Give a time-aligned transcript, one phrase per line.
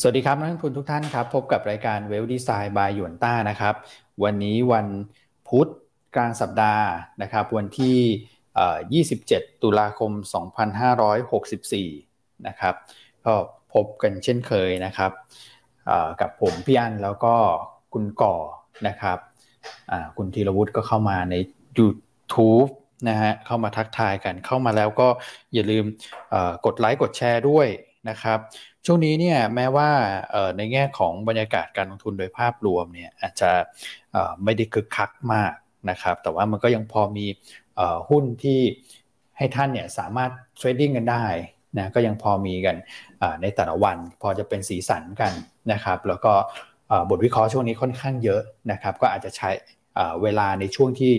[0.00, 3.74] สวัสดีครับนักลงทุนทุกท่านครับ พบกับรายการเวลดีไซน์บายหยวนต้านะครับ
[4.24, 4.86] วันนี้วัน
[5.48, 5.68] พุธ
[6.16, 6.86] กลางสัปดาห์
[7.22, 10.12] นะครับ วันที่ 27 ตุลาคม
[11.48, 12.74] 2564 นะครับ
[13.26, 13.34] ก็
[13.74, 15.12] พบกันเช่นเคยนะครับ
[16.20, 17.34] กับผมพี่อันแล้วก็
[17.92, 18.36] คุณก่อ
[18.88, 19.18] นะครับ
[20.16, 21.34] คุณธีรวุฒิก็เข้ามาใน
[21.78, 22.70] YouTube
[23.08, 25.08] นะฮะเข้ามาทักทายกันเข้ามาแล้วก็
[25.54, 25.84] อย่าลืม
[26.66, 27.68] กดไลค์กดแชร์ด้วย
[28.10, 28.38] นะครับ
[28.86, 29.90] ช่วงนี้เนี่ยแม้ว่า
[30.56, 33.50] ในแง่ของบรรยากาศการลงทุนโดยภาพรวมเนี่ยอาจจะ
[34.44, 35.52] ไม่ได้คึกคักมาก
[35.90, 37.26] นะครับ แต่ว่ามันก็ยังพอมี
[38.10, 38.60] หุ้นที่
[39.38, 41.24] ให้ท่านเนี่ยสามารถเทรดดิ้งกันได้
[41.78, 42.76] นะก็ยังพอมีกัน
[43.42, 45.32] ในแต่ละวัน พอจะเป็นสีสันกัน
[45.72, 46.32] นะครับ แล้วก็
[47.10, 48.40] บทวิเคราะห์ช่วงนี้ค่อนข้างเยอะ
[48.72, 49.50] นะครับ ก็อาจจะใช้
[50.22, 51.12] เวลาในช่วงที่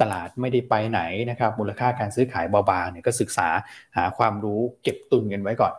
[0.00, 3.48] ตลาดไม่ได้ไปไหนนะครับ มูลค่าการซื้อขายเบาบางเนี่ยก็ศึกษา
[3.96, 5.74] หาความรู้เก็บตุนกันไว้ก่อน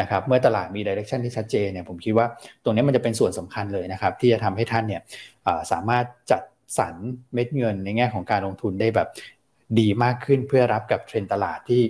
[0.00, 2.26] นะครับเมื่อตลาดมีดิเรกชันที่ชัดเจนเนี่ยผมคิดว่า
[2.64, 5.02] ตรงนี้มันจะเป็นส่วนสำคัญเลยนะครับที่จะทำให้ท่านเนี่ย
[5.72, 6.42] สามารถจัด
[6.78, 6.94] สรร
[7.34, 9.08] เม็ดเงินในแง่ของการลงทุนได้แบบ
[9.78, 11.82] ดีมากขึ้นเพื่อรับกับเทรนตลาดที่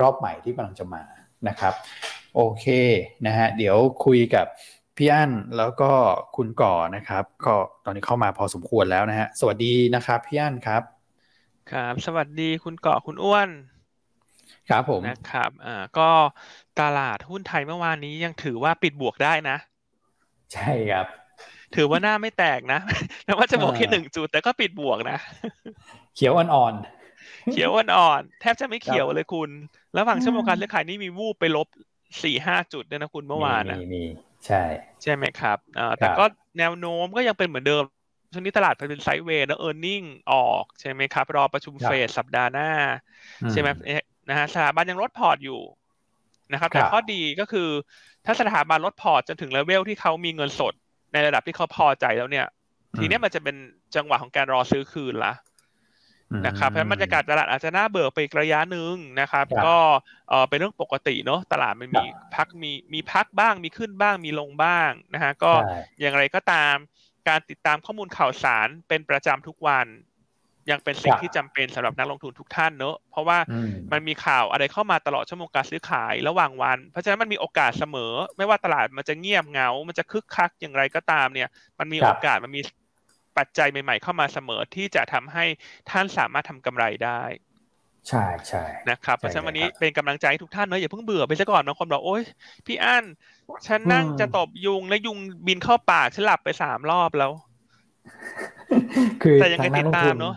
[0.00, 1.02] รอบใหม่ที่กำลังจะมา
[1.48, 1.74] นะครับ
[2.34, 2.66] โอเค
[3.26, 4.46] นะฮะเดี๋ยวคุยกับ
[4.96, 5.90] พี่อั้นแล้วก็
[6.36, 10.82] คุณก่อนะครับก็ตอนนี้เข้ามาพอสมควรแล้วนะฮะสวัสดีนะครับพี่อั้นครับ
[11.72, 13.48] ครับ สวัสดีคุณก่อคุณอ้วน
[14.70, 16.10] ครับผมนะครับอ่าก็
[16.80, 19.56] ตลาดหุ้นไทยเมื่อวานนี้ยังถือว่าปิดบวกได้นะ
[20.52, 21.06] ใช่ครับ
[21.74, 22.80] ถือว่าหน้าไม่แตกนะ
[23.24, 25.18] แม้ว่าจะบวกแค่หนึ่งจุดแต่ก็ปิดบวกนะ
[26.14, 29.50] เขียวอ่อนๆเขียวอ่อนๆแทบจะไม่เขียวเลยคุณ
[29.94, 31.68] แล้วฝั่งชั่วโมงการเลือกขายนี่มีวูบไปลบ
[32.22, 34.04] สี่ห้าจุดด้วยนะคุณเมื่อวานนะมี
[34.46, 34.62] ใช่
[35.02, 36.24] ใช่ไหมครับอ่าแต่ก็
[36.58, 37.82] แนวโน้มก็ยังเป็นเหมือนเดิม
[38.32, 42.70] ช่วงนี้ตลาดเป็น sideway แล้ว earnings ออกใช่ไหมครับ รอประชุมเฟดสัปดาห์หน้า
[43.52, 43.68] ใช่ไหม
[44.28, 45.60] นะฮะสถาบันยังลดพอร์ตอยู่
[46.52, 47.68] นะครับแต่ข้อดีก็คือ
[48.26, 50.74] ถ้าสถาบันลดพอร์ตจนถึงเลเวลที่เขามีเงินสด
[51.12, 52.46] ในระดับที่เขาพอใจแล้วเนี่ย
[52.96, 53.56] ทีนี้มันจะเป็น
[53.96, 55.32] จังหวะของการรอซื้อคืนละ
[56.46, 59.76] นะครับเพราะบรรยากาศตลาดอาจจะน่าเบื่อไประยะหนึ่งนะครับ ก็
[60.28, 62.04] เออเป็นเรื่องปกติเนาะตลาดมันมี
[62.34, 65.52] พักมีมีพักบ้างมีขึ้นบ้างมีลงบ้างนะฮะก็
[66.00, 66.74] อย่างไรก็ตาม
[67.28, 69.86] การติดตามข้อมูลข่าวสารเป็นประจำทุกวัน
[70.70, 73.38] ยังเป็นสิ่งที่จำเป็นสำหรับนักลงทุนทุกท่านเนอะเพราะว่า
[73.92, 82.60] มันมีข่าวอะไรเข้ามาตลอดชั่วโมงการซื้อขายระหว่างวัน เพราะฉะนั้นมันมีโอกาสเสมอ ไม่ว่าตลาดมันจะเงียบเงา มันจะคึกคักอย่างไรก็ตามเนี่ย มันมีโอกาสมันมี
[83.38, 85.44] ปัจจัยใหม่ ๆ เข้ามาเสมอที่จะทำให้
[85.90, 87.22] ท่านสามารถทำกำไรได้
[88.08, 92.22] ใช่ใช่นะครับเพราะฉะนั้นวันนี้เป็นกำลังใจทุกท่านเนอะอย่าเพิ่งเบื่อไปซะก่อนบางคนบอกโอ๊ย
[92.66, 93.04] พี่อั้น
[93.66, 97.32] ฉันนั่งจะตบยุงแล้วยุงบินเข้าปากฉันหลับไปสามรอบแล้ว
[99.22, 100.34] คือแต่ยังไงติดตามเนาะ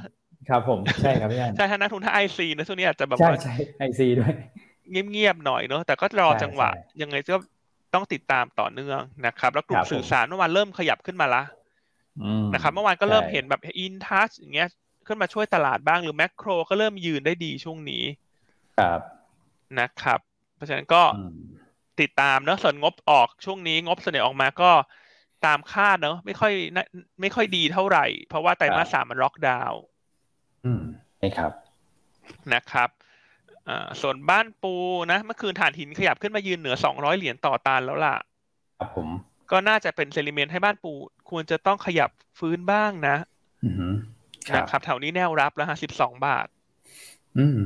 [0.50, 4.34] ครับผมใช่ครับพี่อันใช่ถ้านักลงทุนถ้า IC นะช่วงนี้อาจจะแบบว่าใช่ IC ด้วย
[5.12, 6.70] เงียบๆหน่อยเนาะแต่ก็รอจังหวะ
[7.02, 7.36] ยังไงก็
[7.94, 11.44] ต้องติดตามต่อเนื่องนะครับ แล้วกลุ่มสื่อสารเมื่อวานเริ่มขยับขึ้นมาละ
[12.54, 14.70] นะครับเมื่อวานก็เริ่มเห็นแบบอินทัชอย่างเงี้ย
[15.08, 18.04] ขึ้นมาช่วยตลาดบ้างหรือแมคโครก็เริ่มยืนได้ดีช่วงนี้
[18.80, 19.00] ครับ
[19.80, 20.20] นะครับ
[20.56, 21.04] เพราะฉะนั้นก็
[22.02, 24.72] ติดตามเนาะส่วนงบออกช่วงนี้งบเสนอออกมาก็
[25.46, 26.54] ตามคาดเนาะไม่ค่อย
[27.22, 29.82] ไม่ค่อยดีเท่าไหร่ เพราะว่าไตรมาสสามมันล็อกดาวน์
[30.66, 30.84] อืม
[31.22, 31.52] นี่ครับ
[32.54, 32.90] นะครับ
[33.70, 34.74] อ่าส่วนบ้านปู
[35.12, 38.16] นะเมื่อคืนฐานหินขยับขึ้นมายืนเหนือสองร้อยเหรียญต่อตันแล้วล่ะ
[38.80, 39.08] ครับผม
[39.52, 40.94] ก็น่าจะเป็น sentiment ให้บ้านปู
[41.30, 42.10] ควรจะต้องขยับ
[42.40, 43.16] ฟื้นบ้างนะ
[43.66, 43.70] อื
[44.56, 46.48] นะครับแถวนี้แนวรับแล้วฮะสิบสองบาท
[47.38, 47.62] อืม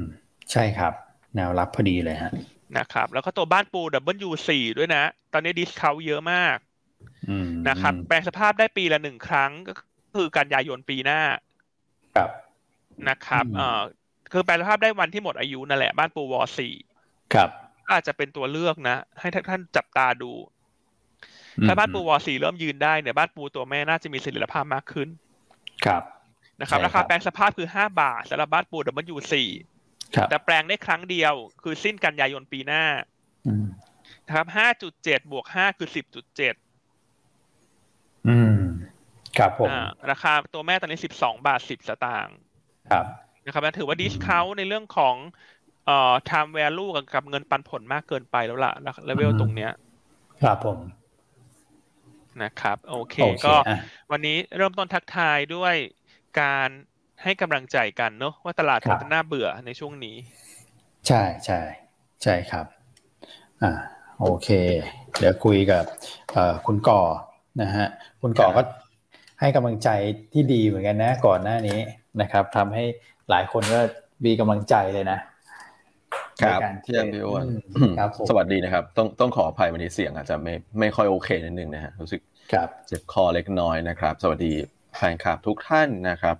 [0.51, 0.93] ใช่ครับ
[1.35, 2.31] แนวรับพอดีเลยฮะ
[2.77, 6.57] นะครับ แล้วก็ตัวบ้านปู W สี่ด้วยนะ ตอนนี้ discount เยอะมาก
[7.69, 9.73] นะครับ แปลงสภาพได้ปีละหนึ่งครั้งก็
[10.17, 11.21] คือกันยายนปีหน้า
[12.15, 12.29] ครับ
[13.09, 13.81] นะครับเอ่อ
[14.31, 16.73] คือแปลงสภาพได้วันที่หมดอายุนั่นแหละบ้านปูวอสี่
[17.33, 17.49] ครับ
[17.91, 20.31] อาจจะเป็นตัวเลือกนะ ให้ท่านจับตาดู
[21.67, 25.09] ถ้าบ้านปูวอสี่เริ่มยืนได้เนี่ยบ้านปูตัวแม่น่าจะมีเสถียรภาพมากขึ้น
[25.85, 26.03] ครับ
[26.61, 29.49] นะครับราคาแปลงสภาพคือห้าบาทสำหรับบ้านปู W สี่
[30.29, 31.33] แต่แปลงได้ครั้งเดียว
[31.63, 32.83] คือสิ้นกันยายนปีหน้า
[34.27, 36.55] นะครับห้าจุดเจ็ดบวกห้าคือสิบจุดเจ็ด
[38.27, 38.61] อืม
[39.37, 39.69] ครับผม
[40.11, 42.37] ราคาตัวแม่ตอนนี้สิบสองบาทสิบสตางค์
[42.89, 43.05] ครับ
[43.45, 45.15] นะครับถือว่าดิสคาวในเรื่องของ
[45.85, 48.73] เอ่อ time value กับเงินปันผลมากเกินไปแล้วล่ะ
[49.05, 49.71] เลเวลตรงเนี้ย
[50.41, 50.79] ครับผม
[52.43, 53.55] นะครับ โอเค ก็
[54.11, 55.75] วันนี้เริ่มต้นทักทายด้วย
[56.39, 56.69] การ
[57.23, 60.15] ให้กำลังใจกันเนาะว่าตลาดจะน่าเบื่อในช่วงนี้
[61.07, 61.59] ใช่ใช่
[62.23, 62.65] ใช่ครับ
[63.61, 63.71] อ่า
[64.19, 64.49] โอเค
[65.17, 65.83] เดี๋ยวคุยกับ
[66.65, 67.01] คุณก่อ
[67.61, 67.87] นะฮะ
[68.21, 68.61] คุณก่อก็
[69.39, 69.89] ให้กำลังใจ
[70.33, 71.79] ที่ดีเหมือนกันนะ ก่อนหน้านี้
[72.21, 72.83] นะครับทำให้
[73.29, 73.79] หลายคนก็
[74.25, 75.19] มีกำลังใจเลยนะ
[76.41, 77.45] ครับพี่อันพี่อ้วน
[78.29, 82.21] สวัสดีนะครับ ต้องต้องขออภัยวันนี้เสียงอาจจะไม่ไม่ค่อยโอเคนิดนึงนะฮะรู้สึก
[82.87, 84.53] เจ็บคอเล็กน้อยนะครับ สวัสดี
[84.97, 86.35] แฟนคลับทุกท่านนะครับ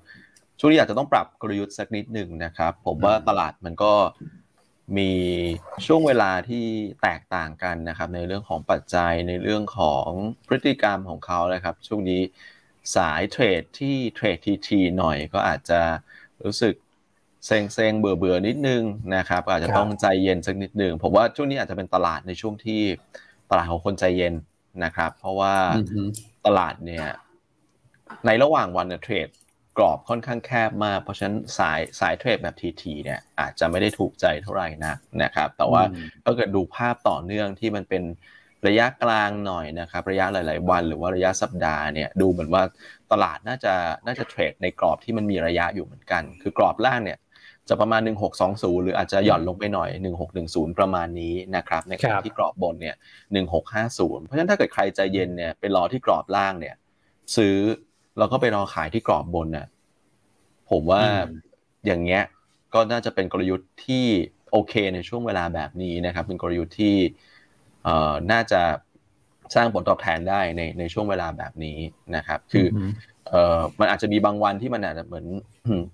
[0.60, 3.94] ช่วงนี้อาจจะต้องปรับกลยุทธ์สักนิดหนึ่งนะครับ ผมว่าตลาดมันก็
[4.98, 5.12] มี
[5.86, 6.66] ช่วงเวลาที่
[7.02, 10.08] แตกต่างกันนะครับ ในเรื่องของปัจจัยในเรื่องของ
[10.48, 12.22] พฤติกรรมของเขานะครับ ช่วงนี้
[12.96, 15.82] สายเทรดที่เทรดทีทีหน่อยก็อาจจะ
[16.46, 16.76] รู้สึก
[17.46, 18.84] เซ็งเซ็งเบื่อเบื่อนิดนึง
[19.16, 22.82] นะครับอาจจะต้องใจเย็นสักนิดนึงผมว่าช่วงนี้อาจจะเป็นตลาดในช่วงที่
[23.50, 24.34] ตลาดของคนใจเย็น
[24.84, 25.56] นะครับ เพราะว่า
[26.46, 27.08] ตลาดเนี่ย
[28.26, 29.28] ในระหว่างวันเทรด
[29.78, 34.94] กรอบค่อนข้างแคบมาก เพราะฉะนั้นสายสายเทรดแบบทีทีเนี่ยอาจจะไม่ได้ถูกใจเท่าไหร่นะ
[35.24, 35.84] นะครับ แต่ว่า
[36.24, 38.04] ถ้าเกิดดูภาพต่อเนื่องที่มันเป็น
[38.68, 42.64] ระยะกลางหน่อยนะครับ ระยะหลาย ๆ วัน หรือว่าระยะสัปดาห์เนี่ยดูเหมือนว่า
[43.12, 43.74] ตลาดน่าจะ
[44.06, 47.20] น่าจะเทรดในกรอบที่มันมีระยะอยู่เหมือนกัน คือกรอบล่างเนี่ย
[47.70, 48.02] จะประมาณ
[48.44, 49.90] 1620 หรืออาจจะหย่อนลงไปหน่อย
[50.36, 52.96] 1610 ประมาณนี้นะครับในขณะที่กรอบบนเนี่ย
[53.62, 56.76] 1650 เพราะฉะนั้นถ้าเกิดใครใจเย็นเนี่ยไปรอที่กรอบล่างเนี่ย
[57.36, 57.56] ซื้อ
[58.18, 59.68] แล้วก็ไปรอขายที่กรอบบนน่ะ
[60.70, 61.04] ผมว่า
[61.86, 62.24] อย่างเงี้ย
[62.74, 64.06] ก็น่าจะเป็นกลยุทธ์ที่
[64.52, 67.39] โอเคในช่วงเวลาแบบนี้นะครับ เป็นกลยุทธ์ที่เอ่อ
[68.32, 68.62] น่าจะ
[69.56, 71.78] สร้างผลตอบแทนได้ในในช่วงเวลาแบบนี้
[72.16, 72.68] นะครับ คือ
[73.30, 75.26] เอ่อมันอาจจะมีบางวันที่มันอาจจะเหมือน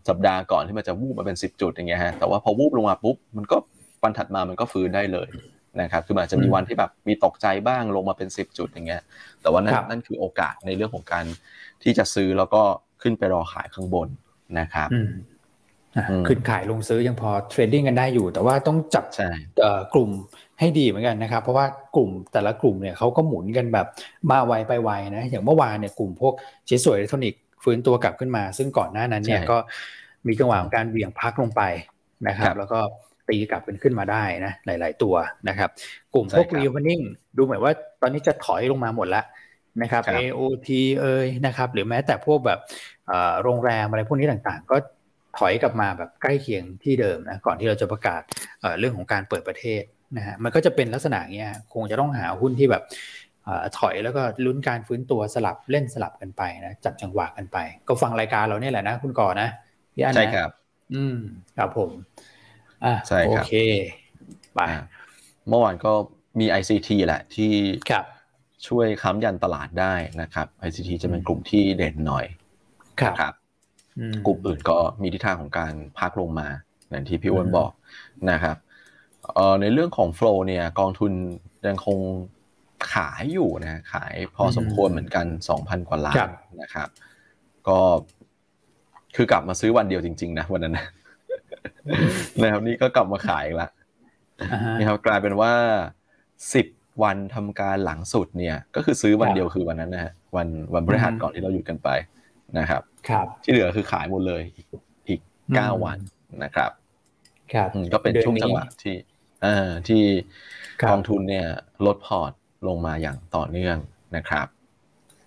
[0.10, 3.58] สัปดาห์ก่อนที่มันจะวูบมาเป็นสิบจุดอย่างเงี้ยฮะแต่ว่าพอวูบลงมาปุ๊บมันก็
[4.04, 5.30] วันถัดมามันก็ฟื้นได้เลย
[5.82, 9.02] นะครับ คือมันอาจจะมีวันที่แบบมีตกใจบ้างลงมาเป็นสิบจุดอย่างเงี้ย
[9.42, 11.26] แต่ว่านั่นนั่นคือโอกาสในเรื่องของการ
[11.84, 12.62] ที่จะซื้อแล้วก็
[13.02, 14.08] ขึ้นไปรอขายข้างบน
[14.60, 14.90] นะครับ
[16.28, 19.06] ขึ้นขายลงซื้อยังพอ trading กันได้อยู่ แต่ว่าต้องจับ
[19.94, 20.10] กลุ่ม
[20.60, 21.66] ให้ดีเหมือนกันนะครับ เพราะว่า
[21.96, 23.88] กลุ่มแต่ละกลุ่มเนี่ยเขาก็หมุนกันแบบ
[24.32, 26.34] มาไวไปไวนะอย่างเมื่อวานเนี่ยกลุ่มพวก
[26.68, 29.58] ชิ้นส่วนอิเล็กทรอนิกส์ฟื้นตัวกลับขึ้นมา ซึ่งก่อนหน้านั้นเนี่ยก็
[30.28, 31.62] มีจังหวะของการเบี่ยงพักลงไป
[32.28, 32.80] นะครับ แล้วก็
[33.30, 35.16] ตีกลับเป็นขึ้นมาได้นะหลาย ๆ ตัว
[35.50, 35.70] นะครับ
[36.14, 37.02] กลุ่มพวกรีว v นิ่ง
[37.38, 39.26] ดูเหมือนว่าตอนนี้จะถอยลงมาหมดแล้ว
[39.82, 40.70] นะครับ AOT
[41.02, 42.60] เอ่ยนะครับ หรือแม้แต่พวกแบบ
[43.44, 44.78] โรงแรมอะไรพวกนี้ต่างๆ ก็
[45.38, 48.22] ถอยกลับมาแบบใกล้เคียงที่เดิมนะก่อนที่เราจะประกาศ
[48.80, 49.82] เรื่องของการเปิดประเทศ
[50.18, 52.84] นะฮะมันก็จะเป็นลักษณะเงี้ยคงจะต้องหาหุ้นที่แบบ
[53.78, 57.58] ถอยแล้วก็ลุ้นการฟื้นตัวสลับเล่นสลับกันไปนะจับจังหวะกันไป
[57.88, 59.50] ก็ฟังรายการเราเนี่ยแหละนะคุณก่อนะ
[59.94, 60.50] พี่อันใช่ครับ
[60.94, 61.18] อืม
[61.58, 61.92] ครับผม
[62.86, 63.54] อ่าใช่ครับโอเค
[64.54, 64.60] ไป
[65.50, 65.94] เมื่อวานก็
[66.40, 67.52] มี ICT แหละที่
[68.68, 72.26] ช่วยค้ำยันตลาดได้นะครับ ICT จะเป็นกลุ่มที่เด่นหน่อย
[73.02, 73.34] ครับ
[74.26, 76.48] กลุ่มอื่นก็มีทิศทางของการพักลงมา
[76.90, 77.72] อย่างที่พี่อ้วนบอก
[78.32, 78.58] นะครับ
[79.62, 81.12] ในเรื่องของโฟล์เนี่ยกองทุน
[81.68, 81.98] ยังคง
[82.94, 86.30] ขายอยู่นะขายพอสมควรเหมือนกันสองพันกว่าล้าน
[86.62, 86.88] นะครับ
[87.68, 87.78] ก็
[89.16, 90.78] คือกลับมาซื้อวันเดียวจริง ๆ นะวันนั้น
[92.42, 93.72] นะครับนี่ก็กลับมาขายอีกแล้ว
[94.78, 95.52] นี่ครับกลายเป็นว่า
[96.54, 96.68] สิบ
[97.04, 101.90] วันทำการหลังสุดเนี่ย ก็คือซื้อวันเดียวคือวันนั้นนะฮะวันวันพฤหัสก่อนที่เราหยุดกันไป
[102.60, 104.42] นะครับ ครับ ที่เหลือคือขายหมดเลย
[105.08, 105.20] อีก
[105.56, 105.98] เก้าวัน
[106.44, 106.72] นะครับ
[107.54, 109.15] ครับก็เป็นช่วงจังหวะที่อ่า
[109.88, 110.04] ที่
[110.92, 111.48] กองทุนเนี่ย
[111.86, 112.32] ลดพอร์ต
[112.68, 113.78] ลงมาอย่างต่อเนื่อง
[114.16, 114.48] นะครับ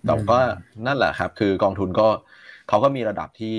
[0.05, 0.37] แต่ก็
[0.85, 2.07] นั่นแหละครับ คือกองทุนก็
[2.69, 3.57] เขาก็มีระดับที่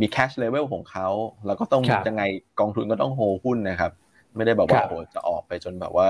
[0.00, 1.08] มีแคชเลเวลของเขา
[1.46, 2.22] แล้วก็ต้องยังไง
[2.60, 3.92] กองทุนก็ต้องโฮหุ้นนะครับ
[4.36, 6.08] ไม่ได้แบบว่าโอ้จะออกไปจนแบบว่า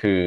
[0.00, 0.22] คือ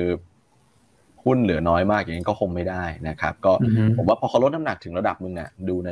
[1.23, 3.53] หุ้นเหลือน้อยมากอย่างนี้ก็คงไม่ได้นะครับ ก็
[3.97, 5.91] ผมว่าพอเขาลดน้ำหนักถึงระดับมึงอะดูใน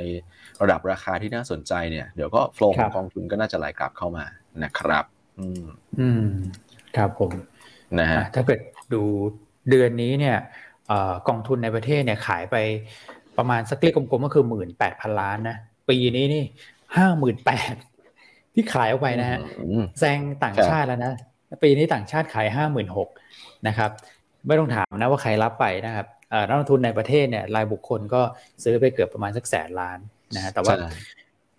[0.61, 4.25] ระดับราคาที่น่าสนใจเนี่ย เดี๋ยวก็โฟล์ของกองทุนก็น่าจะไหลกลับเข้ามา
[4.63, 5.05] นะครับ
[5.41, 5.63] อืม
[5.99, 6.25] อืม
[6.97, 7.31] ครับผม
[7.99, 8.59] นะฮะถ้าเกิด
[8.93, 9.01] ดู
[9.69, 10.37] เดือนนี้เนี่ย
[11.27, 12.55] กองทุนในประเทศเนี่ยขายไป
[13.37, 15.57] ประมาณสักเลขกลมๆก็คือหมื่นแปดพันล้านนะ
[15.89, 16.43] ปีนี้นี่
[16.97, 17.73] ห้าหมื่นแปด
[18.53, 19.39] ที่ขายออกไปนะฮะ
[19.99, 21.13] แซงต่างชาติแล้วนะ
[21.63, 23.09] ปีนี้ต่างชาติขายห้าหมื่นหก
[23.67, 23.91] นะครับ
[24.47, 26.07] ไม่ต้องถามนะว่าใครรับไปนะครับ
[26.47, 28.21] นักลงทุนในประเทศเนี่ยรายบุคคลก็
[28.63, 29.99] ซื้อไปเกือบประมาณสักแสนล้าน
[30.35, 30.75] นะฮะแต่ว่า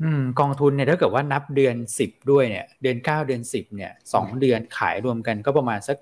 [0.02, 5.96] อืมกองทุนเนี่ยถ้าเกิดว่านับเดือนสิบด้วยเนี่ย เดือนเก้าเดือนสิบเนี่ยสองเดือนขายรวมกันก็ประมาณสัก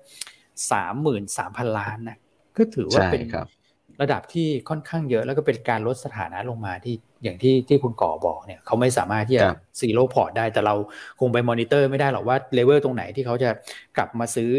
[0.71, 2.17] สามหมื่นสามพันล้านนะ
[2.57, 3.21] ก็ถือว่าเป็น
[4.01, 9.47] ระดับที่ค่อนข้างเยอะแล้วก็เป็นการลดสถานะลงมาที่อย่างที่ที่คุณก่อบอกเนี่ยเขาไม่สามารถที่จะ
[9.79, 10.75] zero port ได้แต่เรา
[11.19, 13.49] คงไปมอนิเตอร์ไม่ได้หรอกว่าเลเวลตรงไหนที่เขาจะ
[13.97, 14.49] กลับมาซื้อ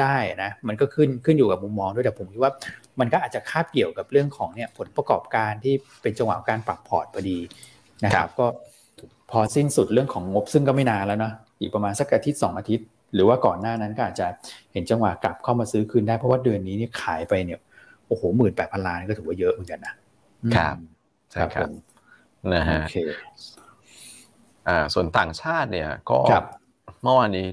[0.00, 2.52] ได้นะมันก็ขึ้นขึ้นอยู่กับมุมมองด้วยแต่ผมคิดว่า
[3.00, 7.38] มันก็อาจจะคาบเกี่ยวกับเรื่องของเนี่ยผลประกอบการที่เป็นจังหวะการปรับพอร์ตพอดี
[8.04, 8.46] นะครับ ก็
[9.32, 14.26] พอสิ้นสุดเรื่องของงบซึ่งก็ไม่นานแล้วเนาะอีกประมาณสักอาทิตย์สองอาทิตย์ หรือว่าก่อนหน้านั้นก็อาจจะ
[14.72, 17.60] เห็นจังหวะกลับเข้ามาซื้อคืนได้เพราะว่าเดือนนี้นี่ขายไปเนี่ย
[18.06, 19.94] โอ้โหหมื่นแปดพันล้านก็ถือว่าเยอะเหมือนกันนะ
[20.56, 20.76] ครับ
[21.30, 21.68] ใช่ครับ
[22.54, 22.80] นะฮะ
[24.68, 26.18] อ่า ส่วนต่างชาติเนี่ย ก็
[27.02, 27.46] เมื่อวานนี้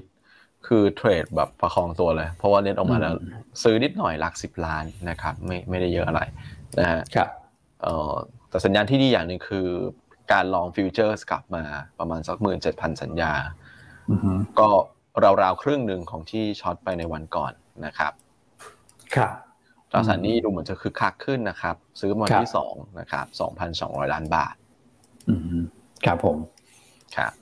[0.66, 3.14] คือเทรดแบบประคองตัวเลย เพราะว่าเน็ตออกมาแล้ว
[3.62, 6.20] ซื้อนิดหน่อยหลักสิบล้านนะครับ ไม่ไม่ได้เยอะอะไร
[6.78, 7.28] นะฮะครับ
[7.82, 8.12] เอ่อ
[8.50, 9.68] แต่สัญญาณที่ดีอย่างหนึ่งคือ
[10.32, 11.62] การ long futures กลับมา
[11.98, 13.32] ประมาณสักหมื่นเจ็ดพันสัญญา
[14.58, 14.68] ก็
[15.42, 17.52] ราวๆครึ่งหนึ่งของที่ short ไปในวันก่อน
[17.86, 18.12] นะครับ
[19.14, 19.34] ครับ
[19.90, 24.54] ตราสารหนี้ดูเหมือนจะคึกคักขึ้นนะครับ ซื้อวันที่สองนะครับสองพันสองร้อยล้านบาท
[26.06, 26.36] ครับผม
[27.16, 27.32] ครับ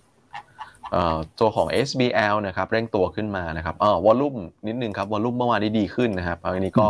[1.39, 6.87] ตัวของ SBL นะครับเร่งตัวขึ้นมานะครับอ๋อ volume นิดนึงครับ volume เมื่อวานนี้ดีขึ้นนะครับอันนี้ก็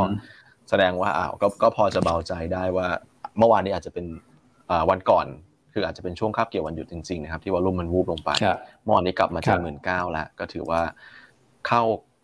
[0.69, 2.89] แสดงว่าอ้าวก็ก็พอจะเบาใจได้ว่า
[3.39, 4.07] เมื่อวานนี้อาจจะเป็น
[4.91, 5.27] วันก่อน
[5.79, 8.31] คืออาจจะเป็นช่วงคาบเกี่ยววันหยุดจริงๆนะครับที่วอลลุ่มมันวูบลงไป
[8.83, 10.81] เมื่อวานนี้กลับมาที่หมื่นเก้าแล้วก็ถือว่า
[11.67, 11.83] เข้า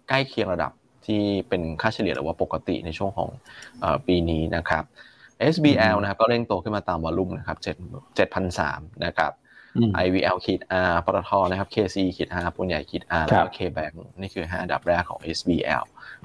[0.08, 0.72] ใกล้เคียงระดับ
[1.06, 3.28] ที่เป็นค่าเฉลี่ยหรือว่าปกติในช่วงของ
[4.06, 4.84] ปีนี้นะครับ
[5.54, 7.76] SBL นะครับก็เร่งโตขึ้นมาตามวอลลุ่มนะครับเจ็ด
[8.16, 9.32] เจ็ดพันสามนะครับ
[10.04, 15.84] IVL ขีด R ปตทนะครับ KC ขีด R ปูนใหญ่ขีด R แล้วก็ KBank นี่คือห้าอันดับแรกของ SBL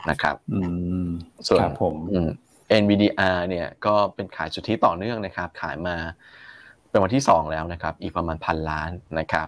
[0.09, 0.35] นะครับ
[1.47, 1.95] ส่วนผม
[2.81, 5.95] NVDR เนี่ยก็เป็นขายสุทธิต่อเนื่องนะครับ ขายมา
[6.89, 9.47] เป็นวันที่สองแล้วนะครับ อีกประมาณพันล้านนะครับ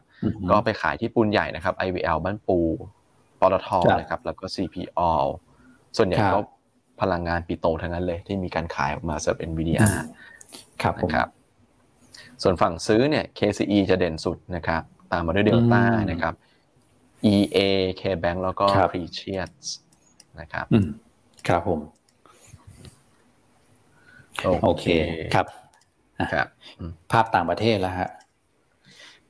[0.49, 2.59] ก็ไปขายที่ปูนใหญ่นะครับ IVL บ้านปู
[3.39, 3.69] ปตท
[3.99, 5.11] นะครับ แล้วก็ CPO
[5.97, 6.39] ส่วนใหญ่ก็
[7.01, 9.97] พลังงานปิโตทั้งนั้นเลย ที่มีการขายออกมาสำหรับ NVDR
[10.81, 11.27] ครับนะครับ
[12.43, 14.81] ส่วนฝั่งซื้อเนี่ย KCE จะเด่นสุดนะครับ
[15.11, 16.33] ตามมาด้วยเดลต้านะครับ
[17.33, 17.57] EA
[18.01, 19.53] KBank แล้วก็ Precious
[20.39, 20.65] นะครับ
[21.47, 21.79] ครับผม
[24.63, 24.85] โอเค
[25.35, 25.47] ครับ
[26.33, 26.47] ครับ
[27.11, 28.09] ภาพต่างประเทศแล้วฮะ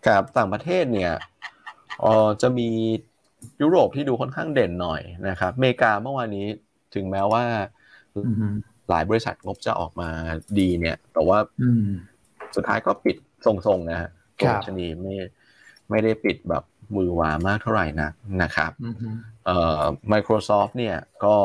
[0.06, 1.12] ครับต่างประเทศเนี่ย
[2.04, 2.70] ออจะมี
[3.62, 6.48] ยุโรปที่ดูค่อนข้างเด่นหน่อยนะครับเมกาเมื่อวานนี้
[6.96, 7.44] ถึงแม้ว่า
[8.90, 10.10] หลายบริษัทงบจะออกมา
[10.60, 11.38] ดีเนี่ย แต่ว่า
[12.56, 15.16] สุดท้ายก็ปิดทรงๆนะฮะตัวชนีไม่
[15.90, 16.64] ไม่ได้ปิดแบบ
[16.96, 18.10] มือหวามากเท่าไหร่นะ
[18.42, 18.72] นะครับ
[19.46, 19.82] เอ่อ
[20.12, 21.36] Microsoft เนี่ยก็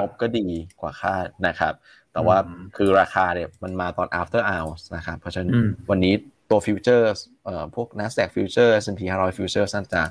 [0.00, 0.46] งบก็ดี
[0.80, 1.74] กว่าคาดนะครับ
[2.14, 2.36] แต่ว่า
[2.76, 5.50] คือราคาเนี่ยมันมาตอน after hours นะครับ เพราะฉะนั้น
[5.90, 6.14] วันนี้
[6.50, 7.06] ตัวฟิวเจอร์
[7.44, 10.02] เอ่อพวก NASDAQ future S&P 500 future น่าจะ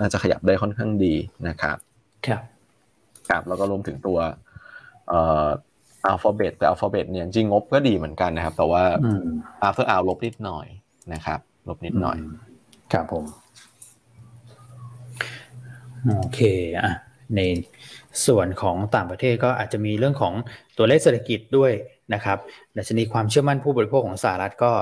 [0.00, 1.14] น่าจะขยับได้ค่อนข้างดี
[1.48, 1.76] นะครับ
[2.26, 2.42] ครับ
[3.28, 4.18] ครับแล้วก็รวมถึงตัว
[5.08, 5.46] เอ่อ
[6.06, 8.84] อัลฟาเบตแต่อัลฟาเบตเนี่ยจริงงบก็ดีเหมือนกันนะครับ แต่ว่า
[9.66, 10.66] after hour ลบนิดหน่อย
[11.12, 12.18] นะครับ ลบนิดหน่อย
[12.92, 13.24] ครับผม
[16.18, 16.40] โอเค
[16.78, 16.90] อะ
[17.36, 17.40] ใน
[18.26, 20.32] ส่วนของต่างประเทศก็อาจจะมีเรื่องของ
[20.78, 21.72] ตัวเลขเศรษฐกิจด้วย
[22.14, 22.38] นะครับ
[22.76, 24.72] ดัชนีความเชื่อมั่นผู้บริโภคของสหรัฐก็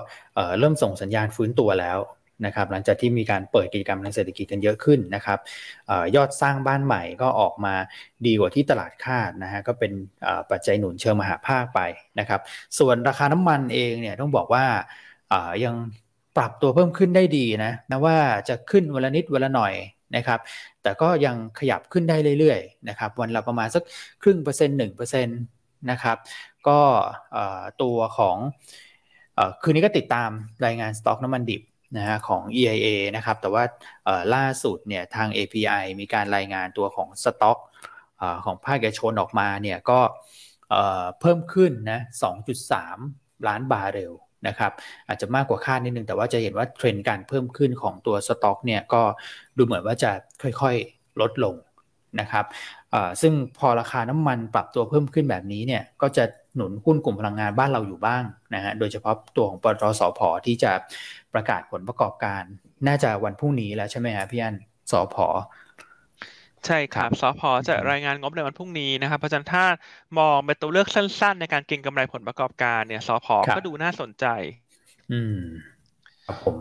[0.59, 1.99] เริ่มส่งสัญญาณฟื้นตัวแล้ว
[2.47, 5.39] นะครับหลังจากที่มีการเปิดกิจกรรมทางเศรษฐกิจกันเยอะขึ้นนะครับ
[6.17, 7.75] ยอดสร้างบ้านใหม่ก็ออกมา
[8.27, 9.93] ดีกว่าที่ตลาดคาดนะฮะก็เป็น
[10.51, 11.81] ปัจจัยหนุนเชิงมหาภาคไป
[12.21, 12.41] นะครับ
[12.79, 14.65] ส่วนราคาน้ำมันเองเนี่ยต้องบอกว่า
[15.65, 15.75] ยัง
[16.37, 18.17] ปรับตัวเพิ่มขึ้นได้ดีนะนะว่า
[18.49, 19.75] จะขึ้นวันละนิดวันละหน่อย
[20.17, 20.41] นะครับ
[20.83, 23.83] แต่ก็ยังขยับขึ้นได้เรื่อยๆนะครับ วันละประมาณสัก
[24.23, 25.41] ครึ่งเปอร์เซ็นต์หนึ่งเปอร์เซ็นต์
[25.91, 26.17] นะครับ
[26.69, 26.81] ก็
[27.83, 28.37] ตัวของ
[29.63, 30.31] คืนนี้ก็ติดตาม
[30.67, 31.63] รายงานสต็อกน้ำมันดิบ
[31.97, 33.65] นะฮะของ EIA นะครับ แต่ว่า
[34.35, 37.59] ล่าสุดเนี่ยทาง API มีการรายงานตัวของสต็อก
[38.45, 40.01] ของภาคเอกชนออกมาเนี่ยก็
[41.21, 42.01] เพิ่มขึ้นนะ
[42.73, 44.13] 2.3 ล้านบาร์เรล
[44.49, 44.73] นะครับ
[45.09, 49.03] อาจจะมากกว่าคาดนิดนึง แต่ว่าจะเห็นว่าเทรนด์การเพิ่มขึ้นของตัวสต็อกเนี่ยก็
[49.57, 50.11] ดูเหมือนว่าจะ
[50.43, 51.55] ค่อยๆลดลง
[52.21, 52.45] นะครับ
[53.21, 56.25] ซึ่งพอราคาน้ำมันปรับตัวเพิ่มขึ้นแบบนี้เนี่ยก็จะ
[56.57, 58.23] หนุนหุ้นกลุ่มพลังงานบ้านเราอยู่บ้าง
[58.55, 60.73] นะฮะโดยเฉพาะตัวของปตทสพที่จะ
[61.35, 62.43] ประกาศผลประกอบการ
[62.87, 64.57] น่าจะวันพรุ่งนี้แล้วใช่ไหมฮะพี่อัน
[64.91, 65.17] สพ
[66.67, 69.65] ใช่ครับสพจะรายงานงบในวันพรุ่งนี้นะครับ เพราะฉะนั้นถ้า
[70.19, 73.27] มองเป็นตัวเลือกสั้น ๆ ในการเก็งกำไรผลประกอบการเนี่ยสพ
[73.57, 74.27] ก็ดูน่าสนใจ
[75.13, 75.39] อืม
[76.27, 76.59] ครับผม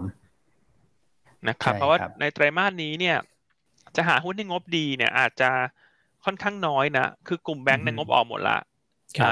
[1.48, 3.18] นะครับเพราะว่าในไตรมาสนี้เนี่ย
[3.96, 5.52] จะหาหุ้นที่งบดีเนี่ยอาจจะ
[6.26, 8.58] ค่อนข้างน้อยนะ คือกลุ่มแบงก์ในงบออกหมดละ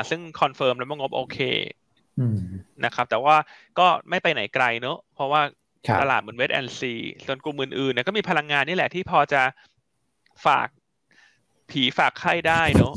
[0.10, 1.38] ซึ่ง confirm แล้วว่างบโอเค
[2.86, 3.36] นะครับแต่ว่า
[3.80, 5.42] ก็ไม่ไปไหนไกลเนอะเพราะว่า
[6.02, 6.94] ตลาดเหมือน wait and see
[7.26, 9.42] ส่วนกลุ่มอื่นๆเนี่ยก็มีพลังงานนี่แหละที่พอจะ
[10.46, 10.68] ฝาก
[11.72, 12.94] ผีฝากไข้ได้เนอะ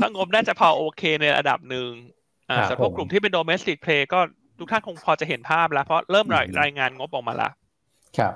[0.00, 1.90] ถ้างบน่าจะพอโอเคในระดับหนึ่ง
[2.50, 4.20] อ่าส่วนพวกกลุ่มที่เป็น domestic play ก็
[4.58, 6.26] ทุกท่านคงพอจะเห็นภาพแล้ว เพราะเริ่ม
[6.60, 7.50] รายงานงบออกมาละ
[8.18, 8.32] ครับ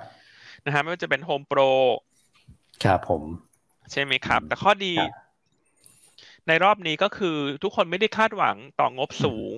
[0.65, 1.61] นะฮะไม่ว่าจะเป็นโฮมโปร
[2.85, 3.23] ครับผม
[3.93, 4.95] ใช่ไหมครับ แต่ข้อดี
[6.49, 9.57] ในรอบนี้ก็คือทุกคนไม่ได้คาดหวังต่องบสูง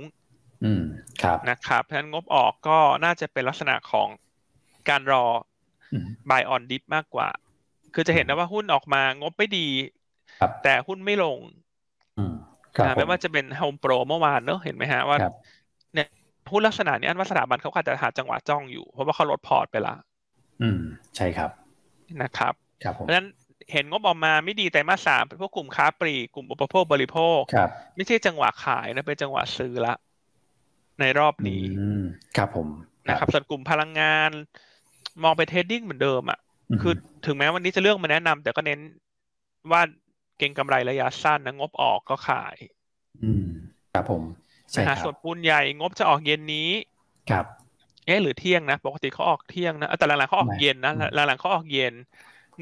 [0.64, 0.84] อืม
[1.22, 4.08] ครับนะครับเพราะฉะนั้นงบออกก็น่าจะเป็นลักษณะของ
[4.88, 5.24] การรอ
[6.30, 7.28] buy on dip มากกว่า
[7.94, 9.66] คือจะเห็นนะว่าหุ้นออกมางบไม่ดี
[10.62, 11.38] แต่หุ้นไม่ลง
[12.96, 15.18] ไม่ว่าจะเป็นโฮมโปรเมื่อวานเนอะเห็นไหมฮะว่า
[15.94, 16.08] เนี่ย
[16.50, 19.94] หุ้นลักษณะนี้อันว่าสถาบันเขาอาจจะหาจังหวะจ้องอยู่ เพราะว่าเขาลดพอร์ตไปละ
[20.62, 20.80] อืม
[21.16, 21.50] ใช่ครับ
[22.22, 22.54] นะครับ
[22.92, 23.26] เพราะฉะนั้น
[23.72, 27.40] เห็นงบออกมาไม่ดีแต่มาสามพวกกลุ่มค้าปลีกกลุ่มอุปโภคบริโภค
[27.96, 29.94] ไม่ใช่จังหวะขายนะเป็นจังหวะซื้อละ
[31.00, 31.62] ในรอบนี้
[32.36, 32.68] ครับผม
[33.08, 34.30] นะครับส่วนกลุ่มพลังงาน
[35.22, 36.38] มองไปเทรดดิ้งเหมือนเดิมอะ
[36.82, 36.94] คือ
[37.26, 38.80] ถึงแม้วันนี้จะเลือกมาแนะนำแต่ก็เน้น
[39.72, 39.82] ว่า
[40.38, 42.56] เก่งกำไรระยะสั้นนะงบออกก็ขาย
[43.22, 43.44] อืม
[43.92, 44.22] ครับผม
[44.72, 46.68] ใช่ครับส่วนปูนใหญ่งบจะออกเย็นนี้
[47.30, 47.46] ครับ
[48.06, 51.94] เอ๊หรือเที่ยงนะ ปกติเขาออกเที่ยงนะแต่หลังๆเขาออกเย็นนะหลังๆเขาออกเย็น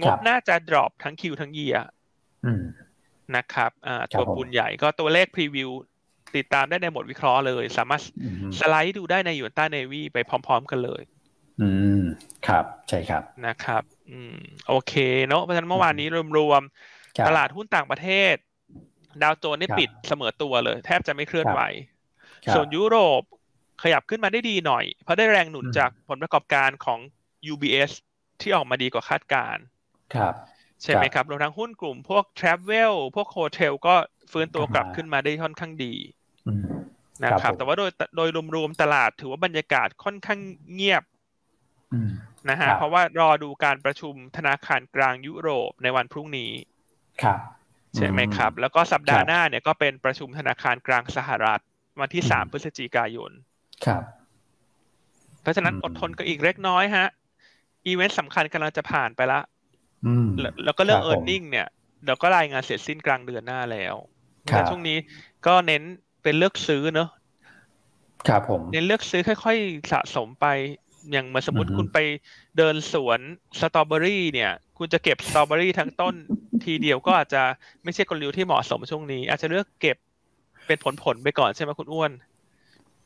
[0.01, 1.77] งบน่าจะดรอปทั้งคิวทั้งเยีย
[3.37, 5.71] นะครับอ่าตัวปูนใหญ่ก็ตัวเลขพรีวิว
[6.37, 8.03] ติดตามได้ในบทวิเคราะห์เลย สามารถ
[8.59, 11.03] สไลด์ดูได้ในยูนต้าเนวีไปพร้อม ๆ กันเลย
[11.61, 11.69] อื
[12.01, 12.03] ม
[12.47, 14.37] ครับ ใช่ครับนะครับ อืม
[14.69, 14.93] โอเค
[15.29, 16.07] เนาะเพราะฉะนั้นเมื่อวานนี้
[16.39, 18.35] รวมๆตลาดหุ้นต่างประเทศ
[19.23, 21.61] ดาวโจนส์ปิดเสมอตัวเลย แทบจะไม่เคลื่อนไหว
[22.55, 23.23] ส่วนยุโรป
[23.83, 26.99] ขยับขึ้นมาได้ดีหน่อย เพราะได้แรงหนุนจากผลประกอบการของ
[27.53, 27.91] UBS
[28.41, 29.57] ที่ออกมาดีกว่าคาดการ
[30.15, 30.35] ครับ
[30.83, 33.95] ใช่ไหมครับรวมทั้งหุ้นกลุ่มพวก Travel พวกโฮเทลก็
[34.33, 35.95] ฟื้นตัวกลับขึ้นมาได้ค่อนข้างดี
[37.25, 40.39] นะครับ แต่ว่าโดยโดยรวมๆตลาดถือว่าบรรยากาศค่อนข้าง
[40.75, 41.03] เงียบ
[42.51, 46.53] นะฮะเพราะว่ารอดูการประชุมธนาคารกลางยุโรปในวันพรุ่งนี้
[47.23, 47.39] ครับ
[47.97, 51.61] ใช่ไหมครับ แล้วก็สัปดาห์หน้าเนี่ยก็เป็นประชุมธนาคารกลางสหรัฐ
[52.01, 53.31] วันที่สามพฤศจิกายน
[53.87, 54.03] ครับ
[55.43, 57.07] เพราะฉะนั้นอดทนก็อีกเล็กน้อยฮะ
[57.87, 59.41] อีเวนต์สำคัญกำลังจะผ่านไปละ
[60.65, 61.67] แล้วก็เรื่องเออร์เน็งเนี่ย
[62.05, 63.95] เดี๋ยวก็รายงานเสร็จสิ้นกลางเดือนหน้าแล้ว
[64.45, 64.97] แต่ช่วงนี้
[65.47, 65.83] ก็เน้น
[66.23, 67.09] เป็นเลือกซื้อเนอะ
[68.29, 70.47] ครับผมเน้นเลือกซื้อค่อย ๆ สะสมไป
[71.13, 71.99] อย่างมาสมมติคุณไป
[72.59, 73.21] เดินสวน
[73.61, 76.15] สตรอเบอรี่เนี่ย คุณจะเก็บสตรอเบอรี่ทั้งต้น
[76.65, 77.43] ทีเดียวก็อาจจะ
[77.85, 79.97] ไม่ใช่กลยุทธ์ที่เหมาะสมช่วงนี้ อาจจะเลือกเก็บ
[80.67, 82.11] เป็นผลๆไปก่อนใช่ไหมคุณอ้วน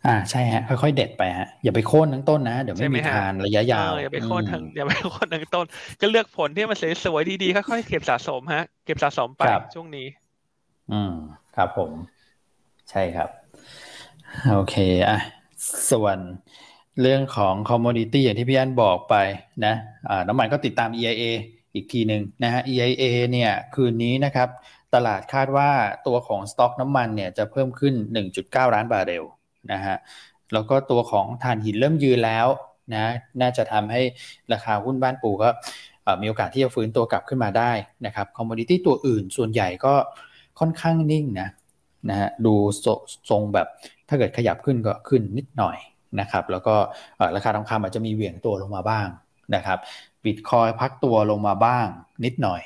[0.07, 5.67] อ่าใช่ฮะ ค่อยๆเด็ดไปฮะอย่าไปโค่นทั้งต้นนะเดี๋ยวไม่มีทานระยะยาวอย่าไปโค่นทั้งอย่าไปโค่นทั้งต้น
[6.01, 9.43] ก็เลือกผลที่มันสวยๆดีๆค่อยๆเก็บสะสมฮะ เก็บสะสมไป
[9.75, 10.07] ช่วงนี้
[10.93, 11.13] อืม
[11.57, 11.91] ครับผม
[12.91, 13.29] ใช่ครับ
[14.53, 14.77] โอเค
[15.09, 15.19] อะ
[15.91, 16.19] ส่วน
[17.01, 19.15] เรื่องของ commodity อย่างที่พี่อันบอกไป
[19.65, 19.75] นะ
[20.29, 21.25] น้ำมันก็ติดตาม EIA
[21.75, 24.49] อีกทีหนึ่งนะฮะ EIA เนี่ยคืนนี้นะครับ
[24.95, 25.71] ตลาดคาดว่า
[26.07, 27.95] ตัวของสต็อกน้ำมันเนี่ยจะเพิ่มขึ้น
[28.35, 29.25] 1.9 ล้านบาร์เรล
[29.73, 29.97] นะฮะ
[30.53, 32.47] แล้วก็ตัวของถ่านหินเริ่มยืนแล้ว
[32.95, 34.01] นะน่าจะทำให้
[34.53, 35.49] ราคาหุ้นบ้านปู่ก็
[36.21, 37.73] มีโอกาสที่จะฟื้นตัวกลับขึ้นมาได้
[38.07, 39.95] นะครับ commodity ตัวอื่นส่วนใหญ่ก็
[40.59, 41.49] ค่อนข้างนิ่งนะ
[42.11, 42.55] นะฮะดู
[43.31, 43.67] ทรงแบบ
[44.09, 45.77] ถ้าเกิดขยับขึ้นก็ขึ้นนิดหน่อย
[46.21, 46.75] นะครับแล้วก็
[47.37, 49.09] ราคาทองคำอาจจะมีเหวี่ยงตัวลงมาบ้าง
[49.55, 49.79] นะครับ
[50.25, 51.87] บิตคอยน์พักตัวลงมาบ้าง
[52.25, 52.63] นิดหน่อย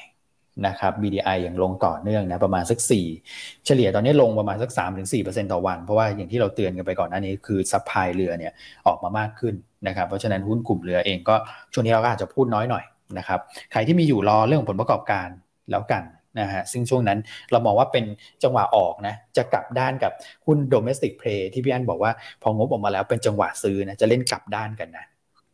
[0.66, 2.78] นะครับ BDI อย่างลงต่อเนื่องนะประมาณสัก
[3.22, 4.70] 4 เฉลี่ยตอนนี้ลงประมาณสัก
[5.12, 8.52] 3-4%ต่อวัน เพราะว่าอย่างที่เราเตือนกันไปก่อนหน้านี้คือ supply เรือเนี่ย
[8.86, 9.54] ออกมามากขึ้น
[9.86, 11.36] นะครับเพราะฉะนั้นหุ้นกลุ่มเรือเองก็
[11.72, 12.84] ช่วงนี้เราก็อาจจะพูดน้อยหน่อย
[13.18, 13.40] นะครับ
[13.72, 15.28] ใครที่มีอยู่รอเรื่องผลประกอบการ
[15.70, 16.02] แล้วกัน
[16.40, 17.18] นะฮะซึ่งช่วงนั้น
[17.50, 18.04] เรามองว่าเป็น
[18.42, 20.12] จังหวะออกนะจะกลับด้านกับ
[20.46, 25.06] หุ้น domestic play ที่พี่อันบอกว่าพองบออกมาแล้วเป็นจังหวะซื้อนะจะเล่นกลับด้านกันนะ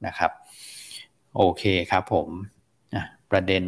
[0.07, 0.31] นะครับ
[1.37, 2.29] โอเคครับผม
[3.31, 3.65] ประเด็น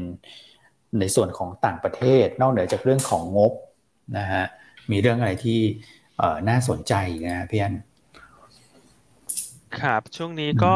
[1.01, 3.53] ในส่วนของต่างประเทศ นอกเหนือจากเรื่องของงบ
[4.19, 4.45] นะฮะ
[4.91, 5.61] มีเรื่องอะไรที่
[6.49, 6.95] น่าสนใจ
[7.27, 7.75] นะพี่อัน
[9.81, 10.75] ครับ ช่วงนี้ก็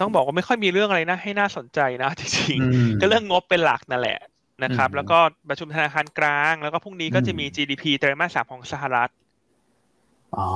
[0.00, 4.18] ต้องบอกว่าไม่ค่อยมีเรื่องอะไรนะให้น่าสนใจนะจริงๆก็เรื่องงบเป็นหลักนั่นแหละ
[4.64, 9.10] นะครับ แล้วก็ประชุมธนาคารกลาง แล้วก็พรุ่งนี้ก็จะมี GDP ไตรมาสสามของสหรัฐ
[10.36, 10.48] อ๋อ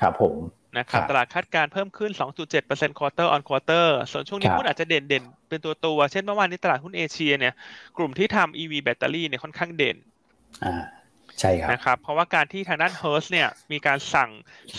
[0.00, 0.36] ครับผม
[0.78, 2.10] นะครับตลาดคาดการเพิ่มขึ้น
[2.56, 7.54] 2.7% quarter on quarter ส่วนช่วงนี้หุ้นอาจจะเด่นเด่นเป็นตัวตัว เช่นเมื่อวานนี้ตลาดหุ้นเอเชียเนี่ย
[7.96, 9.96] กลุ่มที่ทำ EV แบตเตอรี่เนี่ยค่อนข้างเด่น
[10.64, 10.74] อ่า
[11.40, 14.30] ใช่ครับนะครับ เพราะว่าการที่ทางด้านเฮิร์สเนี่ย มีการสั่ง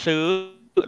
[0.05, 0.23] ซื้อ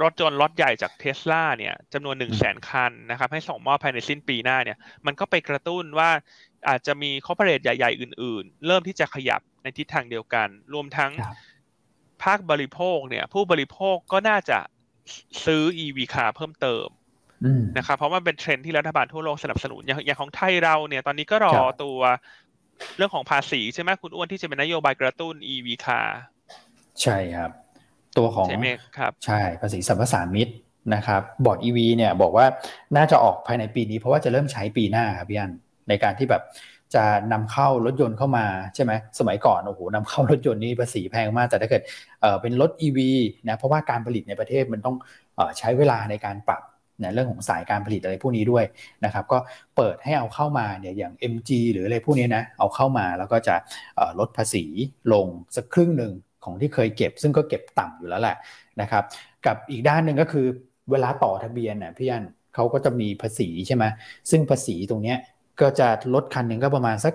[0.03, 6.09] รถจนรถใหญ่จากเทสลาเนี่ยจำนวนหนึ่งแสนคันนะครับ ให้ส่งมอบภายในสิ้นปีหน้าเนี่ย มันก็ไปกระตุ้นว่า
[6.69, 11.11] อาจจะมี corporate ใหญ่ ๆ อื่น ๆ เริ่มที่จะขยับในทิศทางเดียวกัน รวมทั้ง
[12.23, 14.59] ภาคบริโภคเนี่ย ผู้บริโภคก็น่าจะ
[15.45, 16.87] ซื้อ EV คาเพิ่มเติม
[17.77, 21.99] นะครับเพราะมันเป็นเทรนที่รัฐบาลทั่วโลกสนับสนุนอย่างอย่างของไทยเราเนี่ยตอนนี้ก็รอตัว
[22.97, 26.01] เรื่องของภาษีใช่ไหมคุณอ้วนที่จะเป็นนโยบายกระตุ้น EV car
[27.01, 27.51] ใช่ครับ
[28.17, 30.53] ตัวของใช่ไหมครับใช่ภาษีสัมปทานมิตร
[30.95, 32.45] นะครับบอร์ด EV เนี่ยบอกว่า
[32.95, 35.51] น่าจะออกภายในปีนี้เพราะว่าจะเริ่มใช้ปีหน้าครับพี่อัน
[35.89, 36.43] ในการที่แบบ
[36.95, 41.83] จะนำเข้ารถยนต์เข้ามาใช่ไหมสมัยก่อนโอ้โหนำเข้ารถยนต์นี่ภาษีแพงมาก แต่ถ้าเกิด
[42.41, 42.99] เป็นรถ EV
[43.47, 44.95] นะเพราะว่าการผลิตในประเทศมันต้อง
[45.37, 46.63] อใช้เวลาในการปรับ
[47.03, 48.65] นะเรื่องของสายการผลิตอะไรพวกนี้ด้วย
[49.05, 49.37] นะครับก็
[49.77, 53.55] เปิดให้เอาเข้ามาเนี่ยอย่าง MG หรืออะไรพวกนี้นะเอาเข้ามาแล้วก็จะ
[54.19, 54.65] ลดภาษี
[55.13, 58.35] ลงสักครึ่งหนึ่งของที่เคยเก็บ ซึ่งก็เก็บต่ำอยู่แล้วแหละ
[58.81, 59.03] นะครับ
[59.45, 60.45] กับอีกด้านหนึ่งก็คือ
[60.91, 62.23] เวลาต่อทะเบียนน่ะพี่อัน
[62.55, 63.83] เขาก็จะมีภาษีใช่ไหม
[64.29, 65.17] ซึ่งภาษีตรงเนี้ย
[65.61, 67.13] ก็จะลดคันหนึ่งก็ประมาณสัก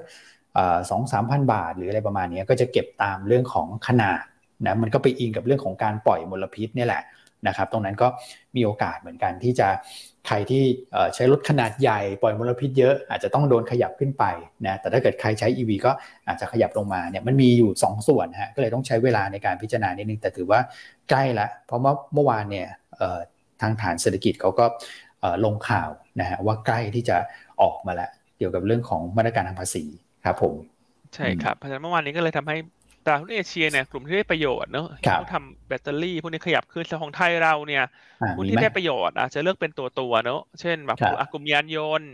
[0.91, 4.23] สองสามพันบาท หรืออะไรประมาณนี้ก็จะเก็บตามเรื่องของขนาด
[4.67, 7.03] นะมันก็ไปอิงกับเรื่องของการปล่อยมลพิษนี่แหละ
[7.47, 8.09] นะครับ ตรงนั้นก็
[8.57, 9.69] มีโอกาสเหมือนกันที่จะ
[10.27, 10.63] ใครที่
[11.15, 14.25] ใช้รถขนาดใหญ่ปล่อยมลพิษเยอะอาจจะต้องโดนขยับขึ้นไป
[14.67, 15.91] นะแต่ถ้าเกิดใครใช้ EV ก็
[16.29, 20.61] อาจจะขยับลงมาเนี่ยมันมีอยู่ 2 ส่วนฮะก็เลยต้องใช้เวลาในการพิจารณานิดนึง แต่ถือว่า
[21.09, 22.69] ใกล้ละเพราะว่าเมื่อวานเนี่ย
[23.61, 24.67] ทางฐานเศรษฐกิจเขาก็
[25.45, 27.17] ลงข่าวนะฮะว่าใกล้ที่จะ
[27.63, 29.85] ออกมาแล้ว เกี่ยวกับเรื่องของมาตรการทางภาษี
[30.25, 30.55] ครับผม
[31.15, 32.57] ใช่ครับ เพราะฉะนั้นเมื่อวานนี้ก็เลยทำให้
[33.05, 37.85] ตลาดหุ้นเอเชียเนี่ยกลุ่มที่ได้ประโยชน์เนอะเขาทำแบตเตอรี่พวกนี้ขยับขึ้นแต่ของไทยเราเนี่ย
[38.37, 40.99] หุ้นที่ได้ประโยชน์อาจจะเลือกเป็นตัวตัวเนอะเช่นแบบ
[41.33, 42.11] กลุ่มยานยนต์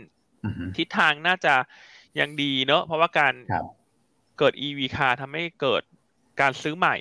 [0.77, 1.53] ทิศทางน่าจะ
[2.19, 3.33] ยังดีเนอะเพราะว่าการ
[4.37, 5.81] เกิด EV คาทำให้เกิด
[6.41, 6.97] การซื้อใหม่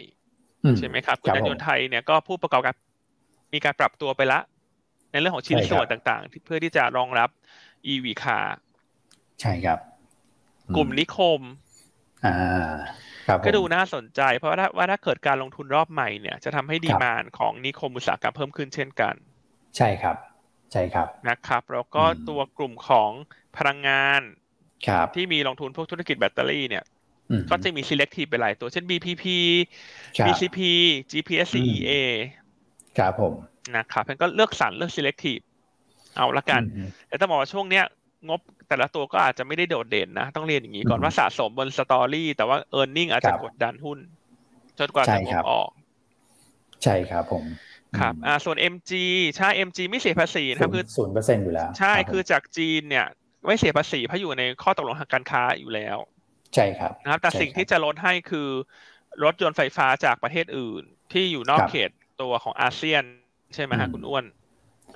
[0.79, 2.75] ใช่ไหมครับกลุ่มยานยนต์ไทยเนี่ยก็ผู้ประกอบการ
[3.55, 4.41] มีการปรับตัวไปละ
[5.11, 7.29] ในเรื่องของชิ้นส่วนต่างๆ เพื่อที่จะรองรับ
[7.93, 8.39] EV คา
[9.40, 9.79] ใช่ครับ
[10.77, 11.40] กลุ่มนิคม
[12.25, 12.75] อ่า
[13.44, 19.14] ก็ดูน่าสนใจ เพราะว่าว่าถ้าเกิดการลงทุนรอบใหม่เนี่ย จะทำให้ดีมานของนิคมอุตสาหกรรมเพิ่มขึ้นเช่นกัน
[19.77, 20.16] ใช่ครับ
[20.73, 23.11] ใช่ครับนะครับ แล้วก็ตัวกลุ่มของ
[23.57, 24.23] พลังงาน
[25.14, 26.85] ที่มีลงทุนพวกธุรกิจแบตเตอรี่เนี่ย
[27.51, 29.25] ก็จะมี selective ไปหลายตัวเช่น BPP
[30.27, 30.59] BCP
[31.11, 31.92] GPSCEA
[32.99, 33.33] ครับผม
[33.77, 35.42] นะครับเพนก็เลือกสรรเลือก selective
[36.16, 36.62] เอาละกัน
[37.09, 37.85] แต่ต้องบอกว่าช่วงเนี้ย
[38.29, 43.98] งบ แต่ละตัวก็อาจจะไม่ได้โดดเด่นนะ ต้องเรียนอย่างนี้ก่อนว่าสะสมบนสตอรี่ แต่ว่าเออร์เน็งอาจจะกดดันหุ้น
[44.79, 45.70] จนกว่าจะงบออก
[46.85, 47.44] ใช่ครับผม
[47.98, 48.92] ครับอ่าส่วน MG
[49.37, 53.07] ใช่ MG ไม่เสียภาษีนะครับคือศูนย์เปอร์เซ็นต์อยู่แล้ว ใช่คือจากจีนเนี่ย
[53.46, 55.98] ไม่เสียภาษีเพราะอยู่ในข้อตกลงทางการค้าอยู่แล้ว
[56.55, 58.48] ใช่ครับนะครับ แต่สิ่งที่จะลดให้คือ
[59.24, 61.90] รถยนต์ไฟฟ้าจากประเทศอื่น ที่อยู่นอกเขต
[62.22, 63.03] ตัวของอาเซียน
[63.55, 64.24] ใช่ไหมฮะคุณอ้วน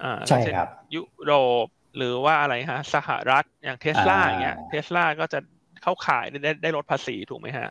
[0.02, 1.33] อ่าใช่ครับ ยุโร
[1.64, 1.66] ป
[1.99, 5.39] หรือว่าอะไรฮะ สหรัฐอย่างเทสลาอย่างเงี้ยเทสลาก็จะ
[5.83, 7.69] เข้าขายได้ได้ลดภาษีถูกไหมฮะ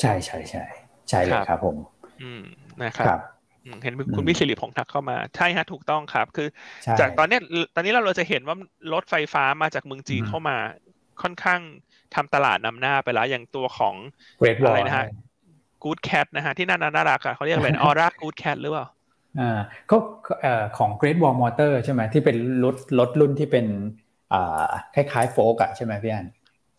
[0.00, 0.64] ใช่ใช่ใช่
[1.08, 1.76] ใช่เลยครับผม
[2.22, 2.42] อืม
[2.82, 3.20] นะครับ
[3.82, 6.48] เห็นคุณพิสิริพงศ์ทักเข้ามา ใช่ฮะถูกต้องครับ คือ
[7.00, 7.38] จากตอนนี้
[7.74, 8.56] ตอนนี้เราเราจะเห็นว่า
[8.92, 10.56] รถไฟฟ้ามาจากเมืองจีนเข้ามา
[11.22, 11.60] ค่อนข้าง
[12.14, 13.94] ทำตลาดนำหน้าไปแล้วอย่างตัวของ
[14.66, 15.06] อะไรนะฮะ
[15.82, 18.86] กู๊ดแคทนะฮะที่น่าน่ารักอะเขาเรียกอะไรออร่ากู๊ดแคทหรือเปล่า
[19.36, 19.44] อ่า
[19.90, 19.94] ก็
[20.72, 23.66] ของ Great Wall Motor ใช่ไหมที่เป็นรถรถรุ่นที่เป็น
[24.30, 24.36] อ่า
[24.92, 26.26] คล้ายๆโฟกอะใช่ไหมพี่อัน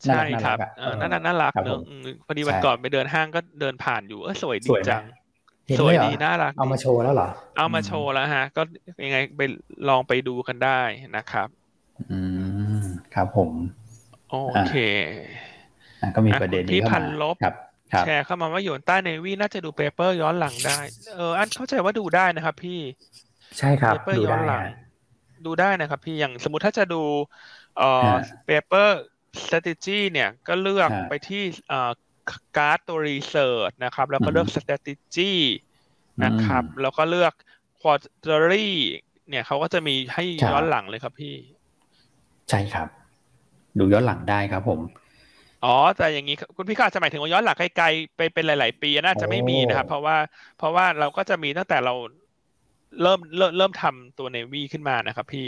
[0.05, 0.59] ใช่ครับ
[1.01, 1.77] น่าน่ารักเนอะ
[2.25, 5.03] พอดีวันก่อนไปเดินห้างก็เดินผ่านอยู่เออสวยดีจัง
[5.77, 8.62] สวยดีน่ารักเอามาโชว์แล้วเหรอ เอามาโชว์แล้วฮะ ก็
[9.03, 9.41] ยังไงไป
[9.88, 10.81] ลองไปดูกันได้
[11.15, 11.49] นะครับ
[12.09, 12.17] อื
[12.83, 13.51] มครับผม
[14.27, 14.33] โอ
[14.63, 14.69] เค
[16.15, 17.05] ก็มีประเด็นนี้เข้ามา
[17.39, 17.53] ครับ
[17.97, 20.80] แชร์เข้ามาว่าอยู่ใต้เนวี่น่าจะดูเปเปอร์ย้อนหลังได้
[21.15, 22.80] เออ อันเข้าใจว่าดูได้นะครับ พี่
[23.58, 24.63] ใช่ครับ paper ย้อนหลัง
[25.45, 27.04] ดูได้นะครับพี่ อย่างสมมติถ้าจะดู
[27.78, 28.12] เอ่อ
[28.45, 28.99] paper
[29.43, 31.91] strategy เนี่ยก็เลือกไปที่เอ่อ
[32.58, 35.34] การ์ดตัว research นะครับ แล้วก็เลือก strategy
[36.23, 37.34] นะครับ แล้วก็เลือก
[37.82, 38.67] quarterly
[39.30, 41.36] เนี่ยเขาก็จะมีให้ย้อนหลังเลยครับพี่
[42.49, 42.88] ใช่ครับ
[43.80, 44.80] ดูย้อนหลังได้ครับผม
[45.61, 50.15] อ๋อ แต่อย่างนี้คุณพี่ก็อาจจะหมายถึงว่าย้อนหลังไกลๆไปเป็นหลาย ๆ ปีน่าจะไม่มีนะครับ เพราะว่า
[50.55, 51.91] เพราะว่าเราก็จะมีตั้งแต่เรา
[53.01, 55.47] เริ่มเริ่มเริ่มทำตัวเนวีขึ้นมานะครับ พี่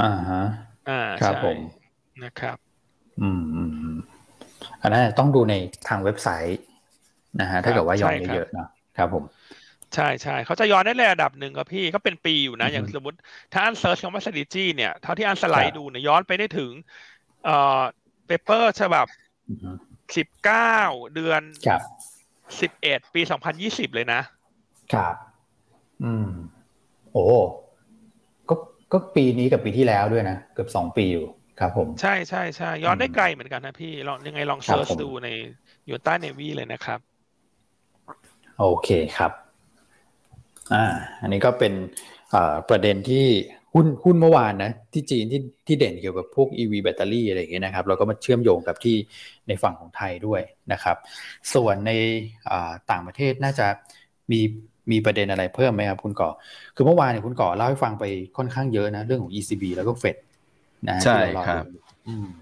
[0.00, 0.42] อ่าฮะ
[0.86, 1.58] อ่าครับผม
[2.22, 2.58] นะครับ
[3.20, 3.96] อืมอืม
[4.82, 5.54] อันนั้นต้องดูใน
[5.88, 6.58] ทางเว็บไซต์
[7.40, 8.66] นะฮะถ้าเกิดว่าย้อนเยอะๆนะ
[8.98, 9.24] ครับผม
[9.94, 13.18] ใช่ใช่เขาจะย้อนได้ระดับหนึ่งครับพี่ก็เป็นปีอยู่นะ อย่างสมมติ
[13.52, 16.72] ถ้าอัน search คำว่า strategy เนี่ยเท่าที่อันสไลด์ดูเนี่ยย้อนไปได้ถึง
[17.42, 17.52] เอ่อ
[18.26, 19.06] paper ฉบับ
[20.16, 20.78] สิบเก้า
[21.14, 21.42] เดือน
[22.60, 24.20] สิบเอ็ดปีสองพันยี่สิบเลยนะ
[24.94, 25.14] ครับ
[26.04, 26.28] อืม
[27.12, 27.24] โอ้
[28.48, 28.54] ก็
[28.92, 31.26] ก็ปีนี้กับปีที่แล้วด้วยนะ เกือบสองปีอยู่
[31.60, 35.28] ครับผม ใช่ใช่ใช่ย้อนได้ไกลเหมือนกันนะพี่ลองยังไงลองเซิร์ชดูใน
[35.88, 37.00] ยูต้าเนวีเลยนะครับ
[38.58, 39.32] โอเคครับ
[40.74, 40.84] อ่า
[41.20, 41.72] อันนี้ก็เป็น
[42.68, 43.26] ประเด็นที่
[43.74, 48.96] หุ้นหุ้นเมื่อวานนะที่จีนที่ที่เด่นเกี่ยวกับพวก EV แบตเตอรี่อะไรอย่างเงี้ยนะครับเราก็มาเชื่อมโยงกับที่
[49.48, 50.40] ในฝั่งของไทยด้วย
[50.72, 50.96] นะครับ
[51.54, 51.92] ส่วนใน
[52.90, 53.66] ต่างประเทศน่าจะ
[54.32, 54.40] มี
[54.90, 56.30] มีประเด็นอะไรเพิ่มไหมครับคุณก่อ
[56.74, 58.04] คือเมื่อวานเนี่ยคุณก่อเล่าให้ฟังไป
[58.36, 60.16] ค่อนข้างเยอะนะ เรื่องของ ECB แล้วก็เฟด
[60.88, 61.64] นะใช่ครับ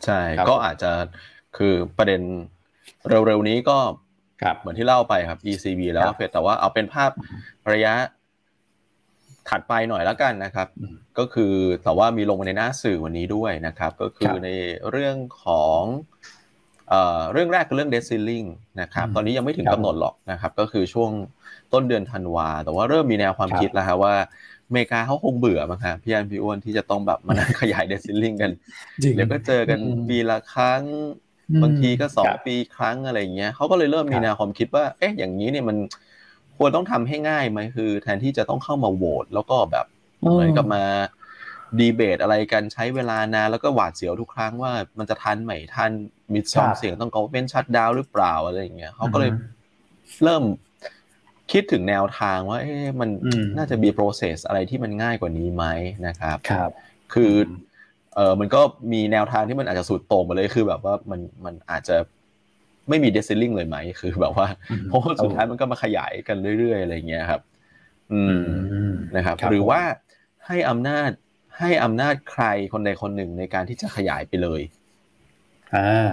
[0.05, 0.91] ใช่ก็อาจจะ
[1.57, 2.21] คือประเด็น
[3.09, 3.79] เร็วๆนี้ก็
[4.61, 7.11] เหมือนที่เล่าไปครับ ECB แล้วเฟดแต่ว่าเอาเป็นภาพ
[7.73, 7.95] ระยะ
[9.49, 10.69] ถัดไปหน่อยแล้วกันนะครับ
[11.19, 11.53] ก็คือ
[11.83, 14.49] แต่ว่ามีลงในหน้าสื่อวันนี้ด้วยนะครับ ก็คือใน
[14.91, 15.83] เรื่องของ
[17.33, 18.45] เรื่องแรกคือเรื่องเดซิลลิง
[18.81, 21.11] นะครับ ตอนนี้ยังไม่ถึงกำหนดหรอกนะครับ ก็คือช่วง
[21.73, 24.15] ต้นเดือนธันวา แต่ว่าเริ่มมีแนวความคิดแล้วฮะว่า
[24.73, 28.53] เมกาเขาคงเบื่อมั้งครับพี่อันพี่อ้วนที่จะต้องแบบมานั่งขยายเดซิลลิงกัน
[29.15, 30.83] เดี๋ยวก็เจอกันปีละครั้ง
[31.63, 35.77] บางทีก็สองปีครั้งอะไรเงี้ยเขาก็เลยเริ่มมีแนวความคิดว่า เอ๊ะอย่างนี้เนี่ยมัน
[36.63, 39.87] ควรต้องทำให้ง่ายไหมคือ แทนที่จะต้องเข้ามาโหวตแล้วก็แบบ
[40.19, 40.85] เหมือนกับมา
[41.79, 45.91] ดีเบตอะไรกันใช้เวลานานแล้วก็หวาดเสียวทุกครั้งว่ามันจะทันไหมทัน
[46.33, 49.31] มีซองเสียงต้องกอเป็นชัดดาวหรือเปล่าอะไรอย่างเงี้ยเขาก็เลย
[50.23, 50.43] เริ่ม
[51.53, 53.09] คิดถึงแนวทางว่า เอ๊ะมัน
[53.57, 55.65] น่าจะมี process อะไรที่มันง่ายกว่านี้ไหม
[56.07, 56.71] นะครับ ครับ
[57.15, 57.33] คือ
[58.15, 58.61] เออมันก็
[58.93, 61.97] มีแนวทางที่มันอาจจะสุดโต่งไปเลยคือแบบว่ามันมันอาจจะ
[62.89, 64.49] ไม่มีเดซิลลิงเลยไหมคือแบบว่า
[64.89, 67.43] เพราะว่าสุดท้ายมันก็มาขยายกันเรื่อยๆอะไรเงี้ยครับ
[68.13, 68.41] อืม
[69.17, 69.81] นะครับ หรือว่า
[70.47, 71.11] ให้อำนาจ
[71.59, 74.61] ให้อำนาจใครคนใดคนหนึ่งในการที่จะขยายไปเลย
[75.75, 76.11] อ่า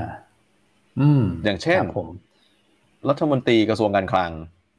[0.99, 2.07] อืม อย่างเช่นผม
[3.09, 4.31] รัฐมนตรีกระทรวงการคลัง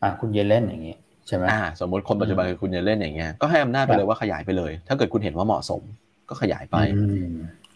[0.03, 5.83] อ่าคุณเยเล่นอย่างนี้ใช่ไหมอ่า สมมติคนปัจจุบันคือคุณเยเล่นอย่างเงี้ยก็ให้อำนาจไปเลยว่าขยายไปเลย ถ้าเกิดคุณเห็นว่าเหมาะสม
[6.29, 6.76] ก็ขยายไป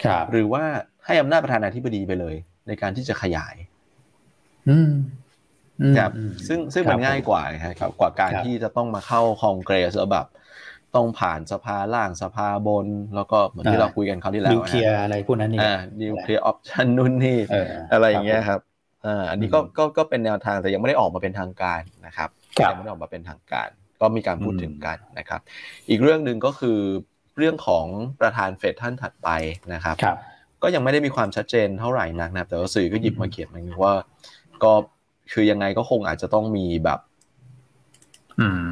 [0.05, 0.65] ครับ หรือว่า
[1.07, 2.35] ให้อำนาจประธานาธิบดีไปเลย
[2.69, 3.74] ในการที่จะขยายอืม
[5.99, 6.11] ครับ
[6.49, 7.43] ซึ่งซึ่งมันง่ายกว่า
[7.81, 10.27] ครับกว่าการที่จะต้องมาเข้าคอนเกรสแล้วแบบ
[10.95, 17.39] ต้องผ่านสภาล่างสภาบน แล้วก็เหมือนที่เราคุยกันคราวที่แล้ว nuclear อะไรพวกนั้นนี่อ่า nuclear option นู่นนี่
[17.93, 18.61] อะไรอย่างเงี้ยครับ
[19.07, 22.29] อ่าอันนี้ก็ก็ก็เป็นแนวทางแต่ยังไม่ได้ออกมาเป็นทางการนะครับ
[22.71, 23.69] ยังไม่ได้ออกมาเป็นทางการ
[24.01, 25.41] ก็มีการพูดถึงกันนะครับ
[25.89, 26.79] อีกเรื่องหนึ่งก็คือ
[27.39, 27.87] เรื่องของ
[28.21, 29.29] ประธานเฟดท่านถัดไป
[29.75, 29.97] นะครับ
[30.63, 33.95] ก็ยังไม่ได้มีความชัดเจนเท่าไหร่นักนะแต่ว่าสื่อก็หยิบมาเขียนมาว่า
[34.65, 34.73] ก็
[35.33, 37.01] คือยังไงก็คงอาจจะต้องมีแบบ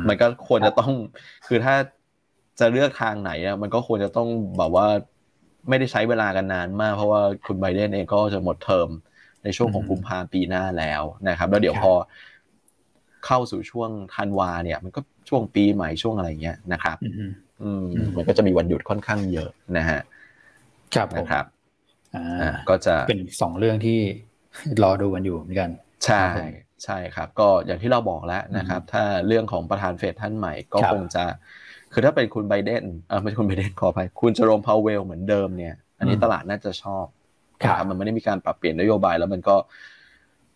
[0.09, 0.93] มันก็ควรจะต้อง
[1.47, 1.75] คือถ้า
[2.61, 4.29] จะเลือกทางไหนอะมันก็ควรจะต้อง
[4.59, 4.87] แบบว่า
[5.69, 8.89] ไม่ได้ใช้เวลากันนานมาก เพราะว่าคุณไบเดนเองก็จะหมดเทอม
[9.45, 11.93] ในช่วงของกุมภาปีหน้าแล้วนะครับ แล้วเดี๋ยวพอ
[13.27, 16.97] เข้าสู่ช่วงธันวาเนี่ย มันก็ช่วงปีใหม่ช่วงอะไรเงี้ยนะครับ
[17.63, 17.85] อืม
[18.17, 20.01] มันก็จะมีวันหยุดค่อนข้างเยอะนะฮะ
[20.95, 21.45] ครับนะครับ
[22.15, 24.01] อ่า ก็จะเป็นสองเรื่องที่
[24.83, 25.71] รอดูกันอยู่เหมือนกัน
[26.07, 26.25] ใช่
[26.85, 31.25] ใช่ครับ ก็อย่างที่เราบอกแล้วนะครับ ถ้าเรื่องของประธานเฟดท่านใหม่ก็คงจะ
[31.93, 37.05] คือถ้าเป็นคุณไบเดนเออไม่ใช่คุณไบเดนขออภัยคุณจโรมพาวเวลเหมือนเดิมเนี่ย อันนี้ตลาดน่าจะชอบ
[37.63, 39.57] ครับมันไม่ได้มีการปรับเปลี่ยนนโยบายแล้วมันก็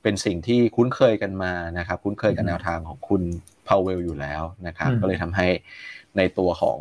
[0.03, 3.23] เป็นสิ่งที่คุ้นเคยกันมานะครับ คุ้นเคยกับแนวทางของคุณ
[3.69, 5.49] พาวเวลอยู่แล้วนะครับ ก็เลยทำให้
[6.17, 6.79] ในตัวของ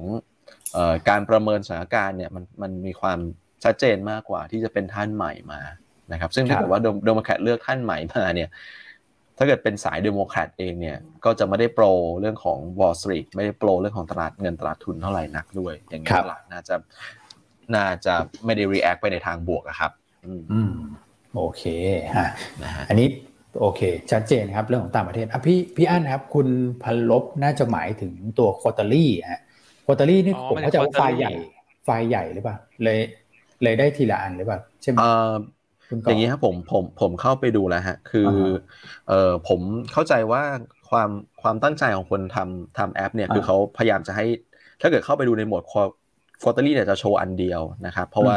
[1.10, 3.20] การประเมินสถานการณ์เนี่ยมันมันมีความ
[3.64, 5.62] ชัดเจนมากกว่าที่จะเป็นท่านใหม่มา
[6.12, 8.50] นะครับ ซึ่งถ้าเกิดว่าเดโมแครตเลือกท่านใหม่มาเนี่ย
[9.38, 11.86] ถ้าเกิดเป็นสายเดโมแครตเองเนี่ย ก็จะไม่ได้ pro
[12.20, 16.76] เรื่องของ Wall Street ไม่ได้ pro เรื่องของตลาดเงินตลาดทุนเท่าไหร่นักด้วย อย่างนี้ตลาดน่าจะ
[17.76, 18.14] น่าจะ
[18.46, 19.92] ไม่ได้ react ไปในทางบวกครับ
[20.26, 20.72] อืม
[21.36, 21.64] โอเค
[22.18, 22.30] ฮะ
[22.90, 23.08] อันนี้
[23.62, 26.48] โอเค ชัดเจนครับเรื่องของต่างประเทศอะพี่พี่อั้นครับ คุณ
[26.84, 29.42] พันลบน่าจะหมายถึงตัว quarterly ฮะ
[29.86, 31.34] quarterly นี่ผมเข้าใจว่าไฟล์ใหญ่
[31.86, 33.00] ไฟล์ใหญ่หรือเปล่าเลย
[33.64, 34.98] เลยได้ทีละอันหรือเปล่าใช่ไหม
[36.06, 38.22] อย่างนี้ครับผมผมผมเข้าไปดูแล้วฮะ คือ
[39.08, 39.62] เอ่อผม
[39.94, 40.44] เข้าใจว่า
[40.90, 41.10] ความ
[41.42, 44.26] ความตั้งใจของคนทำทำแอปเนี่ยคือเขาพยายามจะให้
[44.82, 48.36] ถ้าเกิดเข้าไปดูในโหมด quarterly เนี่ยจะโชว์อันเดียวนะครับ เพราะว่า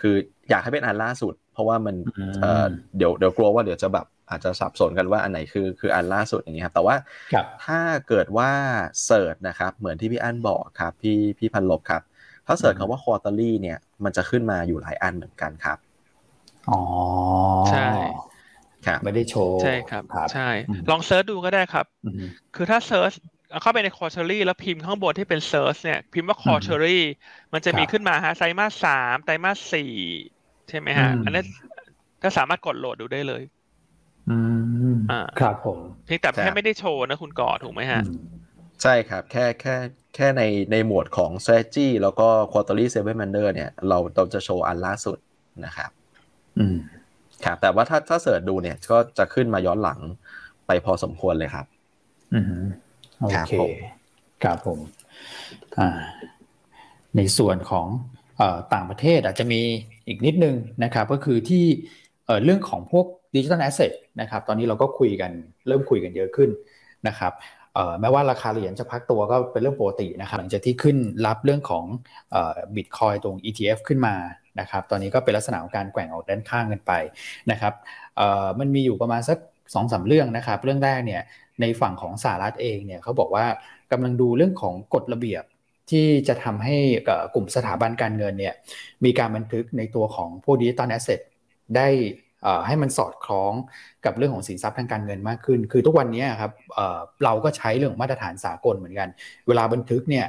[0.00, 0.14] คือ
[0.50, 1.96] อยากให้เป็นอันล่าสุด เพราะว่ามัน
[2.40, 6.96] เอ่อเดี๋ยวเดี๋ยวกลัวว่าเดี๋ยวจะแบบอาจจะสับสนกันว่าอันไหนคือคืออันล่าสุดอย่างนี้ครับ แต่ว่า
[7.64, 7.78] ถ้า
[8.08, 8.50] เกิดว่า
[9.04, 12.02] search นะครับ เหมือนที่พี่อันบอกครับ พี่พี่พันลบครับ
[12.46, 15.78] ถ้า search คำว่า quarterly เนี่ยมันจะขึ้นมาอยู่หลายอันเหมือนกันครับ
[16.68, 16.80] อ๋อ
[17.68, 17.78] ใช่
[18.86, 20.02] ครับไม่ได้โชว์ ใช่ครับ
[20.32, 20.48] ใช่
[20.90, 21.86] ลอง search ดูก็ได้ครับ
[22.54, 23.12] คือถ้า search
[23.62, 27.02] เข้าไปใน quarterly แล้วพิมพ์ข้างบนที่เป็น search เนี่ยพิมพ์ว่า quarterly
[27.54, 29.82] มันจะมีขึ้นมาฮะไตรมาสสามไตรมาสสี่
[30.68, 31.40] ใช่ไหมฮะ อันนี้
[32.22, 33.42] ก็สามารถกดโหลดดูได้เลย
[34.28, 34.36] อื
[34.92, 38.02] มอ่าครับผมเพียงแต่แค่ไม่ได้โชว์นะคุณก่อถูกไหมฮะ
[38.82, 39.74] ใช่ครับ แค่แค่
[40.14, 45.18] แค่ในในหมวดของ strategy แล้วก็ quarterly seven mander เนี่ย เราเราจะโชว์อันล่าสุด
[45.64, 45.90] นะครับ
[46.58, 46.76] อืม
[47.44, 50.00] ครับแต่ว่าถ้าถ้า search ดูเนี่ย ก็จะขึ้นมาย้อนหลัง
[50.66, 51.66] ไปพอสมควรเลยครับ
[52.34, 52.44] อืม
[53.20, 53.52] โอเค
[54.44, 54.78] ครับผม
[55.78, 55.88] อ่า
[57.16, 57.86] ในส่วนของ
[58.40, 58.42] อ
[58.74, 59.60] ต่างประเทศอาจจะมี
[60.06, 61.64] อีกนิดนึงนะครับ ก็คือที่
[62.44, 65.30] เรื่องของพวกดิจิทัลแอสเซทนะครับ ตอนนี้เราก็คุยกัน
[65.66, 66.50] เริ่มคุยกันเยอะขึ้น
[67.08, 67.32] นะครับ
[68.00, 71.84] แม้ว่าราคาเหรียญจะพักตัวก็เป็นเรื่องปกตินะครับหลังจากที่ขึ้นรับเรื่องของ
[72.76, 74.14] บิตคอยตรง ETF ขึ้นมา
[74.60, 76.92] นะครับตอนนี้ก็เป็นลักษณะของการแกว่งออกด้านข้างกันไป
[77.50, 77.74] นะครับ
[78.58, 79.38] มันมีอยู่ประมาณสัก
[79.74, 81.22] สองสามเรื่องนะครับเรื่องแรกเนี่ย
[81.60, 83.46] ในฝั่งของสหรัฐเองเนี่ยเขาบอกว่า
[83.92, 85.44] กำลังดูเรื่องของกฎระเบียบ
[85.90, 86.76] ที่จะทำให้
[87.34, 88.54] กลุ่มสถาบันการเงินเนี่ย
[89.04, 91.20] มีการบันทึกในตัวของพวก digital asset
[91.76, 91.88] ได้
[92.66, 93.52] ให้มันสอดคล้อง
[94.04, 96.52] กับเรื่องของสินทรัพย์ทางการเงินมากขึ้น คือทุกวันนี้ครับ
[97.24, 99.08] เราก็ใช้เรื่องมาตรฐานสากลเหมือนกัน
[99.48, 100.26] เวลาบันทึกเนี่ย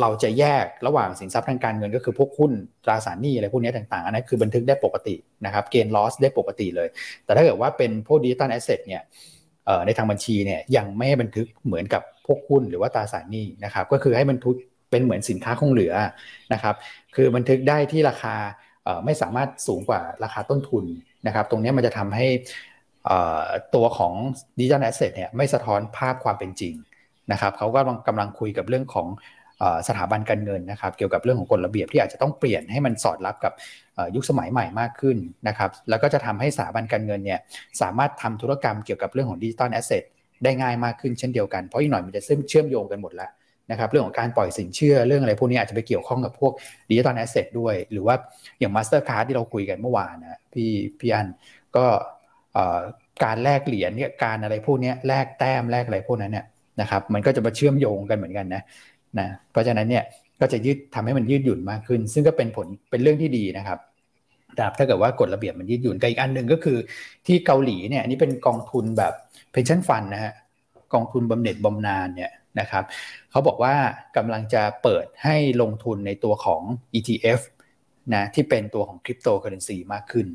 [0.00, 2.52] เราจะแยกระหว่างสินทรัพย์ทางการเงินก็คือพวกหุ้น
[2.84, 6.88] ตราสารหนี้อะไรพวกนี้ต่างๆ อันนั้นคือบันทึกได้ปกตินะครับ gain loss ได้ปกติเลย
[7.24, 9.02] แต่ถ้าเกิดว่าเป็นพวก digital asset เนี่ย
[9.86, 14.56] ในทางบัญชีเนี่ยยังไม่ให้บันทึกเหมือนกับพวกหุ้นหรือว่าตราสารหนี้นะครับก็คือให้บันทึก
[14.90, 15.94] เป็นเหมือนสินค้าคงเหลือ
[16.52, 16.74] นะครับ
[17.14, 18.34] คือบันทึกได้ที่ราคา
[19.04, 20.84] ไม่สามารถสูงกว่าราคาต้นทุน
[21.26, 22.26] นะครับตรงนี้มันจะทำให้
[23.74, 24.12] ตัวของ
[24.58, 26.74] digital asset เนี่ยไม่สะท้อนภาพความเป็นจริง
[27.32, 29.08] นะครับเขาก็กำลังคุยกับเรื่องของ
[29.88, 33.52] สถาบันการเงินนะครับ เกี่ยวกับเรื่องของกฎระเบียบที่อาจจะต้องเปลี่ยนให้มันสอดรับกับ
[34.14, 35.16] ยุคสมัยใหม่มากขึ้น
[35.48, 37.40] นะครับ แล้วก็จะทำให้สถาบันการเงินเนี่ย
[37.80, 40.02] สามารถทำธุรกรรมเกี่ยวกับเรื่องของ digital asset
[40.44, 43.30] ได้ง่ายมากขึ้นเช่นเดียวกัน เพราะอีกหน่อยมันจะเชื่อมโยงกันหมดแล้ว
[43.70, 46.52] นะครับเรื่องของการปล่อยสินเชื่อเรื่องอะไรพวกนี้อาจจะไปเกี่ยวข้องกับพวก
[46.90, 48.14] digital asset ด้วย หรือว่า
[48.58, 51.26] อย่าง Mastercard ที่เราคุยกันเมื่อวานนะพี่พี่อัน
[51.76, 51.86] ก็
[53.24, 56.46] การแลกเหรียญเนี่ยการอะไรพวกนี้แลกแต้มแลกอะไรพวกนั้นเนี่ย
[56.80, 58.62] นะครับมันก็จะมาเชื่อมโยงกันเหมือนกันนะ
[59.18, 60.04] นะเพราะฉะนั้นเนี่ย
[60.40, 63.78] ก็จะยืดทำให้มันยืดหยุ่นมากขึ้น ซึ่งก็เป็นผลเป็นเรื่องที่ดีนะครับ
[64.56, 66.78] แต่ถ้าเกิดว่ากฎระเบียบมันยืดหยุ่นกับอีกอันหนึ่งก็คือ
[67.26, 69.12] ที่เกาหลีเนี่ยอันนี้เป็นกองทุนแบบ
[69.54, 70.32] pension fund นะฮะ
[70.94, 72.84] กองทุนบำเหน็จบำนาญเนี่ย นะครับ
[73.30, 73.74] เขาบอกว่า
[74.16, 76.62] กำลังจะเปิดให้ลงทุนในตัวของ
[76.98, 77.40] ETF
[78.14, 80.26] นะที่เป็นตัวของคริปโตเคอเรนซีมากขึ้น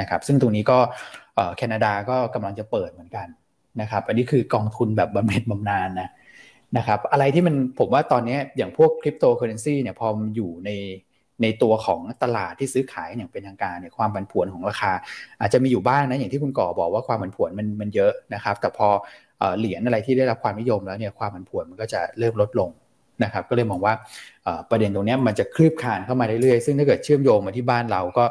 [0.00, 0.78] นะครับซึ่งตรงนี้ก็
[1.56, 3.26] แคนาดาก็กำลังจะเปิดเหมือนกัน
[3.80, 6.08] นะครับอันนี้คือกองทุนแบบบำเหน็จบำนาญนะ
[6.76, 10.70] นะครับอะไรที่มันผมว่าตอนนี้อย่างพวกคริปโตเคอเรนซีเนี่ยพอมันอยู่ใน
[11.42, 14.92] ในตัวของตลาดที่ซื้อขายอย่างเป็นทางการเนี่ยความผันผวนของราคา
[15.40, 18.88] อาจจะมีอยู่บ้างนะอย่างที่คุณก่อบอกว่าความผันผวนมันมันเยอะนะครับ แต่พอ
[19.58, 22.70] เหรียญอะไรที่ได้รับความนิยมแล้วเนี่ยความผันผวนมันก็จะเริ่มลดลง
[23.24, 23.94] นะครับก็เลยมองว่า
[24.70, 28.24] ประเด็นตรงนี้มันจะคลืบคลานเข้ามาเรื่อยๆซึ่งถ้าเกิดเชื่อมโยงมาที่บ้านเราก็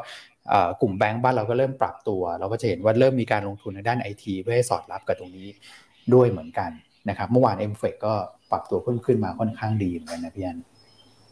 [0.80, 5.48] กลุ่มแบงก์บ้านเราก็เริ่มปรับตัว เราก็จะเห็นว่าเริ่มมีการลงทุนในด้านไอทีเพื่อให้สอดรับกับตรงนี้
[6.14, 6.70] ด้วยเหมือนกัน
[7.08, 8.14] นะครับเมื่อวาน MFEC ก็
[8.50, 10.58] ปรับตัวเพิ่มขึ้นมาค่อนข้างดีเหมือนกันนะพี่อัน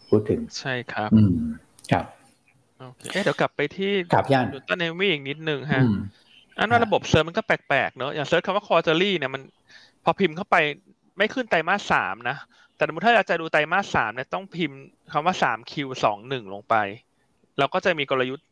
[0.08, 1.36] พูดถึงใช่ครับ อืม
[1.92, 2.04] ครับ
[2.80, 5.82] โอเคเดี๋ยวกลับไปที่ครับพี่อัน Yuanta Navi อีกนิดนึงฮะ
[6.58, 9.42] อันว่าระบบ search มันก็แปลกๆเนอะอย่าง search คำว่า quarterly เนี่ยมัน
[10.04, 10.56] พอพิมพ์เข้าไป
[11.16, 12.36] ไม่ขึ้นไตรมาสสามนะ
[12.76, 14.78] แต่สมมติถ้าอยากจะดูไตรมาสสามเนี่ยต้องพิมพ์
[15.12, 16.74] คำว่าสาม Q สองหนึ่งลงไป
[17.58, 18.46] เราก็จะมีกลยุทธ์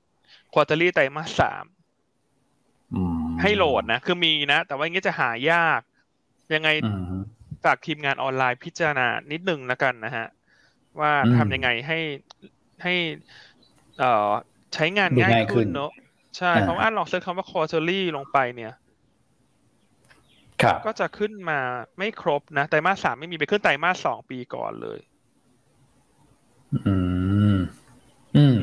[0.53, 1.65] quarterly ไตรมาสสาม
[3.43, 5.81] ให้โหลดนะ คือมีนะ แต่ว่าอย่างนี้จะหายาก
[6.55, 6.69] ยังไง
[7.65, 10.27] ฝากทีมงานออนไลน์พิจารณานิดนึงแล้วกันนะฮะ
[11.01, 11.99] ว่าทำยังไงให้
[12.83, 12.95] ให้
[13.99, 14.31] เอ่อ
[14.75, 15.93] ใช้งานง่ายขึ้นเนอะ
[16.39, 18.73] ใช่เพราะว่าลอง search คำว่า quarterly ลงไปเนี่ย
[20.87, 21.61] ก็จะขึ้นมา
[21.99, 24.99] ไม่ครบนะไตรมาสสามไม่มีไปขึ้นไตรมาสสองปีก่อนเลย
[26.87, 26.95] อื
[27.55, 27.59] ม
[28.37, 28.61] อืม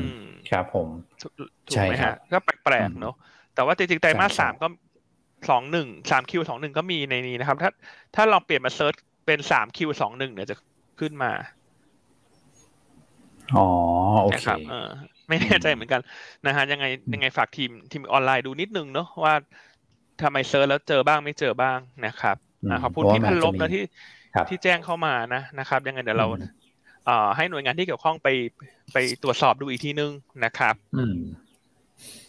[0.50, 0.88] ครับผม
[1.66, 3.14] ถูกไหมฮะ ก็แปลกๆเนาะ
[3.54, 4.68] แต่ว่าจริงๆไตรมาสสามก็
[5.50, 7.70] สองหนึ่งสาม Q สองหนึ่งก็มีในนี้นะครับ ถ้า
[8.14, 8.94] ถ้าลองเปลี่ยนมา search
[9.26, 10.56] เป็นสาม Q สองหนึ่งเนี่ยจะ
[11.00, 11.32] ขึ้นมา
[13.56, 13.66] อ๋อ
[14.22, 14.88] โอเคเออ
[15.28, 16.00] ไม่แน่ใจเหมือนกัน
[16.46, 19.34] นะฮะยังไงยังไงฝากทีมทีมออนไลน์ดูนิดนึงเนาะว่า
[20.22, 22.36] ทำไม search แล้วเจอบ้างไม่เจอบ้างนะครับ
[22.82, 23.84] ขอบคุณที่พันลบนะที่
[24.48, 26.28] ที่แจ้งเข้ามานะนะครับ ยังไงเดี๋ยวเรา
[27.36, 28.28] ให้หน่วยงานที่เกี่ยวข้องไป
[28.92, 30.12] ไปตรวจสอบดูอีกทีนึง
[30.44, 30.74] นะครับ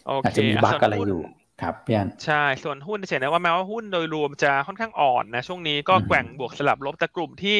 [0.06, 1.22] โอเคจะมี bug อะไรอยู่
[1.62, 7.58] ครับพี่อันใช่ส่วนหุ้นจะเห็นได้ว่าแม้ว่าหุ้นโดยรวมจะค่อนข้างอ่อนนะช่วงนี้ก็แกว่งบวกสลับลบแต่กลุ่มที่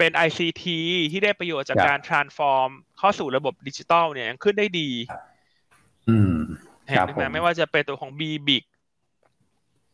[0.00, 0.64] เป็น ICT
[1.12, 4.90] ที่ได้ประโยชน์จากการ transform เข้าสู่ระบบดิจิตอลเนี่ยยังขึ้นได้ดี
[6.08, 6.36] อืม
[6.88, 8.64] เห็นไหมไม่ว่าจะเป็นตัวของ B Big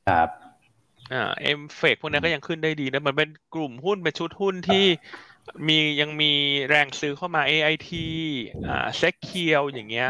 [0.08, 0.28] ครับ
[1.12, 4.84] อ่าเอ็มเฟกพวกนี้ก็ยังขึ้นได้ดีนะมันเป็นกลุ่มหุ้นเป็นชุดหุ้นที่
[5.68, 6.32] มียังมี
[6.68, 7.90] แรงซื้อเข้ามา AIT
[8.68, 10.08] อ่าเซ็กเคียวอย่างเงี้ย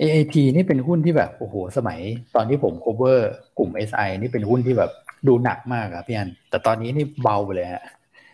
[0.00, 2.00] AIT นี่เป็นหุ้นที่แบบโอ้โหสมัย
[2.34, 3.18] ตอนที่ผม cover
[3.58, 4.90] กลุ่ม SI นี่เป็นหุ้นที่แบบ
[5.28, 7.84] ดูหนักมากครับพี่อัน แต่ตอนนี้นี่เบาไปเลยฮะ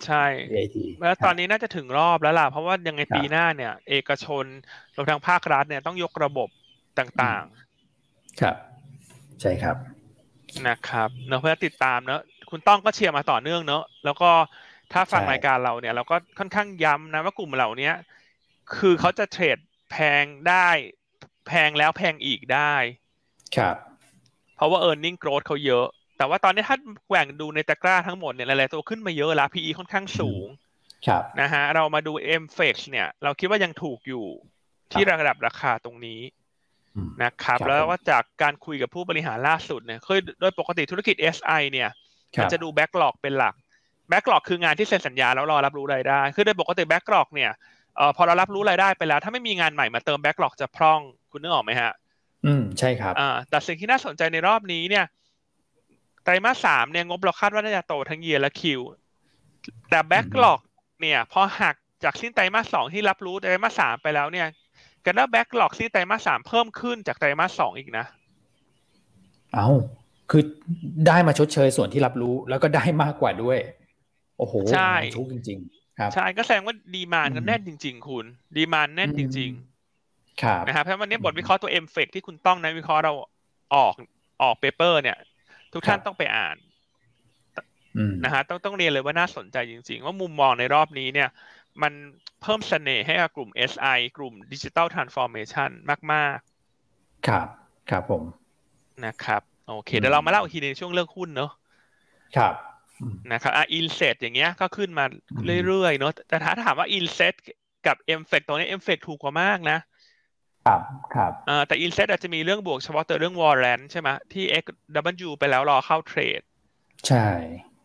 [0.07, 4.45] ใช่ AIT แล้วตอนนี้น่าจะถึงรอบแล้วล่ะ เพราะว่ายังไงปีหน้าเนี่ย เอกชน
[4.97, 6.49] รวมทั้งภาครัฐเนี่ยต้องยกระบบ
[6.99, 8.57] ต่างๆ ครับ
[9.41, 9.77] ใช่ครับ
[10.69, 14.31] นะครับเนาะเพื่อติดตามเนาะคุณต้องก็เชียร์มาต่อเนื่องเนาะแล้วก็
[14.93, 17.91] ถ้าฟังรายการเราเนี่ย เราก็ค่อนข้างย้ำนะว่ากลุ่มเหล่านี้
[18.77, 19.59] คือเขาจะเทรด
[19.91, 20.69] แพงได้
[21.46, 22.75] แพงแล้วแพงอีกได้
[23.57, 23.77] ครับ
[24.57, 25.87] เพราะว่า e a r n i n g growth เขาเยอะ
[26.21, 26.77] แต่ว่าตอนนี้ถ้า
[27.08, 30.46] แกว่งดูในตะกร้าทั้งหมดเนี่ยหลายๆตัวขึ้นมาเยอะแล้ว PE ค่อนข้างสูง
[31.06, 32.12] ครับนะฮะเรามาดู
[32.42, 34.27] MFEC เนี่ย เราคิดว่ายังถูกอยู่
[34.92, 36.21] ที่ระดับราคาตรงนี้
[37.23, 41.88] นะครับ แล้วว่าจากการคุยกับผู้บริหารล่าสุดเนี่ยคือโดยปกติธุรกิจ SI เนี่ย
[42.40, 43.54] มันจะดู backlog เป็นหลัก
[44.08, 47.50] backlog คืองานที่เซ็นสัญญาแล้วรอรับรู้รายได้ คือโดยปกติ backlog เนี่ย
[47.96, 51.00] เอ่อพอเรารับรู้รายได้ไปแล้ว ถ้าไม่มีงานใหม่มาเติม backlog จะพร่อง
[51.33, 51.92] คุณนึกออกไหมฮะ
[52.46, 55.19] อืมใช่ครับอ่าแต่สิ่งที่น่าสนใจในรอบนี้เนี่ยไต
[56.31, 58.81] รมาสสามเนี่ยงบเราคาดว่าน่าจะโตทั้ง year และ Q
[59.90, 60.61] แต่ backlog
[61.00, 64.46] เนี่ยพอหักจากสิ้นไตรมาสสองที่รับรู้ไตรมาสสามไปแล้วเนี่ย
[65.04, 68.06] กันว่า backlog สิ้นไตรมาสสามเพิ่มขึ้นจากไตรมาสสองอีกนะ
[69.54, 69.68] เอา
[70.31, 70.42] คือ
[71.06, 73.58] ได้มาชดเชยส่วนที่รับรู้แล้วก็ได้มากกว่าด้วย
[74.38, 78.24] โอ้โหใช่ทุกจริง ๆ ครับ ใช่ก็แสดงว่า demand ก็แน่นจริง ๆ คุณ
[78.56, 79.50] demand แน่นจริง
[79.96, 83.12] ๆ ครับนะครับเพราะวันนี้บทวิเคราะห์ตัว MFEC ที่คุณต้องนะวิเคราะห์เรา
[83.74, 83.94] ออก
[84.42, 85.16] ออก paper เนี่ย
[85.73, 86.56] ทุกท่านต้องไปอ่าน
[88.25, 91.29] นะฮะต้องต้องเรียนเลยว่าน่าสนใจจริง ๆ ว่ามุมมองในรอบนี้เนี่ย
[91.83, 91.92] มัน
[92.42, 95.71] เพิ่มเสน่ห์ให้กับกลุ่ม SI กลุ่ม Digital Transformation
[96.12, 96.37] มาก
[96.83, 97.46] ๆ ครับ
[97.90, 98.23] ครับผม
[99.06, 101.50] นะครับ โอเค เดี๋ยวเรามาเล่าอีกทีในช่วงเลือกหุ้นเนอะ
[102.37, 102.54] ครับ
[103.33, 105.04] นะครับอะ INSET อย่างเงี้ยก็ขึ้นมา
[105.66, 107.35] เรื่อย ๆ เนอะแต่ถ้าถามว่า INSET
[107.87, 109.79] กับ MFEC ตรงนี้ MFEC ถูกกว่ามากนะ
[110.71, 110.83] ครับ
[111.14, 114.64] ครับอ่าแต่อินเซตอาจจะมีเรื่องบวกเฉพาะตัวเรื่องวอร์เรนใช่ไหมที่ X
[115.27, 116.40] W ไปแล้วรอเข้าเทรด
[117.08, 117.27] ใช่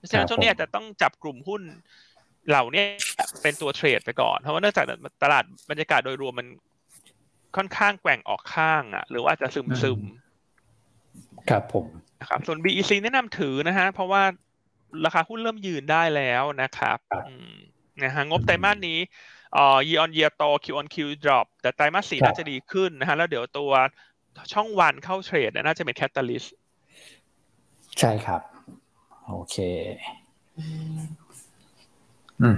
[0.10, 1.62] ฉะนั้นช่วงนี้จะต้องจับกลุ่มหุ้น
[2.50, 2.84] เหล่านี้
[3.42, 4.86] เป็นตัวเทรดไปก่อน เพราะว่าเนื่องจาก
[5.24, 6.48] ตลาดบรรยากาศโดยรวมมัน
[7.56, 10.00] ค่อนข้างแกว่งออกข้างอะ หรือว่าจะซึมซึม
[11.50, 11.86] ครับผม
[12.20, 14.24] นะครับ ส่วน BEC แนะนำถือนะฮะ เพราะว่า
[15.06, 16.98] ราคาหุ้นเริ่มยืนได้แล้วนะครับ
[18.04, 19.00] นะฮะงบไตรมาสนี้
[19.56, 23.72] เอ่อ year on year โต Q on Q drop แต่ไตรมาสสี่น่าจะดีขึ้นนะฮะ แล้วเดี๋ยวตัว
[24.54, 26.46] ช่องวันเข้า trade น่าจะเป็น catalyst
[28.00, 28.42] ใช่ครับ
[29.28, 29.58] โอเค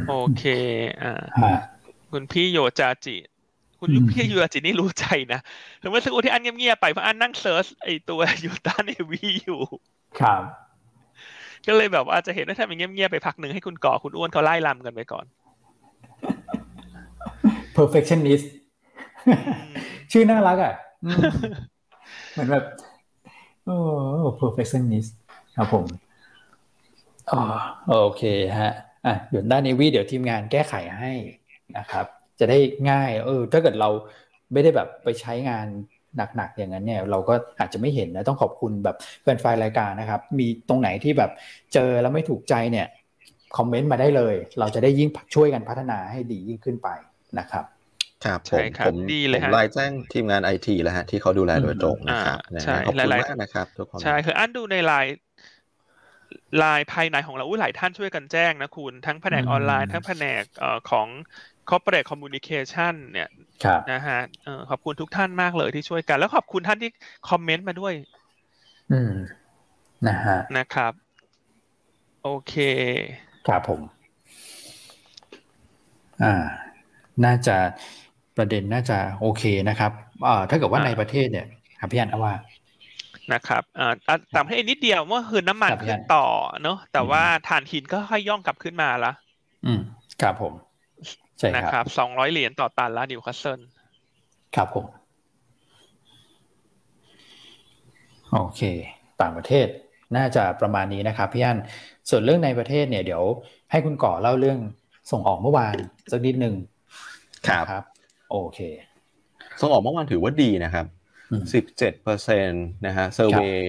[0.10, 0.44] โอเค
[1.04, 1.14] อ่า
[2.12, 3.16] คุณพี่โยจาจิ
[3.80, 5.40] คุณยุพี่ยูอาจินี่รู้ใจนะ
[5.82, 9.62] ถึงเมื่อสักครู่ที่อันเงียบๆไปเพราะอันนั่ง search ไอตัว Yuanta Navi อยู่
[10.20, 10.42] ครับ
[11.68, 15.26] ก็เลยแบบว่าจะเห็นว่าถ้ามันเงียบๆไปพักหนึ่งให้คุณก่อคุณอ้วนเขาไล่ลำกันไปก่อน
[17.78, 18.46] perfectionist
[20.12, 20.74] ชื่อน่ารักอะ
[22.32, 22.64] เหมือนแบบ
[23.66, 23.78] โอ้
[24.40, 25.12] perfectionist
[25.56, 25.86] ครับผม
[27.32, 27.42] อ๋อ
[27.90, 28.24] โอเค
[28.60, 28.74] ฮะ
[29.06, 31.12] อะเดี๋ยวด้านเนวีเดี๋ยวทีมงานแก้ไขให้
[31.78, 32.06] นะครับ
[32.40, 32.60] จะได้
[32.90, 33.90] ง่ายเออถ้าเกิดเรา
[34.54, 35.68] ไม่ได้แบบไปใช้งาน
[36.36, 41.32] หนักๆอย่างนั้นเนี่ยเราก็อาจจะไม่เห็นนะต้องขอบคุณแบบแฟนๆรายการนะครับ มีตรงไหนที่แบบ
[41.74, 42.88] เจอแล้วไม่ถูกใจเนี่ย
[43.58, 46.90] คอมเมนต์มาได้เลย เราจะได้ยิ่งช่วยกันพัฒนาให้ดียิ่งขึ้นไป
[47.40, 47.66] นะครับ
[48.26, 55.18] ครับผมผมดีเลยผมไลน์แจ้งทีมงานไอทีแล้วฮะที่เขาดูแลโดยตรงนะครับใช่ขอบคุณมากนะครับทุกคนใช่คืออันดูในไลน์
[56.58, 60.44] ไลน์ภายในของเราอุ้ยหลายท่านช่วยกันแจ้งนะคุณ ทั้งแผนกออนไลน์ทั้งแผนก
[60.92, 61.08] ของ
[61.70, 63.30] corporate communication เนี่ย
[63.92, 64.20] นะฮะ
[64.70, 66.90] ขอบคุณทุกท่านมากเลยที่ช่วยกัน แล้วขอบคุณท่านที่
[67.30, 67.94] คอมเมนต์มาด้วย
[68.92, 69.14] อืม
[70.08, 70.94] นะฮะนะครับ
[72.24, 72.56] โอเค
[73.48, 73.82] ครับผม
[76.24, 76.36] อ่า
[77.26, 77.58] น่าจะ
[78.38, 79.92] ประเด็นน่าจะโอเคนะครับ
[80.28, 81.48] อ่าถ้าเกิดว่าในประเทศเนี่ย
[81.80, 82.34] ครับพี่อันว่า
[83.34, 83.94] นะครับอ่า
[84.36, 86.26] ต่างประเทศนิดเดียวเมื่อคืนน้ำมันขึ้นต่อ
[86.64, 89.12] เนาะแต่ว่าถ่านหินก็ค่อยย่องกลับขึ้นมาละ
[89.66, 89.82] อืม
[90.22, 90.54] ครับผม
[91.38, 93.60] ใช่นะครับสองร้อยเหรียญต่อตันละนิวคาสเซิล
[94.56, 94.86] ครับผม
[98.34, 98.62] โอเค
[99.22, 99.68] ต่างประเทศ
[100.18, 101.58] น่าจะประมาณนี้นะครับพี่อัน
[102.10, 103.24] ส่วนเรื่องในประเทศเนี่ยเดี๋ยว
[103.72, 104.60] ให้คุณก่อเล่าเรื่อง
[105.12, 105.76] ส่งออกเมื่อวาน
[106.12, 106.56] สักนิดหนึ่ง
[107.48, 107.84] ครับรบ
[108.32, 108.60] โอเค
[109.60, 110.86] ส่งออกเมื่อวานถือว่าดีนะครับ
[111.54, 112.58] สิบเจ็ดเปอร์เซ็นต์
[112.88, 113.60] นะฮะ survey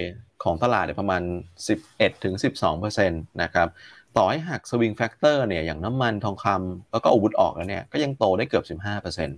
[0.45, 1.23] ของตลาดเนี่ยประมาณ
[1.69, 3.69] สิบเอ็ดถึงสิบสองเปอร์เซ็นต์นะครับ
[4.17, 9.29] ต่อให้หัก swing factor เนี่ยอย่างน้ำมันทองคำแล้วก็อาวุธออกแล้วเนี่ยก็ยังโตได้เกือบ 15%น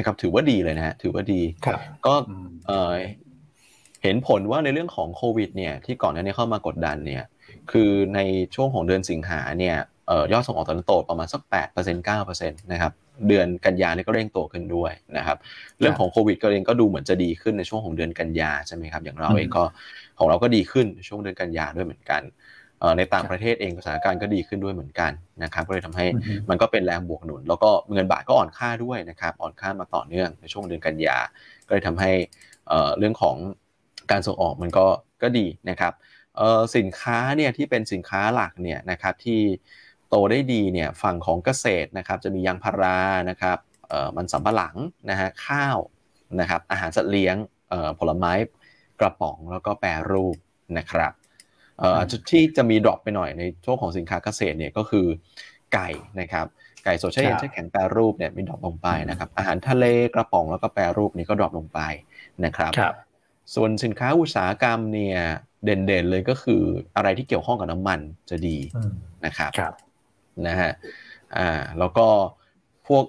[0.00, 1.40] ะครับถือว่าดีเลยนะฮะถือว่าดี
[2.06, 2.14] ก็
[2.68, 7.24] เหตุผลว่าในเรื่องของโควิดเนี่ยที่ก่อนหน้านี้เข้ามากดดันเนี่ย
[7.70, 8.20] คือใน
[8.54, 9.76] ช่วงของเดือนสิงหาเนี่ย
[10.32, 11.42] ยอดส่งออกตอนนั้นโตประมาณสัก
[11.74, 12.92] 8% 9%นะครับ
[13.28, 15.38] เดือนกันยานี่ก็เร่งโตขึ้นด้วยนะครับ
[15.78, 19.64] เรื่องของโควิดก็เองก็ดูเหมือนจะดีขึ้นในช่วงของเดือนกันยาใช่ไหมครับ อย่างเราเองก็
[20.18, 22.22] ของเราก็ดีขึ้นในช่วงเดือนกันยาด้วยเหมือนกัน
[22.98, 26.06] ในต่างประเทศเองสถานการณ์ก็ดีขึ้นด้วยเหมือนกันนะครับ ก็เลยทำให้
[26.50, 31.18] มันก็เป็นแรงบวกหนุน แล้วก็เงินบาทก็อ่อนค่าด้วยนะครับ อ่อนค่ามาต่อเนื่องในช่วงเดือนกันยา
[31.66, 32.10] ก็เลยทำให้
[32.98, 33.36] เรื่องของ
[34.10, 34.86] การส่งออกมันก็
[35.22, 35.92] ก็ดีนะครับ
[36.76, 39.40] สินค้าเนี่ยที่เป็นสินค้าหลักเนี่ยนะครับที่
[40.16, 42.98] โตได้ดีเนี่ยฝั่งของเกษตรนะครับจะมียางพารา
[43.30, 43.58] นะครับ
[44.16, 44.76] มันสำปะหลัง
[45.10, 45.78] นะฮะข้าว
[46.40, 47.36] นะครับอาหารสัตว์เลี้ยง
[47.98, 48.32] ผลไม้
[49.00, 50.36] กระป๋องแล้วก็แปรรูป
[50.78, 51.12] นะครับ
[52.10, 55.06] จุดที่จะมี drop ไปหน่อยในช่วงของสินค้าเกษตรเนี่ยก็คือ
[55.74, 55.88] ไก่
[56.20, 56.46] นะครับ
[56.84, 59.84] ไก่สดแช่เย็นแช่แข็งแปรรูปเนี่ยมี drop ลงไปนะครับอาหารทะเล
[60.14, 61.80] กระป๋องแล้วก็แปรรูปนี่ก็ drop ลงไป
[62.44, 62.94] นะครับรบ
[63.54, 65.18] ส่วนสินค้าอุตสาหกรรมเนี่ย
[65.64, 66.62] เด่นๆเลยก็คือ
[66.96, 68.00] อะไรที่เกี่ยวข้องกับน้ำมัน
[68.30, 68.58] จะดี
[69.26, 69.74] นะครับรบ
[70.48, 70.72] นะฮะ
[71.36, 72.06] อ่าแล้วก็
[72.88, 73.04] พวก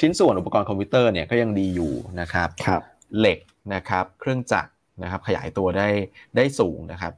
[0.00, 2.82] ชิ้นส่วนอุปกรณ์คอมพิวเตอร์เนี่ยก็ยังดีอยู่นะครับครับ
[3.18, 3.38] เหล็ก
[3.74, 4.70] นะครับเครื่องจักร
[5.02, 5.88] นะครับขยายตัวได้
[6.36, 7.12] ได้สูงนะครับ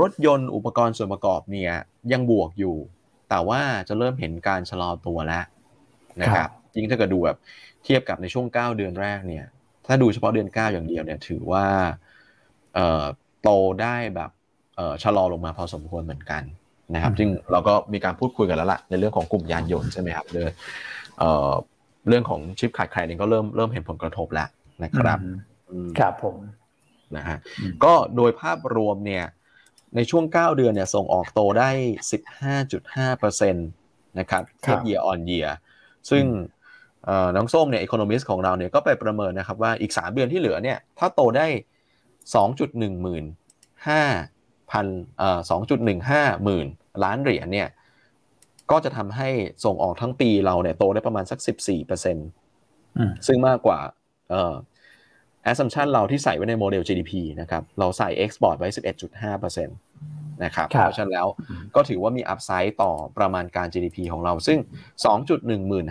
[0.00, 1.72] รถยนต์อุปกรณ์ส่วนประกอบเนี่ย
[2.12, 2.76] ยังบวกอยู่
[3.30, 5.44] แต่ว่าจะเริ่มเห็นการชะลอตัวแล้ว
[6.22, 7.38] นะครับยิ่งถ้าเกิดดูแบบ
[7.84, 9.44] เทียบกับในช่วง 9 เดือนแรกเนี่ย
[9.86, 11.66] ถ้าดูเฉพาะเดือน 9 อย่างเดียวเนี่ยถือว่า
[13.42, 13.50] โต
[13.82, 14.30] ได้แบบ
[15.02, 16.42] ชะลอลงมาพอสมควรเหมือนกัน
[16.94, 20.48] นะครับจึงเราก็มีการพูดคุยกันแล้วล่ะในเรื่องของกลุ่มยานยนต์ใช่ไหมครับเรื่อง
[22.08, 24.48] เรื่องของชิปขาดแคลนนี่ก็เริ่มเริ่มเห็นผลกระทบแล้ว
[24.84, 25.18] นะครับ
[25.98, 26.36] ครับผม
[27.16, 27.38] นะฮะ
[27.84, 29.24] ก็โดยภาพรวมเนี่ย
[29.96, 31.70] ในช่วง 9 เดือนเนี่ยส่งออกโตได้
[32.52, 35.50] 15.5%นะครับเทียบ year on year
[36.10, 36.24] ซึ่ง
[37.36, 41.46] น้องส้มเนี่ยอีโคโนมิสของเราเนี่ยก็ไปประเมินนะครับว่าอีก 3 เดือนที่เหลือเนี่ยถ้าโตได้
[42.24, 43.24] 2.1 หมื่น
[43.96, 44.33] 5
[44.74, 44.86] พัน
[45.18, 45.40] เอ่อ
[45.92, 46.66] 2.15หมื่น
[47.04, 47.68] ล้านเหรียญเนี่ย
[48.70, 49.28] ก็จะทำให้
[49.64, 53.78] ส่งออกทั้งปีเราเนี่ยโตได้ประมาณสัก14%ซึ่งมากกว่า
[54.30, 54.54] เอ่อ
[55.50, 58.68] assumption เราที่ใส่ไว้ในโมเดล GDP นะครับ เราใส่ export ไว้
[59.16, 61.26] 11.5%นะครับ เพราะฉะนั้นแล้ว
[61.74, 64.58] ก็ถือว่ามี upside ต่อประมาณการ GDP ของเรา ซึ่ง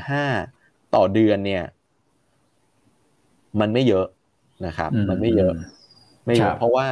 [0.05, 1.63] 2.15ต่อเดือนเนี่ย
[3.59, 4.07] มันไม่เยอะ
[4.65, 5.53] นะครับ มันไม่เยอะ
[6.25, 6.85] ไม่เยอะเพราะว่า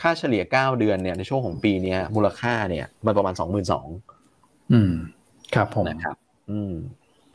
[0.00, 4.92] ค่าเฉลี่ย9เดือนเนี่ยในช่วงของปีนี้มูลค่าเนี่ยมันประมาณ22,000อืม
[5.54, 6.16] ครับผมนะครับ
[6.50, 6.72] อืม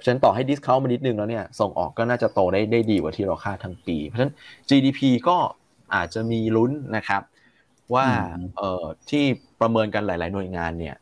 [0.04, 4.34] ฉะนั้นต่อให้ดิสเคาท์มานิดนึงแล้วเนี่ยส่งออกก็น่าจะโตได้ได้ดีกว่าที่เราคาดทั้งปี เพราะฉะนั้น
[4.70, 5.38] GDP ก็
[5.96, 7.22] อาจจะมีลุ้นนะครับ
[7.94, 8.08] ว่า
[8.58, 9.24] เอ่อที่
[9.62, 10.96] ประเมินกันหลาย ๆ หน่วยงานเนี่ย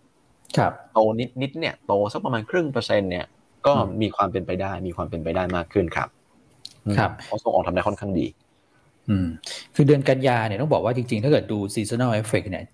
[0.58, 3.26] ครับโตนิดนิดเนี่ยโตสักประมาณครึ่งเปอร์เซ็นต์เนี่ย
[3.68, 6.10] ก็มีความเป็นไปได้มีความเป็นไปได้มากขึ้นครับ
[6.97, 8.26] ครับเพราะส่งออกทำได้ค่อนข้างดี
[9.10, 9.28] อืม
[9.76, 12.66] คือเดือนกันยาเนี่ยต้องบอกว่าจริงๆ ถ้าเกิดดู seasonal effect เนี่ย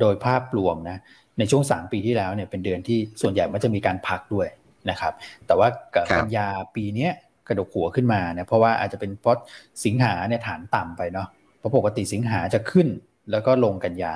[0.00, 0.98] โดยภาพรวมนะ
[1.38, 4.48] ในช่วงสามปีที่แล้วเนี่ยเป็นเดือนที่ส่วนใหญ่มันจะมีการพักด้วย
[4.90, 5.12] นะครับ
[5.46, 5.68] แต่ว่า
[6.16, 7.08] กันยาปีนี้
[7.48, 9.36] กระดกหัวขึ้นมาเนี่ยเพราะว่าอาจจะเป็นเพราะ
[9.84, 12.88] สิงหาเนี่ยฐานต่ำไปเนาะเพราะปกติสิงหาจะขึ้น
[13.30, 14.14] แล้วก็ลงกันยา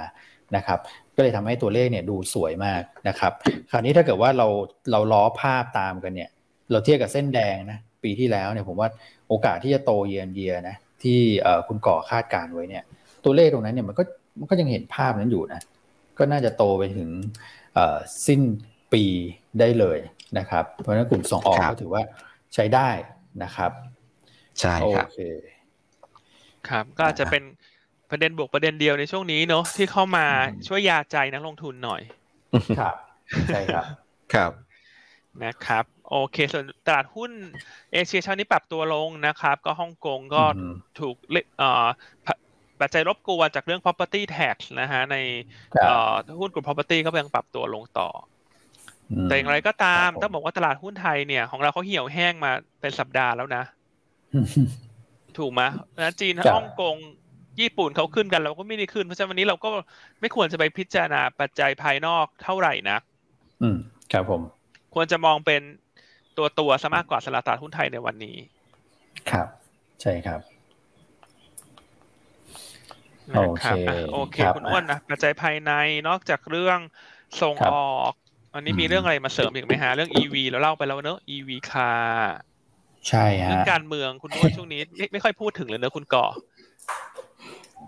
[0.57, 0.79] นะครับ
[1.17, 3.33] ก็เลยทำให้ตัวเลขเนี่ยดูสวยมากนะครับ
[3.71, 4.47] คราวนี้ถ้าเกิดว่าเรา
[4.91, 6.31] เราล้อภาพตามกันเนี่ย
[6.71, 8.89] เราเทียบกับเส้นแดงนะปีที่แล้วเนี่ยผมว่า
[9.29, 11.21] โอกาสที่จะโตเยียนเยียนะ ที่
[11.69, 12.85] คุณก่อคาดการไว้เนี่ย
[13.25, 14.03] ตัวเลขตรงนั้นเนี่ยมันก็
[14.39, 15.61] มันก็ยังเห็นภาพนั้นอยู่นะ
[16.19, 17.09] ก็น่าจะโตไปถึง
[18.27, 18.41] สิ้น
[18.93, 19.05] ปี
[19.61, 19.99] ได้เลย
[20.39, 22.03] นะครับ เพราะฉะนั้นกลุ่มส่งออกก็ถือว่า
[22.55, 22.89] ใช้ได้
[23.45, 23.71] นะครับ
[24.61, 25.21] ใช่ครับโอเค
[26.69, 27.43] ครับก็อาจจะเป็น
[28.11, 30.27] ประเด็นบวกประเด็นเดียวในช่วงนี้เนาะที่เข้ามา
[30.69, 32.03] ช่วยยาใจนักลงทุนหน่อย
[32.79, 32.95] ครับ
[33.49, 33.87] ใช่ครับ
[34.35, 34.51] ครับ
[35.45, 37.31] นะครับ โอเค ส่วนตลาดหุ้น
[37.93, 40.43] เอเชียเช้านี้ปรับตัวลงนะครับ ก็ฮ่องกงก็
[41.01, 41.17] ถูก
[41.59, 41.87] เอ่อ
[42.81, 45.17] ปัจจัยรบกวนจากเรื่อง property tax นะฮะ ใน
[46.41, 48.09] หุ้นกลุ่ม property ก็ยังปรับตัวลงต่อ
[49.25, 53.63] แต่อย่างไรก็ตามต้องบอกว่าตลาดหุ้นไทยเนี่ย ของเราเขาเหี่ยวแห้งมาเป็นสัปดาห์แล้วนะ
[55.39, 55.63] ถูกไหม
[56.01, 56.97] นะจีนฮ่องกง
[57.61, 59.69] ญี่ปุ่นเขาขึ้นกันเราก็ไม่ได้ขึ้น เพราะฉะนั้นวันนี้เราก็
[60.21, 62.99] ไม่ควรจะไปพิจารณาปัจจัยภายนอกเท่าไหร่นะ
[63.63, 63.77] อืม
[64.13, 64.43] ครับผม
[64.95, 65.63] ควรจะมองเป็น
[66.37, 68.37] ตัวตัวซะมากกว่าสลาตลาดหุ้นไทยในวันนี้
[69.31, 69.47] ครับ
[70.03, 70.41] ใช่ครับ
[73.37, 73.67] โอเค
[74.15, 75.73] โอเค คุณอ้วนนะปัจจัยภายใน
[76.09, 76.79] นอกจากเรื่อง
[77.43, 78.13] ส่งออก
[78.55, 81.93] อันนี้มีเรื่องอะไรมาเสริมอีกไหมฮะ เรื่อง EV เราเล่าไปแล้วเนอะ EV คา
[83.09, 86.27] ใช่ฮะเรื่องการเมืองคุณว่าช่วงนี้ไม่ไม่ค่อยพูดถึงเลยเนอะคุณก่อ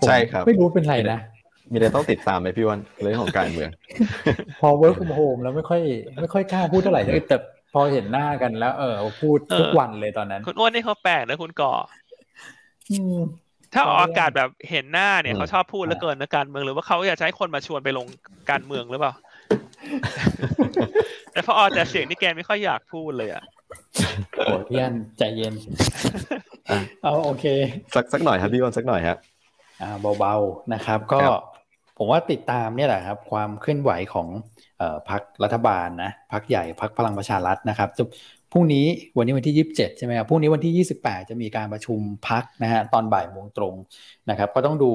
[0.06, 1.18] ใช่ครับ ไม่รู้เป็นไรนะ
[1.70, 3.68] มีอะไรต้องติดตามไหมพี่วันเรื่องของการเมือง
[4.60, 5.80] พอ work from home แล้วไม่ค่อย
[6.20, 7.36] ไม่ค่อยกล้าพูดเท่าไหร่แต่
[7.74, 11.72] พอเห็นหน้ากันแล้ว เออ พูดทุกวันเลยตอนนั้น คุณอ้วนนี่เขาแปลกนะคุณก่อ
[13.74, 18.06] ถ้าออกอากาศแบบเห็นหน้าเนี่ยเขาชอบพูดแล้วเกินนะการเมืองหรือว่าเขาอยากใช้คนมาชวนไปลง
[18.50, 19.12] การเมืองหรือเปล่า
[21.32, 23.42] แต่พอออกแต่เสียงนี่แกไม่ค่อยอยากพูดเลยอะ
[24.46, 25.54] โอ้พี่อันใจเย็น
[27.02, 27.44] เอาโอเค
[27.94, 29.18] สักสักหน่อยครับพี่วันสักหน่อยครับ
[29.82, 31.18] อ่าเบาๆนะครับ ก็
[31.98, 34.28] ผมว่าติดตามเนี่ยแหละครับ ความเคลื่อนไหวของ
[35.10, 37.90] พรรครัฐบาลนะพรรคใหญ่พรรคพลังประชารัฐนะครับ
[38.52, 43.74] พรุ่งนี้วันนี้วันที่ 27 ใช่ไหมครับพรุ่งนี้วันที่ 28 จะมีการประชุมพักนะฮะตอนบ่ายโมงตรง
[44.30, 44.90] นะครับ ก็ต้องดู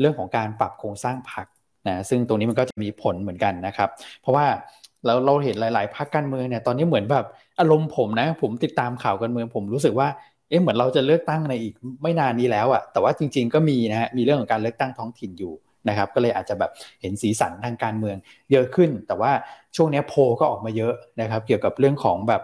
[0.00, 1.46] เรื่องของการปรับโครงสร้างพัก
[1.86, 3.88] นะซึ่งตรงนี้มันก็จะมีผลเหมือนกันนะครับ
[4.20, 4.46] เพราะว่า
[5.04, 7.26] เราเราเห็นหลาย ๆพรรคการเมืองเนี่ยตอนนี้เหมือนแบบ
[7.60, 10.08] อารมณ์ผมนะผมติดตามข่าวการเมืองผมรู้สึกว่า
[10.48, 15.54] เอ๊ะเหมือนเราจะเลือกตั้งในอีกไม่นานนี้แล้วอะแต่ว่าจริง ๆ ก็มีนะฮะมีเรื่องของการเลือกตั้งท้องถิ่นอยู่
[15.88, 16.70] นะครับก็เลยอาจจะแบบ
[17.00, 18.16] เห็นสีสันทางการเมือง
[18.52, 19.32] เยอะขึ้น แต่ว่า
[19.76, 22.42] ช่วงนี้โพก็ออกมาเยอะนะครับ เกี่ยวกับเรื่องของแบบ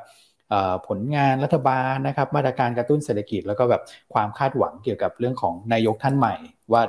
[0.88, 3.82] ผลงานรัฐบาลนะครับ มาตรการกระตุ้นเศรษฐกิจแล้วก็แบบ
[4.14, 6.34] ความคาดหวังเกี่ยวกับเรื่องของนายกท่านใหม่
[6.72, 6.82] ว่า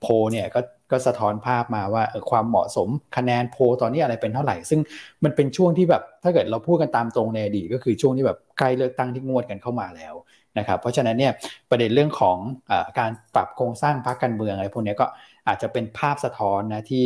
[0.00, 0.60] โพเนี่ยก็
[0.90, 4.80] ก็สะท้อนภาพมาว่าความเหมาะสมคะแนนโพตอนนี้อะไรเป็นเท่าไหร่ ซึ่ง
[5.24, 10.14] มันเป็นช่วงที่แบบถ้าเกิดเราพูดกันตามตรงในอดีตก็คือช่วงที่แบบใกล้เลือกตั้งที่งวดกันเข้ามาแล้ว
[10.58, 11.32] นะครับเพราะฉะนั้นเนี่ย
[11.70, 12.36] ประเด็นเรื่องของ
[12.70, 15.06] อการปรับโครงสร้างพรรคการเมืองอะไรพวกนี้ก็
[15.48, 17.02] อาจจะเป็นภาพสะท้อนนะที่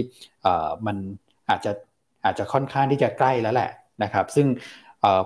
[0.86, 0.96] มัน
[1.50, 1.72] อาจจะ
[2.24, 3.70] อาจจะค่อนข้างที่จะใกล้แล้วแหละ
[4.02, 4.46] นะครับซึ่ง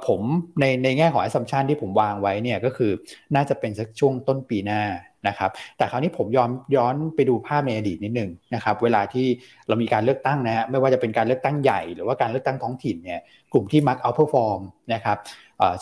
[0.08, 0.20] ผม
[0.60, 2.92] ในในแง่ของ assumption ที่ผมวางไว้เนี่ยก็คือ
[3.34, 4.82] น่าจะเป็นสักช่วงต้นปีหน้า
[5.28, 9.26] นะครับแต่คราวนี้ผมย้อนย้อนไปดูภาพในอดีตนิดนึงนะครับเวลาที่
[9.68, 13.20] เรามีการเลือกตั้งนะฮะไม่ว่าจะเป็นการเลือกตั้งใหญ่ หรือว่าการเลือกตั้งท้องถิ่นเนี่ย
[13.52, 14.60] กลุ่มที่มัก outperform
[14.94, 15.18] นะครับ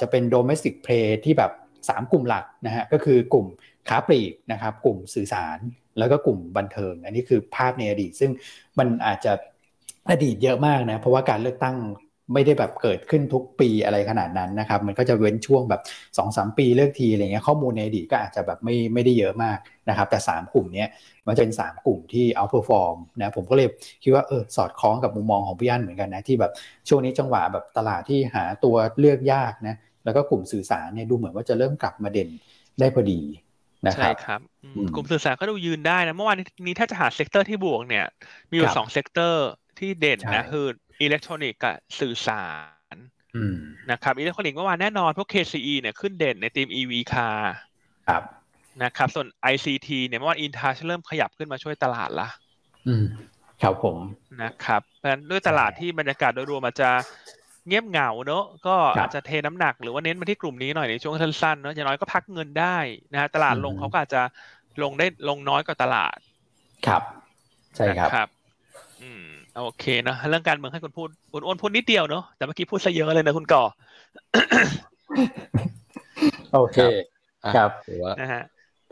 [0.00, 1.52] จะเป็น domestic play ที่แบบ
[1.82, 3.46] 3 กลุ่มหลักนะฮะก็คือกลุ่ม
[3.88, 5.58] ค้าปลีกนะครับกลุ่มสื่อสาร
[5.98, 8.30] แล้วก็กลุ่มบันเทิง อันนี้คือภาพในอดีต ซึ่ง
[8.78, 9.32] มันอาจจะ
[10.10, 11.76] อดีตเยอะมากนะเพราะว่าการเลือกตั้ง
[12.34, 15.82] ไม่ได้แบบเกิดขึ้นทุกปีอะไรขนาดนั้นนะครับมันก็จะเว้นช่วงแบบ
[16.16, 20.84] 2อสปีเลือกทีอะไรเงี้ยข้อมูลในอดีตก็อาจจะแบบไม่ไม่ได้เยอะมากนะครับแต่ 3 กลุ่มนี้
[21.26, 23.68] มันจะเป็น 3 กลุ่มที่ outperform นะผมก็เลย
[24.02, 26.52] คิดว่าเออสอดคล้องกับมุมมองของพี่อันเหมือนกันนะที่แบบ
[26.88, 32.28] ช่วงนี้จังหวะแบบตลาดที่หาตัวเลือกยากนะแล้วก็กลุ่มสื่อสารเนี่ยดูเหมือนว่าจะเริ่มกลับมาเด่น
[32.80, 33.20] ได้พอดี
[33.86, 34.40] นะครับใช่ครับ
[34.94, 38.06] กลุ่มสื่อสารก็ดูยืนได้นะเมื่อวานนี้ถ้าจะหา sector ที่บวกเนี่ย
[38.50, 39.48] มีอยู่สองเซกเตอร์
[39.78, 40.66] ที่เด่นนะคือ
[41.02, 42.46] อิเล็กทรอนิกส์กับสื่อสาร
[42.94, 42.96] ร
[43.90, 47.38] นะครับอิเล็กทรอนิกส์เมื่อวานแน่นอนพวก KCE เนี่ยขึ้นเด่นในทีม EV car
[48.08, 48.22] ครับ
[48.82, 52.28] นะครับส่วน ICT เนี่ยเมื่อวานอินทัชเริ่มขยับขึ้นมาช่วยตลาดละ
[52.86, 53.04] อืม
[53.62, 53.96] ครับผม
[54.42, 56.90] นะครับเพราะฉะนั้นด้วยตลาดที่บรรยากาศโดยรวมอาจจะ
[57.68, 62.76] เงียบเหงาเนอะก็อาจจะเทน้ำหนักหรือว่าเน้นมาที่กลุ่มนี้หน่อยในช่วงสั้นๆเนอะอย่างน้อยก็พักเงินได้
[63.12, 64.22] นะฮะตลาดลงเขาก็อาจจะ
[64.82, 66.18] ลงได้ลงน้อยกว่าตลาด
[66.86, 67.02] ครับ
[67.76, 68.28] ใช่ครับครับ
[69.02, 69.24] อืม
[69.58, 73.64] โอเคนะเรื่องการเมืองให้คุณพูดคุณอ้วนพูดนิดเดียวเนาะแต่เมื่อกี้พูดซะเยอะเลยนะคุณก่อ
[76.54, 76.78] โอเค
[77.56, 78.42] ครับถือว่านะฮะ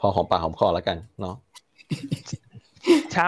[0.00, 1.34] พอหอมปากหอมคอแล้วกันเนาะ
[3.12, 3.24] เช้า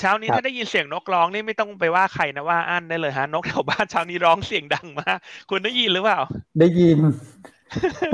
[0.00, 5.18] เช้านี้ถ้าได้ยินเสียงนกร้องนี่ไม่ต้องไปว่าใครนะว่าอั้นได้เลยฮะนกแถวบ้านเช้านี้ร้องเสียงดังมาก
[5.50, 6.20] คุณได้ยินหรือเปล่า
[6.60, 6.98] ได้ยิน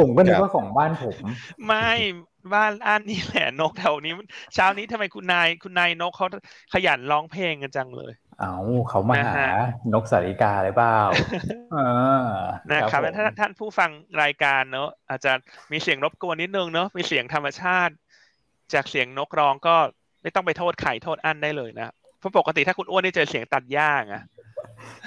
[0.01, 1.17] ผมก็นึกว่าของบ้านผม
[1.67, 1.91] ไม่
[2.55, 4.13] บ้านอันนี่แหละนกแถวนี้
[4.55, 6.27] เช้านี้ทำไมคุณนายคุณนายนกเขา
[6.73, 8.55] ขยันร้องเพลงกันจังเลย เอา
[8.89, 9.47] เขามาหา
[9.93, 10.99] นกสาริกาหรือเปล่า
[12.71, 13.91] นะครับถ้าท่านผู้ฟัง
[14.23, 15.33] รายการเนอะอาจจะ
[15.73, 17.95] มีเสียงรบกวนนิดนึงเนอะมีเสียงธรรมชาติ
[18.75, 19.77] จากเสียงนกร้องก็
[20.23, 24.15] ไม่ต้องไปโทษไข่โทษอันได้เลยนะเพราะปกติถ้าคุณอ้วนได้เจอเสียงตัดหญ้าไง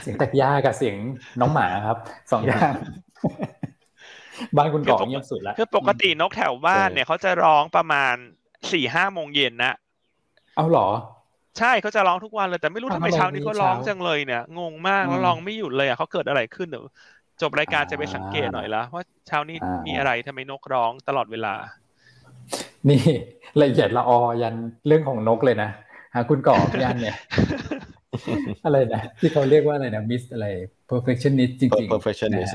[0.02, 0.96] เสียงตัดหญ้ากับเสียง
[1.40, 1.98] น้องหมาครับ
[2.32, 2.74] สองอย่าง
[4.58, 8.16] บ้านคุณก่อเงียบสุดแล้วคือปกตินกแถวบ้านเนี่ยเขาจะร้องประมาณ
[8.72, 9.74] สี่ห้าโมงเย็นนะ
[10.56, 10.88] เอาหรอ
[11.60, 16.86] ใช่เขาจะร้องทุกวันเลยแต่ไม่รู้ทำไมเช้านี้เขาร้องจังเลยเนี่ยงงมากแล้วร้องไม่หยุดเลยอะเขาเกิดอะไรขึ้นเดี๋ยว
[17.42, 19.58] จบรายการจะไปสังเกตหน่อยละว่าเช้านี้
[19.88, 21.54] มีอะไรทำไมนกร้องตลอดเวลา
[22.90, 23.02] นี่
[23.62, 24.56] ละเอียดละออยัน
[24.88, 25.70] เรื่องของนกเลยนะ
[26.14, 27.16] หาคุณก่อยันเนี่ย
[28.66, 30.48] อะไรนะที่เขาเรียกว่าอะไรนะมิสอะไร
[30.90, 32.54] perfectionist จริงๆ perfectionist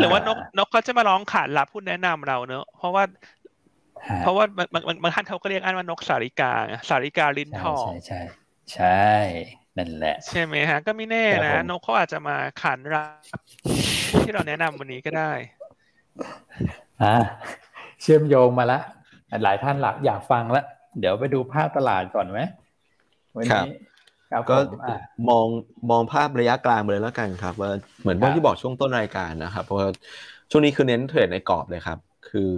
[0.00, 3.04] หรือว่านกนกเขาจะมาร้องขาดรับพูดแนะนำเราเนอะเพราะว่า
[4.22, 6.52] เพราะว่าบางบางท่านเขาก็เรียกอันว่านกสาริกา
[6.88, 8.20] สาริกาลิ้นทองใช่ใช่
[8.74, 9.04] ใช่
[9.78, 13.04] นั่นแหละ ใช่ไหมฮะ ก็ไม่แน่นะนกเขาอาจจะมาขานรั
[13.38, 13.40] บ
[14.24, 15.32] ที่เราแนะนำวันนี้ก็ได้
[17.02, 17.14] อ่า
[18.02, 18.80] เชื่อมโยงมาละ
[19.42, 20.64] หลายท่านหลักอยากฟังละ
[20.98, 22.40] เดี๋ยวไปดูภาพตลาดก่อนไหม
[23.36, 23.72] วันนี้
[24.50, 24.56] ก็
[25.28, 25.46] มอง
[25.90, 27.70] มองภาพระยะกลางเลยแล้วกันครับว่า
[28.02, 29.88] เหมือนที่บอกช่วงต้นรายการนะครับเพราะว่า
[30.50, 32.52] ช่วงนี้คือเน้นเทรดในกรอบเลยครับ คือ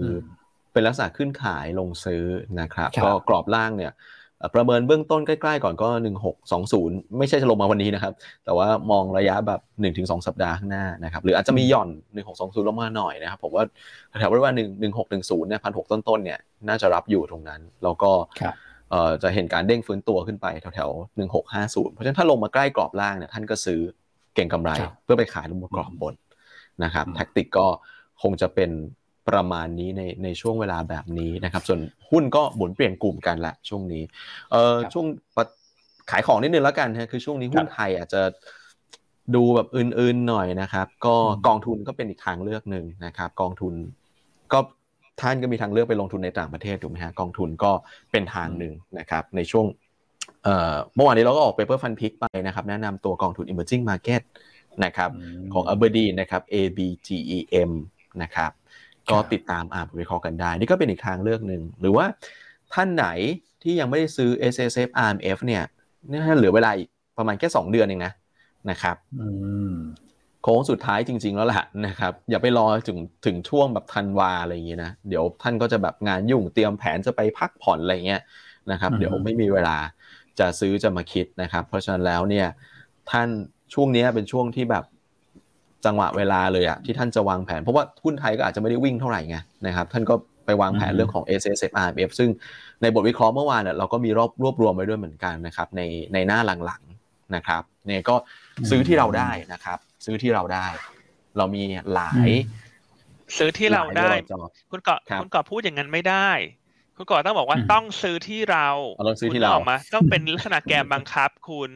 [0.72, 2.24] เป็นลักษณะขึ้นขายลงซื้อ
[2.60, 3.92] นะครับ ก็กรอบล่างเนี่ย
[4.54, 5.88] ประเมินเบื้องต้นใกล้ๆก่อนก็
[6.52, 8.12] 1620 ไม่ใช่จะลงมาวันนี้นะครับ
[8.44, 9.60] แต่ว่ามองระยะแบบ
[9.94, 11.88] 1-2 สัปดาห์ข้างหน้านะครับ หรืออาจจะมีหย่อน
[12.28, 13.64] 1620 ลงมาหน่อยนะครับ ผมว่า
[14.18, 16.38] แถวๆว่า1610เนี่ยพันหต้นๆ เนี่ย
[16.68, 18.10] น่าจะรับอยู่ตรงนั้น แล้วก็
[19.22, 23.80] จะเห็นการเด้งฟื้นตัวขึ้นไปแถวๆ1650 เพราะฉะนั้นถ้าลงมาใกล้กรอบล่างเนี่ยท่านก็ซื้อ
[24.34, 24.70] เก่งกำไร
[25.04, 26.14] เพื่อไปขายลงมากรอบบน
[26.84, 27.66] นะครับแท็กติกก็
[28.22, 28.70] คงจะเป็น
[29.28, 34.02] ประมาณนี้ในในช่วงเวลาแบบนี้นะครับ ส่วนหุ้นก็หมุนเปลี่ยนกลุ่มกันละช่วงนี้
[34.52, 35.06] เออช่วง
[36.10, 38.22] ขายของนิดนึงแล้วกันฮะคือช่วงนี้หุ้นไทยอาจจะ
[39.34, 41.14] ดูแบบอื่นๆหน่อยนะครับ ก็
[41.46, 43.74] กองทุนก็เป็นอีกทางเลือกหนึ่งนะครับ กองทุน
[44.52, 44.58] ก็
[45.20, 47.72] ท่านก็มีทางเลือกไปลงทุนในต่างประเทศถูกไหมฮะกองทุนก็
[48.12, 49.66] เป็นทางหนึ่งนะครับ ในช่วง
[50.94, 54.22] เมื่อวานนี้เราก็ออก paper fund pick ไปนะครับ แนะนำตัวกองทุน emerging market
[54.84, 55.10] นะครับ
[55.52, 57.70] ของ Aberdeen นะครับ ABGEM
[58.22, 58.50] นะครับ
[59.10, 62.06] ก็ติดตามอ่านวิเคราะห์กันได้ นี่ก็เป็นอีกทางเลือกหนึ่ง หรือว่า
[62.74, 63.06] ท่านไหน
[63.62, 65.62] ที่ยังไม่ได้ซื้อ S S F R M F เนี่ย
[66.10, 66.88] นี่เหลือเวลาอีก
[67.18, 68.12] ประมาณแค่ 2 เดือนเองนะ
[68.70, 68.96] นะครับ
[70.42, 78.22] โค้งสุดท้ายจริง ๆ แล้วแหละนะครับ อย่าไปรอถึงถึงช่วงแบบธันวาอะไรอย่างเงี้ยนะ เดี๋ยวท่านก็จะแบบงานยุ่งเตรียมแผนจะไปพักผ่อนอะไรเงี้ย
[78.70, 79.76] นะครับ เดี๋ยวไม่มีเวลา
[80.38, 82.46] จะซื้อจะมาคิดนะครับ เพราะฉะนั้นแล้วเนี่ย
[83.10, 83.28] ท่าน
[83.74, 84.84] ช่วงนี้เป็นช่วงที่แบบ
[85.86, 90.14] จังหวะเวลาเลยอะที่ท่านจะวางแผน เพราะว่าหุ้นไทยก็อาจจะไม่ได้วิ่งเท่าไหร่ไงนะครับท่านก็
[90.46, 92.28] ไปวางแผนเรื่องของ S S F R F ซึ่ง
[92.82, 95.82] ในบทวิเคราะห์เมื่อวานเนี่ยเราก็มีรอบรวบรวมไว้ด้วยเหมือนกันนะครับใน
[96.12, 98.16] ในหน้าหลังๆนะครับเนี่ยก็
[98.70, 100.66] ซื้อที่เราได้นะครับ ซื้อที่เราได้
[101.36, 101.62] เรามี
[101.94, 102.28] หลาย
[103.38, 104.10] ซื้อที่เราได้
[104.70, 106.30] คุณเกาะคุณเกาะพูดอย่างนั้นไม่ได้
[106.96, 108.68] คุณเกาะต้องบอกว่าต้องซื้อที่เรา
[109.08, 111.70] ต้องซื้อที่เราออกมาต้องเป็นลักษณะแกมบังคับคุณ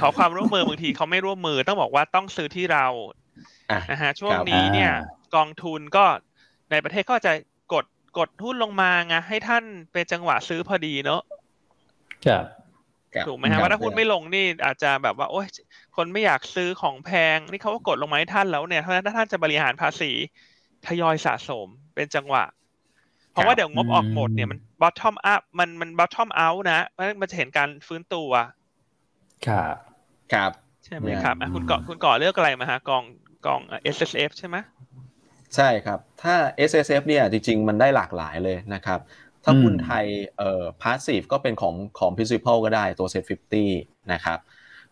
[0.00, 2.86] ขอความร่วมมือบางทีเขาไม่ร่วมมือต้องบอกว่าต้องซื้อที่เรา
[3.90, 4.92] นะฮะช่วงนี้เนี่ย
[5.34, 6.04] กองทุนก็
[6.70, 7.32] ในประเทศก็จะ
[7.72, 7.84] กด
[8.18, 11.22] กดหุ้นลงมาไงให้ท่านเป็นจังหวะซื้อพอดีเนอะ
[12.26, 12.44] ครับ
[13.26, 15.46] ถูกไหมฮะว่าถ้าหุ้นไม่ลงนี่อาจจะแบบว่า โอ้ย
[15.96, 20.10] คนไม่อยากซื้อของแพง นี่เขาก็กดลงมาให้ท่านแล้วเนี่ยเพราะฉะนั้นถ้าท่านจะบริหารภาษี
[20.86, 22.44] ทยอยสะสมเป็นจังหวะ
[23.32, 28.30] เพราะว่าเดี๋ยวงบออกหมดเนี่ยมัน bottom up มันมัน bottom out นะเพราะมันจะเห็นการฟื้นตัว
[29.46, 29.74] ครับ
[30.32, 30.50] ครับ
[30.84, 33.04] ใช่ไหมครับคุณเกาะคุณเกาะเลือกอะไรมาฮะกอง
[33.46, 33.60] กอง
[33.94, 34.56] S S F ใช่ไหม
[35.56, 36.34] ใช่ครับ ถ้า
[36.70, 39.00] S S F เนี่ยจริง ๆ มันได้หลากหลายเลยนะครับ
[39.44, 40.06] ถ้าหุ้นไทย
[40.38, 43.24] เอ่อ passive ก็เป็นของของ principal ก็ได้ตัว set
[43.68, 44.38] 50นะครับ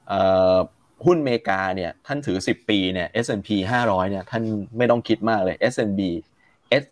[0.08, 0.20] เอ่
[0.54, 0.56] อ
[1.06, 3.48] หุ้นเมกาเนี่ยท่านถือ 10 ปีเนี่ย S&P
[3.82, 4.42] 500เนี่ยท่าน
[4.76, 6.00] ไม่ต้องคิดมากเลย S&P
[6.82, 6.84] S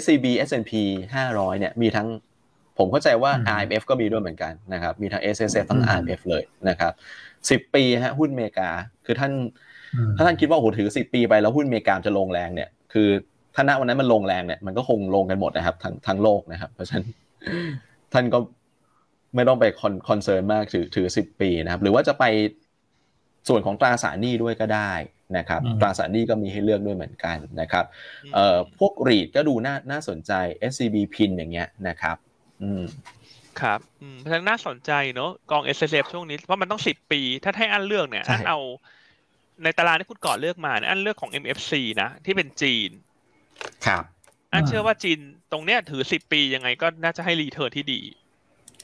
[0.00, 0.72] SCB S&P
[1.14, 2.08] 500เนี่ยมีทั้ง
[2.80, 6.92] ผมเข้าใจว่า IMF ก็มีด้วยเหมือนกันนะครับ มีทั้ง S S F ทั้ง IMF เลยนะครับ
[7.50, 8.70] สิบปีฮะหุ้นอเมริกา
[9.06, 9.32] คือท่าน
[10.16, 13.08] ถ้าท่านคิดว่าโอ้โหถือสิบปีไปแล้วหุ้นอเมริกาจะลงแรงเนี่ย คือ
[13.54, 17.06] ถ้าณวันนั้นมันลงแรงเนี่ย มันก็คงลงกันหมดนะครับทั้งทั้งโลกนะครับ เพราะฉะนั้น
[18.12, 18.38] ท่านก็
[19.34, 22.24] ไม่ต้องไปคอนคอนเซิร์นมากถือถือสิบปีนะครับ หรือว่าจะไป
[23.48, 24.92] ส่วนของตราสารหนี้ด้วยก็ได้
[25.36, 27.84] นะครับตราสารหนี้ก็มีให้เลือกด้วยเหมือนกันนะครับ
[28.34, 30.32] เอ่อพวกรีดก็ดูน่าน่าสนใจ
[30.70, 32.16] SCB พินอย่างเงี้ยนะครับ
[32.62, 32.84] อืม
[33.60, 38.58] ครับอืมเพราะฉะนั้นน่าสนใจเนอะกอง S S F ช่วงนี้ เพราะมันต้องสิบปี ถ้าให้อันเลือกเนี่ย อันเอา
[39.62, 42.90] ในตารางที่คุณก่อเลือกมาอันเลือกของ M F C นะ ที่เป็นจีน
[43.86, 44.04] ครับ
[44.52, 45.18] อันเชื่อว่าจีน
[45.52, 48.00] ตรงเนี้ยถือสิบปียังไงก็น่าจะให้รีเทิร์นที่ดี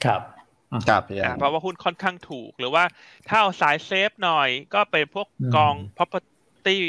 [0.05, 0.21] ครับ
[0.89, 1.01] ครับ
[1.37, 2.83] เพราะว่าหุ้นค่อนข้างถูก หรือว่า
[3.27, 6.79] ถ้าเอาสายเซฟหน่อยก็ไปพวกกอง property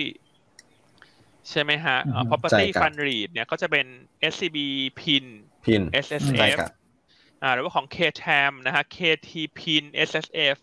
[1.50, 1.96] ใช่ไหมฮะ
[2.30, 3.86] property fund read เนี่ยก็จะเป็น
[4.32, 4.58] SCB
[4.98, 5.24] PIN
[5.64, 6.58] PIN SSF
[7.42, 10.56] อ่าหรือว่าของ KTM นะฮะ KT PIN SSF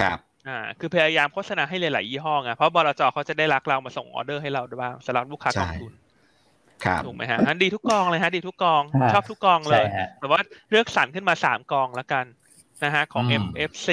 [0.00, 5.92] ครับอ่าคือพยายามโฆษณาให้หลายๆยี่ห้อไงเพราะบลจเขาจะได้รักเรามาส่งออเดอร์ให้เราด้วยบ้างสำหรับลูกค้ากองทุน
[7.04, 9.84] ถูกไหมฮะอันดีทุกกองเลยฮะดีทุกกองชอบทุกกองเลย
[10.20, 10.40] แต่ว่า
[10.70, 12.24] เลือกสรรขึ้นมาสามกองแล้วกัน
[12.84, 13.88] นะฮะของ MFC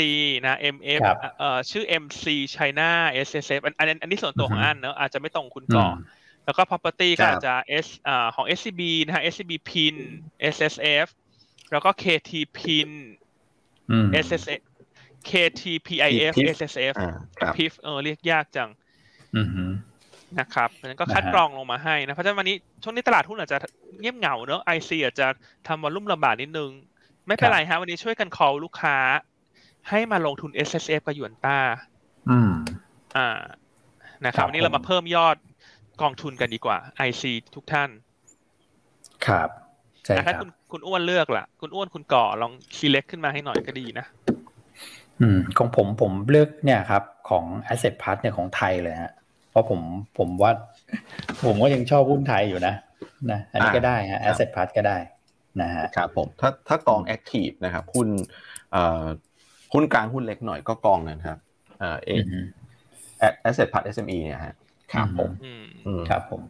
[0.45, 1.01] นะ MF
[1.38, 2.89] เอ่อชื่อ MC China
[3.28, 5.88] SSF อันอันนี้ส่วนตัวของอันเนอะอาจจะไม่ตรงคุณก่อ
[6.45, 7.53] แล้วก็ property ก็อาจจะ
[7.86, 9.95] S อ่าของ SCB นะฮะ SCB PIN
[10.55, 11.07] SSF
[11.72, 12.89] แล้วก็ KT PIN
[14.26, 14.61] SSF
[15.30, 16.93] KTPIF SSF
[17.55, 18.69] PIF เออเรียกยากจัง
[20.39, 23.57] นะครับนั้นก็คัดกรองลงมาให้นะ เพราะฉะนั้นวันนี้ช่วงนี้ตลาดหุ้นอาจจะ
[23.99, 25.28] เงียบเหงาเนอะไอซีอาจจะ
[25.67, 26.72] ทำวอลลุ่มลำบากนิดนึง
[27.28, 28.97] ไม่เป็นไรฮะ วันนี้ช่วยกัน call ลูกค้า
[29.89, 31.57] ให้มาลงทุน S S F กับหยวนต้า
[32.30, 32.51] อืม
[33.17, 33.39] อ่า
[34.26, 35.36] นะครับ วันนี้เรามาเพิ่มยอด
[36.01, 37.24] กองทุนกันดีกว่า IC
[37.55, 37.89] ทุกท่าน
[39.26, 39.49] ครับ
[40.05, 44.05] ใช่ครับถ้าคุณ คุณอ้วนเลือกล่ะ คุณอ้วนคุณก่อลอง select ขึ้นมาให้หน่อยก็ดีนะ
[45.22, 49.11] อืม ของผมผมเลือกเนี่ยครับ ของ asset part เนี่ยของไทยเลยฮะ
[49.49, 49.82] เพราะผม
[50.17, 50.51] ผมว่า
[51.45, 52.76] ผมก็ยังชอบหุ้นไทยอยู่นะ
[53.32, 54.97] นะ อันนี้ก็ได้ฮะ asset part ก็ได้
[55.61, 58.07] นะฮะครับผมถ้าถ้ากอง active นะครับหุ้น
[58.72, 59.05] เอ่อ
[59.74, 61.39] หุ้นกลางหุ้นเล็กหน่อยก็กองนั้นครับ
[61.80, 62.09] เอ่อเอ
[63.49, 64.53] asset part SME เนี่ยฮะ
[64.93, 65.32] ครับผม
[66.09, 66.41] ครับผม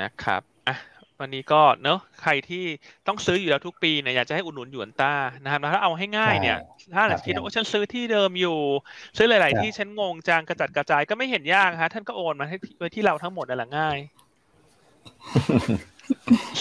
[0.00, 0.76] นะครับอะ
[1.20, 2.64] วันนี้ก็เนอะใครที่
[3.06, 5.12] ต้องซื้ออยู่แล้วทุกปีเนี่ยอยากจะให้อุดหนุนหยวนต้า
[5.42, 6.58] นะครับแล้วถ้าเอาให้ง่ายเนี่ย
[6.94, 8.58] ถ้าหลักคิดว่าฉันซื้อที่เดิมอยู่
[9.16, 13.98] ซื้อหลาย ๆ ที่ฉันงงจางกระจัดกระจายก็ไม่เห็นยากฮะท่านก็โอนมาให้ไว้ที่เราทั้งหมดนั่นแหละง่าย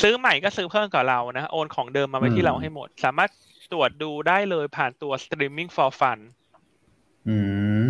[0.02, 3.30] ซื้อใหม่ก็ซื้อเพิ่มกับเรานะ โอนของเดิมมาไว้ที่เราให้หมด สามารถ
[3.72, 6.20] ตรวจดูได้เลยผ่านตัว Streaming for Fund
[7.30, 7.38] อื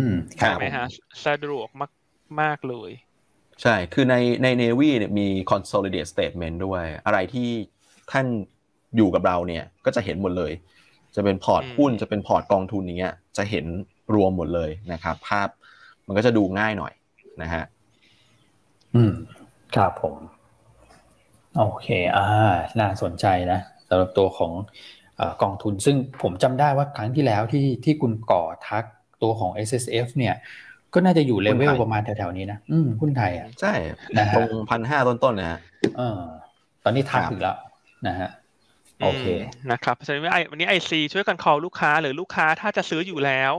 [0.06, 0.08] ม
[0.38, 0.86] ใช่ไหมฮะ
[1.26, 1.92] สะดวกมาก
[2.40, 2.90] มากเลย
[3.62, 7.48] ใช่ คือในใน Navy เนี่ยมี consolidate statement ด้วย อะไรที่
[8.12, 8.26] ท่าน
[8.96, 10.52] อยู่กับเราเนี่ย ก็จะเห็นหมดเลย
[11.16, 13.66] จะเป็นพอร์ตหุ้น จะเป็นพอร์ตกองทุนอย่างเงี้ย จะเห็น
[14.14, 15.48] รวมหมดเลยนะครับ ภาพ
[16.06, 16.92] มันก็จะดูง่ายหน่อย
[17.42, 17.64] นะฮะ
[18.94, 19.12] อืม
[19.76, 20.14] ครับผม
[21.58, 21.86] โอเค
[22.16, 22.26] อ่า
[22.80, 24.52] น่าสนใจนะสำหรับตัวของ
[25.20, 28.84] อกองทุน ซึ่งผมจำได้ว่าครั้งที่แล้วที่ที่คุณก่อทัก
[29.22, 30.34] ตัวของ S S F เนี่ย
[30.94, 33.72] ก็น่าจะอยู่เลเวลประมาณแถวๆนี้นะอืมหุ้นไทยอะใช่
[34.36, 35.58] ตรงพันห้าต้นๆนะฮะ
[35.96, 36.20] เออ
[36.84, 37.56] ตอนนี้ทักถึงแล้ว
[38.06, 38.30] นะฮะ
[39.02, 39.24] โอเค
[39.70, 43.52] นะครับเพราะฉะนั้นวันนี้ไอซีช่วยกันคอลูกค้าหรือลูกค้าถ้าจะซื้ออยู่แล้ว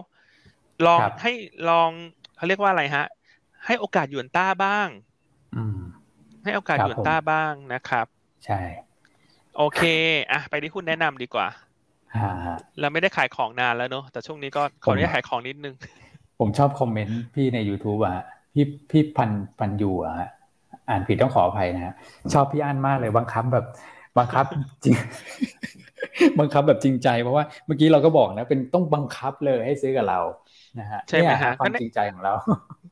[0.86, 1.32] ลองให้
[1.70, 1.90] ลอง
[2.38, 3.06] เขาเรียกว่าอะไรฮะ
[3.66, 4.88] ใให้โอกาสยวนต้าบ้าง
[5.56, 5.80] อืม
[6.44, 8.06] ให้โอกาสยวนต้าบ้างนะครับ
[8.46, 8.60] ใช่
[9.58, 9.82] โอเค
[10.32, 11.48] อะไปที่หุ้นแนะนำดีกว่า
[12.80, 15.76] เราไม่ได้ขายของนานแล้วเนอะแต่ช่วงนี้ก็ขออนุญาตขายของนิดนึง
[16.40, 19.30] ผมชอบคอมเมนต์พี่ใน YouTube อะพี่พี่พัน
[19.60, 20.30] พันยูอะ
[20.90, 21.94] อ่านผิดต้องขออภัยนะฮะ
[22.34, 23.66] ชอบพี่อ่านมากเลยบังคับแบบ
[24.18, 24.46] บังคับ
[24.84, 24.96] จริง
[26.40, 30.20] บังคับแบบจริงใจเพราะว่าเมื่อกี้เราก็บอกนะ เป็นต้องบังคับเลยให้ซื้อกับเรา
[30.80, 32.34] นะฮะใช่ไหมฮะความจริงใจของเรา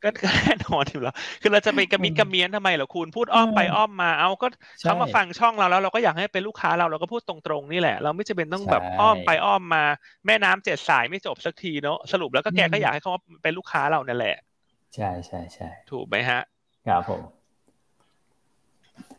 [0.03, 0.09] ก็
[0.39, 4.47] แน่นอนอยู่แล้วคือเราจะไปกระมิดกระเมียนทำไมเหรอคุณพูดอ้อมไปอ้อมมาเอาก็
[4.81, 9.83] เขามาฟังช่องเราแล้ว เราก็อยากให้เป็นลูกค้าเราเราก็พูดตรงๆนี่แหละ เราไม่จะเป็นต้องแบบอ้อมไปอ้อมมา
[10.25, 13.11] แม่น้ำเจ็ดสายไม่จบสักทีเนาะสรุปแล้วก็แกก็อยากให้เขา
[13.43, 14.37] เป็นลูกค้าเรานั่นแหละ
[14.95, 16.41] ใช่ใช่ใช่ถูกไหมฮะ
[16.87, 17.21] ครับผม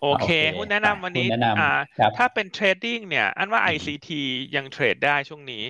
[0.02, 1.28] โอเคหุ้นแนะนำวันนี้
[1.60, 1.70] อ่า
[2.16, 4.08] ถ้าเป็น trading เนี่ย อันว่า ICT
[4.56, 5.64] ยังเทรดได้ช่วงนี้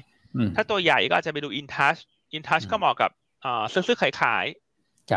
[0.56, 2.00] ถ้าตัวใหญ่ก็อาจจะไปดู InTouch
[2.36, 3.10] InTouch ก็เหมาะกับ
[3.72, 4.46] ซื้อซื้อขายขาย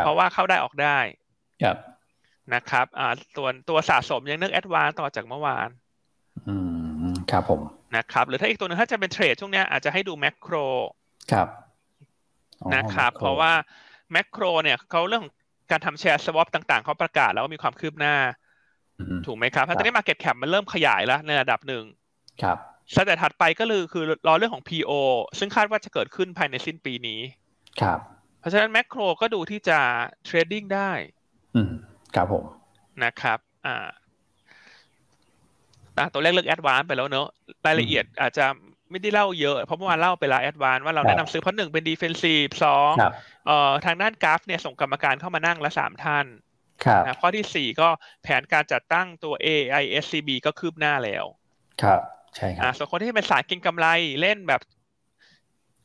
[0.06, 0.98] พราะว่าเข้าได้ออกได้
[1.62, 1.76] ครับ
[2.54, 5.68] นะครับอ่าส่วนตัวสะสมยังนึกแอดวานต่อจากเมื่อวาน
[6.48, 6.54] อื
[7.12, 7.60] มครับผม
[7.96, 10.54] นะครับ หรือถ้าอีกตัวหนึ่งถ้าจะเป็นเทรดช่วงนี้อาจจะให้ดูแมคโคร
[11.32, 11.48] ครับ
[12.74, 13.52] นะครับ เพราะว่า
[14.12, 15.24] แมคโครเนี่ยเขาเรื่อง
[15.70, 18.16] การทำแชร์สวอปต่าง ๆเขาประกาศแล้วว่ามีความคืบหน้า
[19.26, 21.84] ถูกไหมครับถ้าตอนนี้ market cap มันเริ่มขยายแล้วในระดับหนึ่ง
[22.42, 22.58] ครับ
[22.94, 24.92] step ถัดไปก็คือคือรอเรื่องของ PO
[25.38, 27.20] ซึ่งคาดว่าจะเกิดขึ้นภายในสิ้นปีนี้
[27.82, 27.98] ครับ
[28.40, 29.78] เพราะฉะนั้นแมคโครก็ดูที่จะ
[30.24, 30.90] trading ได้
[31.56, 31.72] อืม
[32.14, 32.44] ครับผม
[33.04, 33.86] นะครับ อ่า
[36.12, 37.28] ตัวเลขเลือก Advance ไปแล้วเนอะ
[37.66, 38.46] รายละเอียดอาจจะ
[38.90, 42.92] ไม่ได้เล่าเยอะ เพราะเมื่อวานเล่าไปแล้ว Advance ว่าเราแนะนำซื้อเพราะหนึ่งเป็น defensive สอง
[43.46, 46.26] เอ่อทางด้านกราฟเนี่ยส่งกรรมการเข้ามานั่งละสามท่าน
[46.84, 47.88] ครับข้อที่สี่ก็
[48.22, 51.24] แผนการจัดตั้งตัว AISCB ก็คืบหน้าแล้ว
[51.82, 52.00] ครับ
[52.36, 53.86] ใช่ครับส่วนคนที่เป็นสายเก็งกำไร
[54.20, 54.60] เล่นแบบ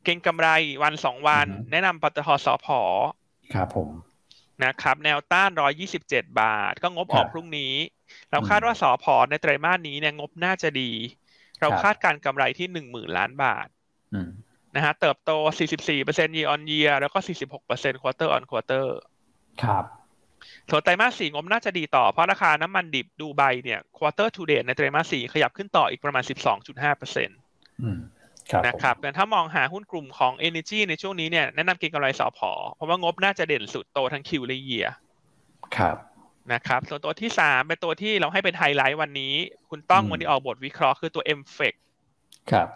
[0.04, 0.48] เก็งกำไร
[0.84, 2.68] วันสองวัน แนะนำปตทสพ
[3.54, 3.90] ครับผม
[4.64, 7.74] นะครับ แนวต้านร้อยี่สิบเจ็ดบาท ก็งบออกพรุ่งนี้
[8.32, 10.92] เราคาดว่าสพในไตรมาสนี้เนี่ยงบน่าจะดี
[11.62, 13.68] เราคาดการกำไรที่หนึ่งหมื่นล้านบาท
[14.76, 15.32] นะฮะเติบโต
[15.90, 17.20] 44% year on year แล้วก็
[17.62, 18.86] 46% quarter on quarter
[19.64, 19.86] ครับ
[20.70, 26.24] ส่วนไตรมาสสี่งบน่าจะดีต่อเพราะราคาน้ำมันดิบดูไบเนี่ย quarter to date ในไตรมาสสี่ขยับขึ้นต่ออีกประมาณ
[26.62, 27.40] 12.5เปอร์เซ็นต์
[28.68, 34.88] นะครับแต่ถ้ามองหาหุ้นกลุ่มของ Energy ในช่วงนี้เนี่ยแนะนำกินกำไรสอพอเพราะว่างบน่าจะเด่นสุดโตทั้งคิวและเยีย
[35.78, 35.98] ครับ
[36.54, 39.34] นะครับส่วนตัวที่สามเป็นตัวที่เราให้เป็นไฮไลท์วันนี้
[39.70, 41.74] คุณต้องวันนี้ออกบทวิเคราะห์คือตัว m f e c
[42.52, 42.68] ครับ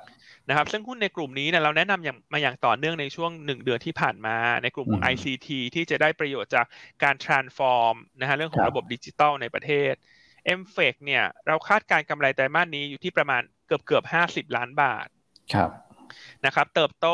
[0.50, 6.66] นะครับซึ่งหุ้นในกลุ่มนี้เนี่ยเราแนะนำอย่างมาอย่างต่อเนื่องในช่วงหนึ่งเดือนที่ผ่านมาในกลุ่มของ ICT ที่จะได้ประโยชน์จาก
[7.04, 9.94] การ transform นะฮะเรื่องของระบบดิจิตอลในประเทศ
[10.60, 15.08] m f e c เนี่ยเราคาดการกำไรไตรมาสนี้อยู่ที่ประมาณเกือบเกือบห้าสิบล้านบาท
[15.54, 15.70] ครับ
[16.46, 17.06] นะครับเติบโต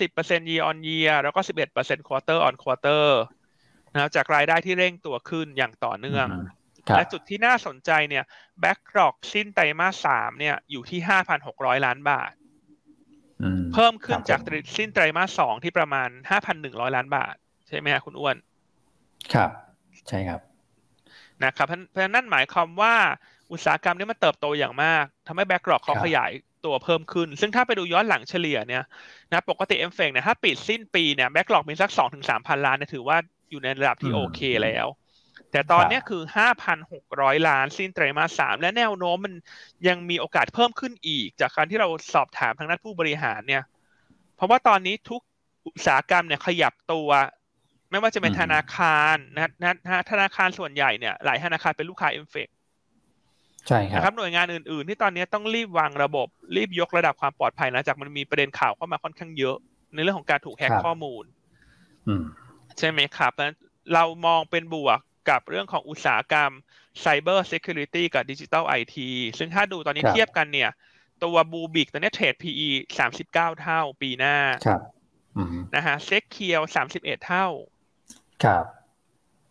[0.00, 1.40] 30% year on year แล้วก็
[1.74, 3.06] 11% quarter on quarter
[3.92, 6.26] นะครับจากรายได้ที่เร่งตัวขึ้นอย่างต่อเนื่อง
[6.96, 8.24] และจุดที่น่าสนใจเนี่ย
[8.62, 11.00] backlog สิ้นไตรมาสสามเนี่ยอยู่ที่
[11.42, 12.32] 5,600 ล้านบาท
[13.74, 14.40] เพิ่มขึ้นจาก
[14.76, 16.08] สิ้นไตรมาสสองที่ประมาณ
[16.50, 17.34] 5,100ล้านบาท
[17.68, 18.36] ใช่ไหมครับคุณอ้วน
[19.34, 19.50] ครับ
[20.08, 20.40] ใช่ครับ
[21.44, 22.94] นะครับเพราะนั่นหมายความว่า
[23.52, 26.30] อุตสาหกรรมนี้มันเติบโตอย่างมากทำให้ backlog เขาขยาย
[26.64, 28.84] ตัวเพิ่มขึ้น ซึ่งถ้าไปดูย้อนหลังเฉลี่ยเนี่ย
[29.32, 33.16] นะปกติ MFEC เนี่ยถ้าปิดสิ้นปีเนี่ย backlog มีสักสองถึงสามพันล้านเนี่ยถือว่า
[33.50, 34.86] อยู่ในระดับที่โอเคแล้ว
[35.52, 39.34] แต่ตอนนี้คือห้าพันหกร้อยล้านสิ้นไตรมาสสามและแนวโน้มมัน
[39.88, 43.62] ยังมีโอกาสเพิ่มขึ้นอีก จากการที่เราสอบถามทางด้านผู้บริหารเนี่ย
[44.36, 45.20] เพราะว่าตอนนี้ทุก
[45.66, 47.08] อุตสาหกรรมเนี่ยขยับตัว
[47.90, 49.72] ไม่ว่าจะเป็นธนาคารนะนะ
[50.10, 52.48] ธนาคารส่วนใหญ่เนี่ยหลายธนาคารเป็นลูกค้าเอ็มเฟก
[53.68, 59.56] ใช่ครับนะครับหน่วยงานอื่นๆ ที่ตอนนี้ต้องรีบวางระบบ รีบยกระดับความปลอดภัยนะจากมันมีประเด็นข่าวเข้ามาค่อนข้างเยอะ
[59.94, 61.24] ในเรื่องของการถูกแฮกข้อมูล
[62.78, 63.32] ใช่ไหมครับ
[63.94, 64.98] เรามองเป็นบวก
[65.28, 66.50] กับเรื่องของอุตสาหกรรม
[67.04, 68.96] Cyber Security กับ Digital IT
[69.38, 70.70] ซึ่งถ้าดูตอนนี้เทียบกันเนี่ย
[71.24, 72.68] ตัว Bluebik ตอนนี้ trade PE
[72.98, 74.36] สามสิบเก้าเท่าปีหน้า
[75.76, 77.46] นะฮะ SECURE สามสิบเอ็ดเท่า
[78.44, 78.64] ครับ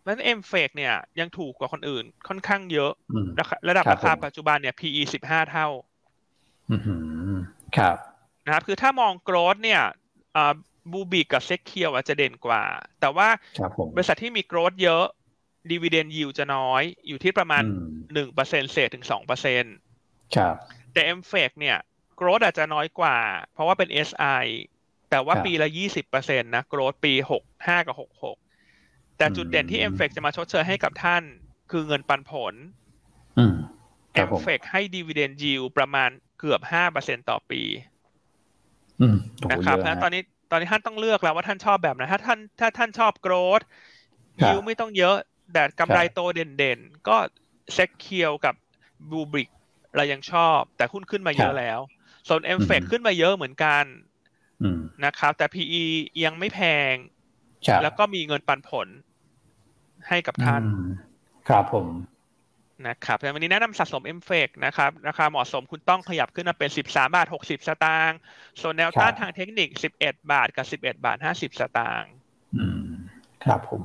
[0.07, 2.91] นั้น MFEC เนี่ยยังถูกกว่าคนอื่นค่อนข้างเยอะ
[3.69, 5.67] ระดับราคาปัจจุบันเนี่ย PE สิบห้าเท่า
[7.77, 7.97] ครับ
[8.45, 9.81] นะครับคือถ้ามอง growth เนี่ย
[10.91, 12.63] Bluebik กับ SECURE อาจจะเด่นกว่า
[13.01, 13.27] แต่ว่า
[13.95, 15.05] บริษัทที่มี growth เยอะ
[15.69, 17.63] ดีเวเดนยิวจะน้อยอยู่ที่ประมาณ
[18.13, 19.75] หนึ่งเปอร์เซ็นเศษถึงสองเปอร์เซ็นต์
[20.35, 20.55] ครับ
[20.93, 21.77] แต่ MFEC เนี่ย
[22.15, 23.17] growth อาจจะน้อยกว่า
[23.53, 24.45] เพราะว่าเป็น SI
[25.09, 28.37] แต่ว่าปีละยี่สิบเปอร์เซ็นต์นะ growth ปีหกห้ากับหกหก
[29.17, 31.23] แต่จุดเด่นที่ MFEC จะมาชดเชยให้กับท่าน
[31.71, 32.53] คือเงินปันผล
[34.13, 36.09] MFEC ให้ดีเวเดนยิวประมาณ
[36.39, 37.61] เกือบห้าเปอร์เซ็นต่อปี
[39.51, 45.17] นะครับเพราะตอนนี้ตอนนี้ท่านต้องเลือกแล้วว่าท่านชอบแบบไหนถ้าท่านถ้าท่านชอบ growth yield ไม่ต้องเยอะ
[45.53, 47.17] แต่กำไรโตเด่นๆ ก็
[47.73, 48.55] SECURE กับ
[49.09, 49.49] Bluebik
[49.95, 51.79] เรายังชอบ แต่หุ้นขึ้นมาเยอะแล้ว
[52.27, 53.85] ส่วน MFEC ขึ้นมาเยอะเหมือนกัน
[55.05, 55.83] นะครับ แต่ PE
[56.23, 56.59] ยังไม่แพ
[56.93, 56.95] ง
[57.81, 58.87] แล้วก็มีเงินปันผล
[60.07, 60.63] ให้กับท่าน
[61.49, 61.87] ครับผม
[62.87, 68.19] นะครับแต่วันนี้แนะนำสะสม m เฟกนะครับ ราคาเหมาะสมคุณต้องขยับขึ้นมาเป็น 13 บาท 60 สตางค์
[68.61, 69.69] ส่วนแนวต้านทางเทคนิค
[70.01, 72.11] 11 บาทกับ 11 บาท 50 สตางค์
[73.45, 73.81] ครับผม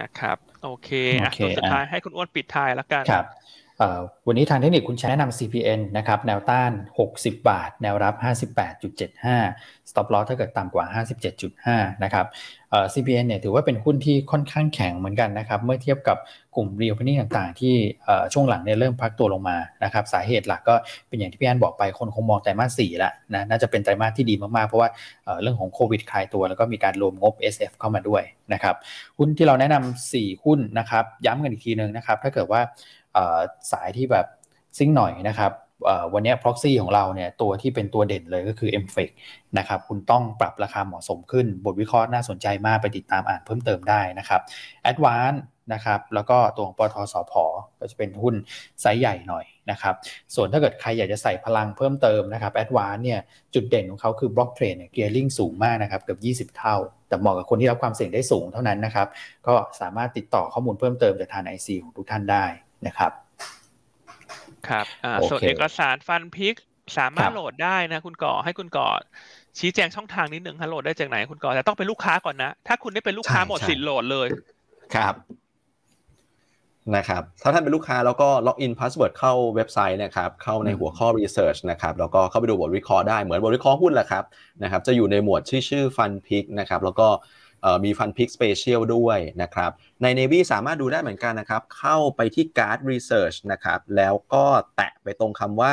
[0.00, 0.90] นะครับ โอเค
[1.22, 3.24] อะสุดท้ายให้คุณอ้วนปิดท้ายแล้วกันครับ
[4.26, 6.72] วันนี้ทางเทคนิคคุณใช้แนะนำ CPN นะครับ แนวต้าน
[7.06, 8.14] 60 บาท แนวรับ
[9.02, 10.84] 58.75 stop loss ถ้าเกิดต่ำกว่า
[11.44, 12.26] 57.5 นะครับ
[12.94, 16.16] CPN เนี่ยถือว่าเป็นหุ้นที่ค่อนข้างแข็งเหมือนกันนะครับ เมื่อเทียบกับ
[16.56, 17.74] กลุ่ม real p e n i n g ต่างๆ ที่
[18.32, 20.74] ช่วงหลังเนี่ยเริ่มพักตัวลงมานะครับ สาเหตุหลักก็
[21.08, 24.88] เป็นอย่างที่พี่อันบอกไป คนคงมองไตรมาส4แล้วนะ น่าจะเป็นไตรมาสที่ดีมากๆ เพราะว่า
[25.42, 28.22] เรื่องของโควิดคลายตัว แล้วก็มีการรวมงบ SF เข้ามาด้วย
[28.52, 28.74] นะครับ
[29.18, 32.60] หุ้นที่เราแนะนำ4หุ้นนะครับ ย้ำกันอีกทีนึงนะครับ ถ้าเกิดว่า
[33.72, 34.26] สายที่แบบ
[34.78, 35.52] ซิ่งหน่อยนะครับ
[36.14, 39.10] วันนี้ proxy ของเราเนี่ยตัวที่เป็นตัวเด่นเลยก็คือ m f e c
[39.58, 44.40] นะครับคุณต้องปรับราคาเหมาะสมขึ้น บทวิเคราะห์น่าสนใจมากไปติดตามอ่านเพิ่มเติมได้นะครับ
[44.90, 45.38] Advance
[45.72, 47.32] นะครับแล้วก็ตัวของปตท.สผ.
[47.80, 48.34] ก็จะเป็นหุ้น
[48.80, 49.94] ไซส์ใหญ่หน่อยนะครับ
[50.34, 53.20] ส่วนถ้าเกิดใครอยากจะใส่พลังเพิ่มเติมนะครับ Advance เนี่ย
[53.54, 56.76] จุดเด่นของเขาคือ block trade เนี่ย gearing สูงมากนะครับเกือบ20 เท่า
[57.08, 59.08] แต่เหมาะกับคนที่รับความเสี่ยงได้สูงเท่านั้นนะครับ
[59.46, 62.46] ก็สามารถติดต่อข้อมูลเพิ่มเติมจากทาง IC ของทุกท่านได้
[62.86, 63.12] นะครับ
[64.68, 66.54] ครับอ่าส่วนเอกสาร Fund Pick
[66.98, 68.88] สามารถโหลดได้นะ คุณก่อให้คุณก่อ
[69.58, 74.28] ชี้แจงช่องทางนิดหนึ่งฮะโหลดได้จากไหนคุณก่อแต่ต้องเป็นลูกค้าก่อนนะ ถ้าคุณไม่ได้เป็นลูกค้าหมดสิทธิ์โหลดเลย
[74.94, 75.14] ครับ
[76.96, 84.24] นะครับถ้าท่านเป็นลูกค้าแล้วก็ login password เข้าเว็บไซต์นะครับเข้าในหัวข้อ Research นะครับแล้วก็เข้าไปดูบทวิเคราะห์ได้เหมือนบทวิเคราะห์หุ้นแหละครับ
[84.62, 87.08] นะครับจะอยู่ในหมวดชื่อชื่อ Fund Pick นะครับแล้วก็
[87.84, 89.70] มี Fund Pick Special ด้วยนะครับ
[90.02, 94.44] ใน Navy สามารถดูได้เหมือนกันนะครับ เข้าไปที่ Guard Research นะครับ แล้วก็
[94.76, 95.72] แตะไปตรงคำว่า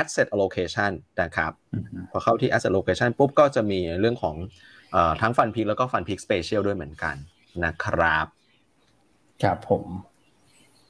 [0.00, 0.90] asset allocation
[1.22, 1.52] นะครับ
[2.10, 4.36] พอเข้าที่ asset allocation ปุ๊บก็จะมีเรื่องของ
[5.20, 7.16] ทั้ง Fund Pick แล้วก็ Fund Pick Special ด้วยเหมือนกัน
[7.64, 8.26] นะครับ
[9.42, 9.84] ครับผม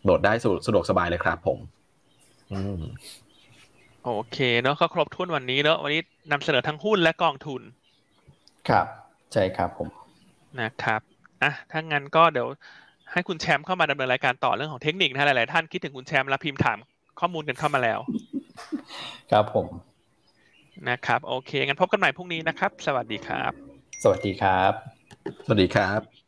[0.03, 0.33] โหลดได้
[0.67, 1.59] สะดวกสบายเลยครับผม
[4.05, 6.01] โอเคเนาะก็ครบถ้วนวันนี้เนาะวันนี้
[6.33, 7.63] นำเสนอทั้งหุ้นและกองทุน
[8.69, 8.87] ครับ
[9.33, 9.89] ใช่ครับผม
[10.61, 11.01] นะครับ
[11.43, 12.49] อะถ้างั้นก็เดี๋ยว
[13.13, 16.79] ให้คุณแชมป์เข้ามาดำเนินรายการต่อเรื่องของเทคนิคนะหลายๆท่านคิดถึงคุณแชมป์แล้วพิมพ์ถาม
[17.21, 18.01] ข้อมูลกันเข้ามาแล้ว
[19.31, 19.67] ครับผม
[20.89, 23.53] นะครับโอเคงั้นพบกันใหม่พรุ่งนี้นะครับ สวัสดีครับ
[24.03, 24.73] สวัสดีครับ
[25.45, 26.20] สวัสดีครับ